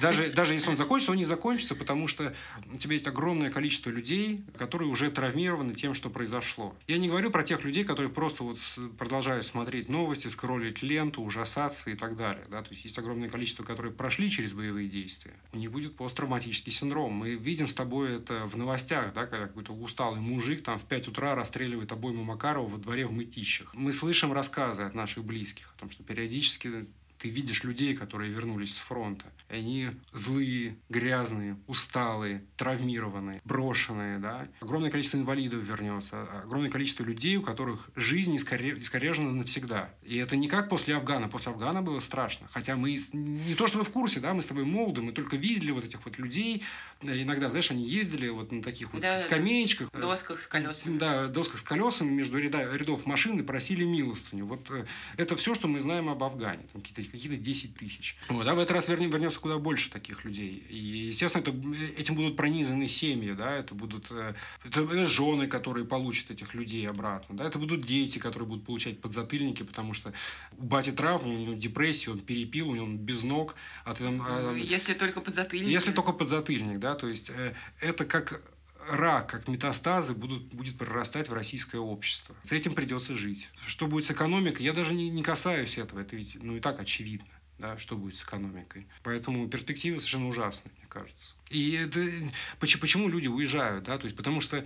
Даже, 0.00 0.30
даже 0.32 0.54
если 0.54 0.70
он 0.70 0.76
закончится, 0.76 1.12
он 1.12 1.18
не 1.18 1.24
закончится, 1.24 1.74
потому 1.74 2.08
что 2.08 2.34
у 2.72 2.76
тебя 2.76 2.94
есть 2.94 3.06
огромное 3.06 3.50
количество 3.50 3.90
людей, 3.90 4.44
которые 4.56 4.88
уже 4.88 5.10
травмированы 5.10 5.74
тем, 5.74 5.94
что 5.94 6.10
произошло. 6.10 6.74
Я 6.86 6.98
не 6.98 7.08
говорю 7.08 7.30
про 7.30 7.42
тех 7.42 7.64
людей, 7.64 7.84
которые 7.84 8.10
просто 8.10 8.42
вот 8.42 8.58
продолжают 8.98 9.46
смотреть 9.46 9.88
новости, 9.88 10.28
скроллить 10.28 10.82
ленту, 10.82 11.22
ужасаться 11.22 11.90
и 11.90 11.94
так 11.94 12.16
далее. 12.16 12.44
Да? 12.50 12.62
То 12.62 12.70
есть 12.70 12.84
есть 12.84 12.98
огромное 12.98 13.28
количество, 13.28 13.64
которые 13.64 13.92
прошли 13.92 14.30
через 14.30 14.52
боевые 14.52 14.88
действия. 14.88 15.34
У 15.52 15.58
них 15.58 15.70
будет 15.70 15.96
посттравматический 15.96 16.72
синдром. 16.72 17.12
Мы 17.12 17.34
видим 17.34 17.68
с 17.68 17.74
тобой 17.74 18.16
это 18.16 18.46
в 18.46 18.56
новостях, 18.56 19.12
да, 19.14 19.26
когда 19.26 19.46
какой-то 19.46 19.72
устал 19.72 20.01
усталый 20.02 20.20
мужик 20.20 20.64
там 20.64 20.78
в 20.78 20.84
5 20.84 21.08
утра 21.08 21.36
расстреливает 21.36 21.92
обойму 21.92 22.24
Макарова 22.24 22.66
во 22.66 22.78
дворе 22.78 23.06
в 23.06 23.12
Мытищах. 23.12 23.72
Мы 23.72 23.92
слышим 23.92 24.32
рассказы 24.32 24.82
от 24.82 24.94
наших 24.94 25.24
близких 25.24 25.72
о 25.76 25.80
том, 25.80 25.90
что 25.92 26.02
периодически 26.02 26.86
ты 27.18 27.28
видишь 27.28 27.62
людей, 27.62 27.94
которые 27.94 28.32
вернулись 28.32 28.74
с 28.74 28.78
фронта. 28.78 29.26
И 29.48 29.54
они 29.54 29.90
злые, 30.12 30.76
грязные, 30.88 31.56
усталые, 31.68 32.42
травмированные, 32.56 33.40
брошенные, 33.44 34.18
да. 34.18 34.48
Огромное 34.60 34.90
количество 34.90 35.18
инвалидов 35.18 35.62
вернется, 35.62 36.22
огромное 36.42 36.68
количество 36.68 37.04
людей, 37.04 37.36
у 37.36 37.42
которых 37.42 37.90
жизнь 37.94 38.34
искорежена 38.34 39.30
навсегда. 39.30 39.94
И 40.02 40.16
это 40.16 40.34
не 40.34 40.48
как 40.48 40.68
после 40.68 40.96
Афгана. 40.96 41.28
После 41.28 41.52
Афгана 41.52 41.80
было 41.80 42.00
страшно. 42.00 42.48
Хотя 42.50 42.74
мы 42.74 42.98
не 43.12 43.54
то 43.54 43.68
чтобы 43.68 43.84
в 43.84 43.90
курсе, 43.90 44.18
да, 44.18 44.34
мы 44.34 44.42
с 44.42 44.46
тобой 44.46 44.64
молоды, 44.64 45.00
мы 45.00 45.12
только 45.12 45.36
видели 45.36 45.70
вот 45.70 45.84
этих 45.84 46.04
вот 46.04 46.18
людей. 46.18 46.64
Иногда, 47.02 47.50
знаешь, 47.50 47.70
они 47.70 47.84
ездили 47.84 48.28
вот 48.28 48.52
на 48.52 48.62
таких 48.62 48.92
вот 48.92 49.02
да, 49.02 49.18
скамеечках. 49.18 49.90
Досках 49.92 50.40
с 50.40 50.46
колесами. 50.46 50.98
Да, 50.98 51.26
досках 51.26 51.58
с 51.58 51.62
колесами 51.62 52.10
между 52.10 52.38
рядов 52.38 53.06
машин 53.06 53.38
и 53.38 53.42
просили 53.42 53.84
милостыню. 53.84 54.46
Вот 54.46 54.70
э, 54.70 54.84
это 55.16 55.36
все, 55.36 55.54
что 55.54 55.68
мы 55.68 55.80
знаем 55.80 56.08
об 56.08 56.22
Афгане. 56.22 56.62
Там 56.72 56.82
какие-то 56.82 57.10
какие-то 57.10 57.36
10 57.36 57.74
тысяч. 57.74 58.16
Вот, 58.28 58.46
а 58.46 58.54
в 58.54 58.58
этот 58.58 58.70
раз 58.72 58.88
вернем, 58.88 59.10
вернется 59.10 59.40
куда 59.40 59.58
больше 59.58 59.90
таких 59.90 60.24
людей. 60.24 60.64
И, 60.68 60.76
естественно, 60.76 61.42
это, 61.42 61.52
этим 62.00 62.14
будут 62.14 62.36
пронизаны 62.36 62.88
семьи, 62.88 63.32
да, 63.32 63.52
это 63.52 63.74
будут 63.74 64.10
э, 64.10 64.34
это 64.64 65.06
жены, 65.06 65.46
которые 65.46 65.84
получат 65.84 66.30
этих 66.30 66.54
людей 66.54 66.88
обратно, 66.88 67.36
да, 67.36 67.44
это 67.44 67.58
будут 67.58 67.82
дети, 67.82 68.18
которые 68.18 68.48
будут 68.48 68.64
получать 68.64 69.00
подзатыльники, 69.00 69.62
потому 69.62 69.94
что 69.94 70.12
у 70.58 70.64
бати 70.64 70.92
травма, 70.92 71.32
у 71.32 71.36
него 71.36 71.54
депрессия, 71.54 72.10
он 72.10 72.20
перепил, 72.20 72.70
у 72.70 72.74
него 72.74 72.86
без 72.86 73.22
ног. 73.22 73.54
А 73.84 73.94
ты, 73.94 74.04
там, 74.04 74.22
а, 74.26 74.54
если 74.54 74.94
только 74.94 75.20
подзатыльник. 75.20 75.68
Если 75.68 75.92
только 75.92 76.12
подзатыльник, 76.12 76.78
да, 76.78 76.91
то 76.94 77.08
есть 77.08 77.30
э, 77.30 77.54
это 77.80 78.04
как 78.04 78.42
рак, 78.88 79.30
как 79.30 79.48
метастазы 79.48 80.14
будут, 80.14 80.54
будет 80.54 80.78
прорастать 80.78 81.28
в 81.28 81.32
российское 81.32 81.78
общество. 81.78 82.34
С 82.42 82.52
этим 82.52 82.74
придется 82.74 83.16
жить. 83.16 83.48
Что 83.66 83.86
будет 83.86 84.04
с 84.04 84.10
экономикой, 84.10 84.62
я 84.62 84.72
даже 84.72 84.94
не, 84.94 85.10
не 85.10 85.22
касаюсь 85.22 85.78
этого. 85.78 86.00
Это 86.00 86.16
ведь 86.16 86.36
ну, 86.42 86.56
и 86.56 86.60
так 86.60 86.80
очевидно, 86.80 87.28
да, 87.58 87.78
что 87.78 87.96
будет 87.96 88.16
с 88.16 88.22
экономикой. 88.22 88.86
Поэтому 89.02 89.48
перспективы 89.48 89.98
совершенно 89.98 90.28
ужасные, 90.28 90.72
мне 90.78 90.86
кажется. 90.88 91.34
И 91.50 91.72
это, 91.72 92.00
почему, 92.58 93.08
люди 93.08 93.28
уезжают? 93.28 93.84
Да? 93.84 93.98
То 93.98 94.04
есть, 94.04 94.16
потому 94.16 94.40
что, 94.40 94.64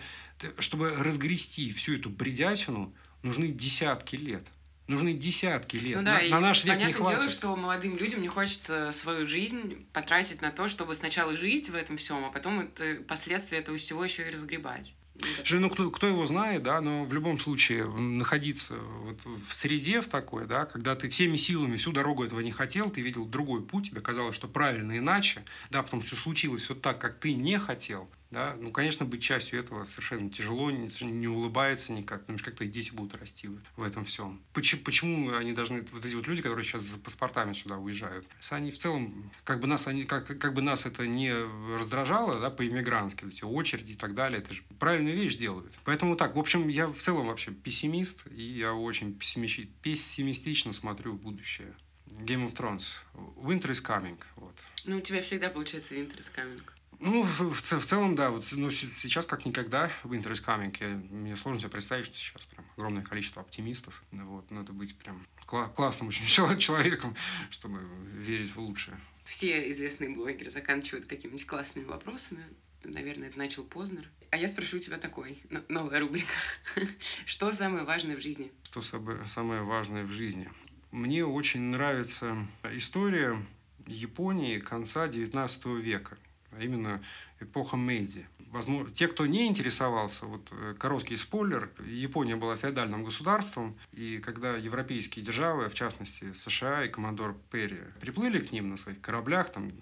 чтобы 0.58 0.90
разгрести 0.90 1.72
всю 1.72 1.96
эту 1.96 2.10
бредятину, 2.10 2.94
нужны 3.22 3.48
десятки 3.48 4.16
лет. 4.16 4.44
Нужны 4.86 5.12
десятки 5.12 5.76
лет. 5.76 5.96
Ну, 5.96 6.04
да, 6.04 6.20
на, 6.20 6.28
на 6.28 6.40
наш 6.40 6.64
век 6.64 6.78
не 6.78 6.92
хватит. 6.92 7.20
дело, 7.20 7.30
что 7.30 7.56
молодым 7.56 7.96
людям 7.96 8.22
не 8.22 8.28
хочется 8.28 8.92
свою 8.92 9.26
жизнь 9.26 9.86
потратить 9.92 10.42
на 10.42 10.52
то, 10.52 10.68
чтобы 10.68 10.94
сначала 10.94 11.36
жить 11.36 11.68
в 11.68 11.74
этом 11.74 11.96
всем, 11.96 12.24
а 12.24 12.30
потом 12.30 12.60
это, 12.60 13.02
последствия 13.02 13.58
этого 13.58 13.78
всего 13.78 14.04
еще 14.04 14.28
и 14.28 14.30
разгребать. 14.30 14.94
Слушай, 15.36 15.60
ну 15.60 15.70
кто, 15.70 15.90
кто 15.90 16.06
его 16.06 16.26
знает, 16.26 16.62
да, 16.62 16.80
но 16.80 17.04
в 17.04 17.12
любом 17.12 17.38
случае 17.38 17.86
находиться 17.86 18.74
вот 18.76 19.18
в 19.48 19.54
среде 19.54 20.00
в 20.00 20.08
такой, 20.08 20.46
да, 20.46 20.66
когда 20.66 20.94
ты 20.94 21.08
всеми 21.08 21.36
силами 21.36 21.76
всю 21.76 21.92
дорогу 21.92 22.24
этого 22.24 22.40
не 22.40 22.52
хотел, 22.52 22.90
ты 22.90 23.00
видел 23.00 23.24
другой 23.24 23.62
путь, 23.62 23.90
тебе 23.90 24.00
казалось, 24.00 24.36
что 24.36 24.48
правильно 24.48 24.98
иначе, 24.98 25.44
да, 25.70 25.82
потом 25.82 26.02
все 26.02 26.16
случилось 26.16 26.68
вот 26.68 26.82
так, 26.82 27.00
как 27.00 27.18
ты 27.18 27.34
не 27.34 27.58
хотел, 27.58 28.10
да? 28.30 28.56
Ну, 28.58 28.70
конечно, 28.70 29.06
быть 29.06 29.22
частью 29.22 29.60
этого 29.60 29.84
совершенно 29.84 30.30
тяжело, 30.30 30.70
не, 30.70 30.88
не 31.04 31.28
улыбается 31.28 31.92
никак, 31.92 32.20
потому 32.20 32.38
что 32.38 32.50
как 32.50 32.58
то 32.58 32.66
дети 32.66 32.90
будут 32.90 33.16
расти 33.16 33.48
в 33.76 33.82
этом 33.82 34.04
всем. 34.04 34.42
Почему, 34.52 34.82
почему 34.82 35.34
они 35.34 35.52
должны, 35.52 35.82
вот 35.92 36.04
эти 36.04 36.14
вот 36.14 36.26
люди, 36.26 36.42
которые 36.42 36.64
сейчас 36.64 36.82
за 36.82 36.98
паспортами 36.98 37.52
сюда 37.52 37.78
уезжают, 37.78 38.26
они 38.50 38.70
в 38.70 38.78
целом, 38.78 39.30
как 39.44 39.60
бы 39.60 39.66
нас, 39.66 39.86
они, 39.86 40.04
как, 40.04 40.26
как 40.38 40.54
бы 40.54 40.62
нас 40.62 40.86
это 40.86 41.06
не 41.06 41.32
раздражало, 41.78 42.40
да, 42.40 42.50
по-иммигрантски, 42.50 43.26
эти 43.26 43.44
очереди 43.44 43.92
и 43.92 43.96
так 43.96 44.14
далее, 44.14 44.40
это 44.40 44.54
же 44.54 44.62
правильную 44.78 45.16
вещь 45.16 45.36
делают. 45.36 45.72
Поэтому 45.84 46.16
так, 46.16 46.36
в 46.36 46.38
общем, 46.38 46.68
я 46.68 46.88
в 46.88 46.98
целом 46.98 47.26
вообще 47.26 47.52
пессимист, 47.52 48.26
и 48.30 48.42
я 48.42 48.74
очень 48.74 49.14
пессимистично 49.14 50.72
смотрю 50.72 51.12
в 51.12 51.20
будущее. 51.20 51.74
Game 52.06 52.46
of 52.46 52.54
Thrones. 52.54 52.94
Winter 53.36 53.70
is 53.70 53.82
coming. 53.82 54.18
Вот. 54.36 54.54
Ну, 54.84 54.98
у 54.98 55.00
тебя 55.00 55.22
всегда 55.22 55.50
получается 55.50 55.94
Winter 55.94 56.18
is 56.18 56.32
coming. 56.34 56.62
Ну, 56.98 57.22
в, 57.22 57.40
в, 57.40 57.80
в 57.80 57.86
целом, 57.86 58.14
да. 58.14 58.30
Вот, 58.30 58.46
ну, 58.52 58.70
сейчас 58.70 59.26
как 59.26 59.44
никогда 59.44 59.90
Winter 60.04 60.32
is 60.32 60.44
coming. 60.44 60.74
Я, 60.80 60.88
мне 61.10 61.36
сложно 61.36 61.60
себе 61.60 61.70
представить, 61.70 62.06
что 62.06 62.16
сейчас 62.16 62.44
прям 62.46 62.66
огромное 62.76 63.02
количество 63.02 63.42
оптимистов. 63.42 64.02
Вот, 64.12 64.50
надо 64.50 64.72
быть 64.72 64.96
прям 64.96 65.26
кла- 65.46 65.72
классным 65.72 66.08
очень 66.08 66.26
человеком, 66.58 67.14
чтобы 67.50 67.80
верить 68.12 68.54
в 68.54 68.58
лучшее. 68.60 68.98
Все 69.24 69.68
известные 69.70 70.10
блогеры 70.10 70.50
заканчивают 70.50 71.06
какими-нибудь 71.06 71.46
классными 71.46 71.84
вопросами. 71.84 72.44
Наверное, 72.84 73.28
это 73.28 73.38
начал 73.38 73.64
Познер. 73.64 74.08
А 74.30 74.36
я 74.36 74.48
спрошу 74.48 74.76
у 74.76 74.80
тебя 74.80 74.98
такой, 74.98 75.38
новая 75.68 76.00
рубрика. 76.00 76.32
Что 77.26 77.52
самое 77.52 77.84
важное 77.84 78.16
в 78.16 78.20
жизни? 78.20 78.52
Что 78.64 78.80
самое 78.80 79.62
важное 79.62 80.04
в 80.04 80.10
жизни? 80.10 80.50
Мне 80.92 81.24
очень 81.26 81.60
нравится 81.60 82.36
история 82.72 83.44
Японии 83.86 84.58
конца 84.58 85.08
XIX 85.08 85.80
века, 85.80 86.16
а 86.56 86.62
именно 86.62 87.02
эпоха 87.40 87.76
Мэйдзи. 87.76 88.26
Возможно, 88.50 88.90
те, 88.92 89.08
кто 89.08 89.26
не 89.26 89.46
интересовался, 89.46 90.26
вот 90.26 90.48
э, 90.52 90.74
короткий 90.78 91.16
спойлер, 91.16 91.70
Япония 91.86 92.36
была 92.36 92.56
феодальным 92.56 93.04
государством, 93.04 93.76
и 93.92 94.18
когда 94.18 94.56
европейские 94.56 95.24
державы, 95.24 95.68
в 95.68 95.74
частности 95.74 96.32
США 96.32 96.84
и 96.84 96.88
командор 96.88 97.36
Перри, 97.50 97.80
приплыли 98.00 98.38
к 98.38 98.52
ним 98.52 98.70
на 98.70 98.76
своих 98.76 99.00
кораблях, 99.00 99.50
там 99.50 99.72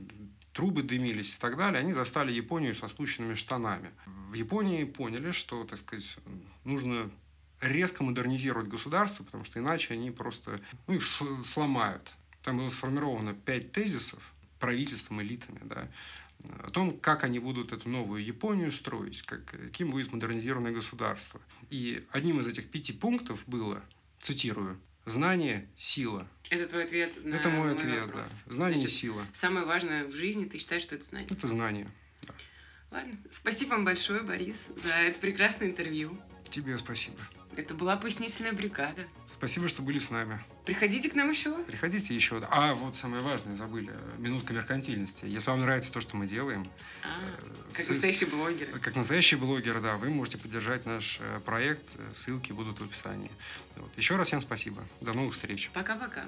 трубы 0.52 0.82
дымились 0.82 1.34
и 1.34 1.38
так 1.38 1.56
далее, 1.56 1.80
они 1.80 1.92
застали 1.92 2.32
Японию 2.32 2.74
со 2.74 2.88
спущенными 2.88 3.34
штанами. 3.34 3.90
В 4.30 4.34
Японии 4.34 4.84
поняли, 4.84 5.32
что, 5.32 5.64
так 5.64 5.78
сказать, 5.78 6.16
нужно 6.64 7.10
резко 7.60 8.02
модернизировать 8.02 8.68
государство, 8.68 9.24
потому 9.24 9.44
что 9.44 9.58
иначе 9.58 9.94
они 9.94 10.10
просто 10.10 10.60
ну, 10.86 10.94
их 10.94 11.04
сломают. 11.44 12.14
Там 12.42 12.58
было 12.58 12.70
сформировано 12.70 13.34
пять 13.34 13.72
тезисов 13.72 14.34
правительством, 14.64 15.20
элитами, 15.20 15.60
да, 15.62 15.88
о 16.62 16.70
том, 16.70 16.98
как 16.98 17.24
они 17.24 17.38
будут 17.38 17.72
эту 17.72 17.88
новую 17.88 18.24
Японию 18.24 18.72
строить, 18.72 19.22
как, 19.22 19.44
каким 19.44 19.90
будет 19.90 20.12
модернизированное 20.12 20.72
государство. 20.72 21.40
И 21.70 22.04
одним 22.10 22.40
из 22.40 22.46
этих 22.46 22.70
пяти 22.70 22.92
пунктов 22.92 23.42
было, 23.46 23.82
цитирую, 24.20 24.78
Знание– 25.06 25.68
сила. 25.76 26.26
Это 26.48 26.66
твой 26.66 26.84
ответ 26.84 27.22
на 27.22 27.34
Это 27.34 27.50
мой, 27.50 27.68
мой 27.68 27.76
ответ, 27.76 28.06
вопрос. 28.06 28.42
да. 28.46 28.52
Знание 28.52 28.80
Значит,– 28.80 28.96
сила. 28.98 29.26
Самое 29.34 29.66
важное 29.66 30.06
в 30.06 30.12
жизни, 30.12 30.46
ты 30.46 30.58
считаешь, 30.58 30.82
что 30.82 30.94
это 30.94 31.04
знание? 31.04 31.28
Это 31.30 31.46
знание, 31.46 31.88
да. 32.22 32.34
Ладно. 32.90 33.18
Спасибо 33.30 33.70
вам 33.70 33.84
большое, 33.84 34.22
Борис, 34.22 34.66
за 34.82 34.94
это 34.94 35.20
прекрасное 35.20 35.68
интервью. 35.68 36.18
Тебе 36.48 36.78
спасибо. 36.78 37.18
Это 37.56 37.74
была 37.74 37.96
пояснительная 37.96 38.52
бригада. 38.52 39.06
Спасибо, 39.28 39.68
что 39.68 39.82
были 39.82 39.98
с 39.98 40.10
нами. 40.10 40.40
Приходите 40.64 41.08
к 41.08 41.14
нам 41.14 41.30
еще. 41.30 41.54
Приходите 41.64 42.14
еще. 42.14 42.42
А, 42.50 42.74
вот 42.74 42.96
самое 42.96 43.22
важное, 43.22 43.56
забыли. 43.56 43.92
Минутка 44.18 44.52
меркантильности. 44.52 45.26
Если 45.26 45.50
вам 45.50 45.60
нравится 45.60 45.92
то, 45.92 46.00
что 46.00 46.16
мы 46.16 46.26
делаем... 46.26 46.68
А, 47.02 47.08
э, 47.22 47.72
как 47.72 47.84
с, 47.84 47.88
настоящий 47.90 48.24
блогер. 48.24 48.66
Как 48.80 48.96
настоящий 48.96 49.36
блогер, 49.36 49.80
да. 49.80 49.96
Вы 49.96 50.10
можете 50.10 50.38
поддержать 50.38 50.86
наш 50.86 51.18
э, 51.20 51.40
проект. 51.44 51.84
Ссылки 52.14 52.52
будут 52.52 52.80
в 52.80 52.84
описании. 52.84 53.30
Вот. 53.76 53.90
Еще 53.96 54.16
раз 54.16 54.28
всем 54.28 54.40
спасибо. 54.40 54.82
До 55.00 55.12
новых 55.12 55.34
встреч. 55.34 55.70
Пока-пока. 55.72 56.24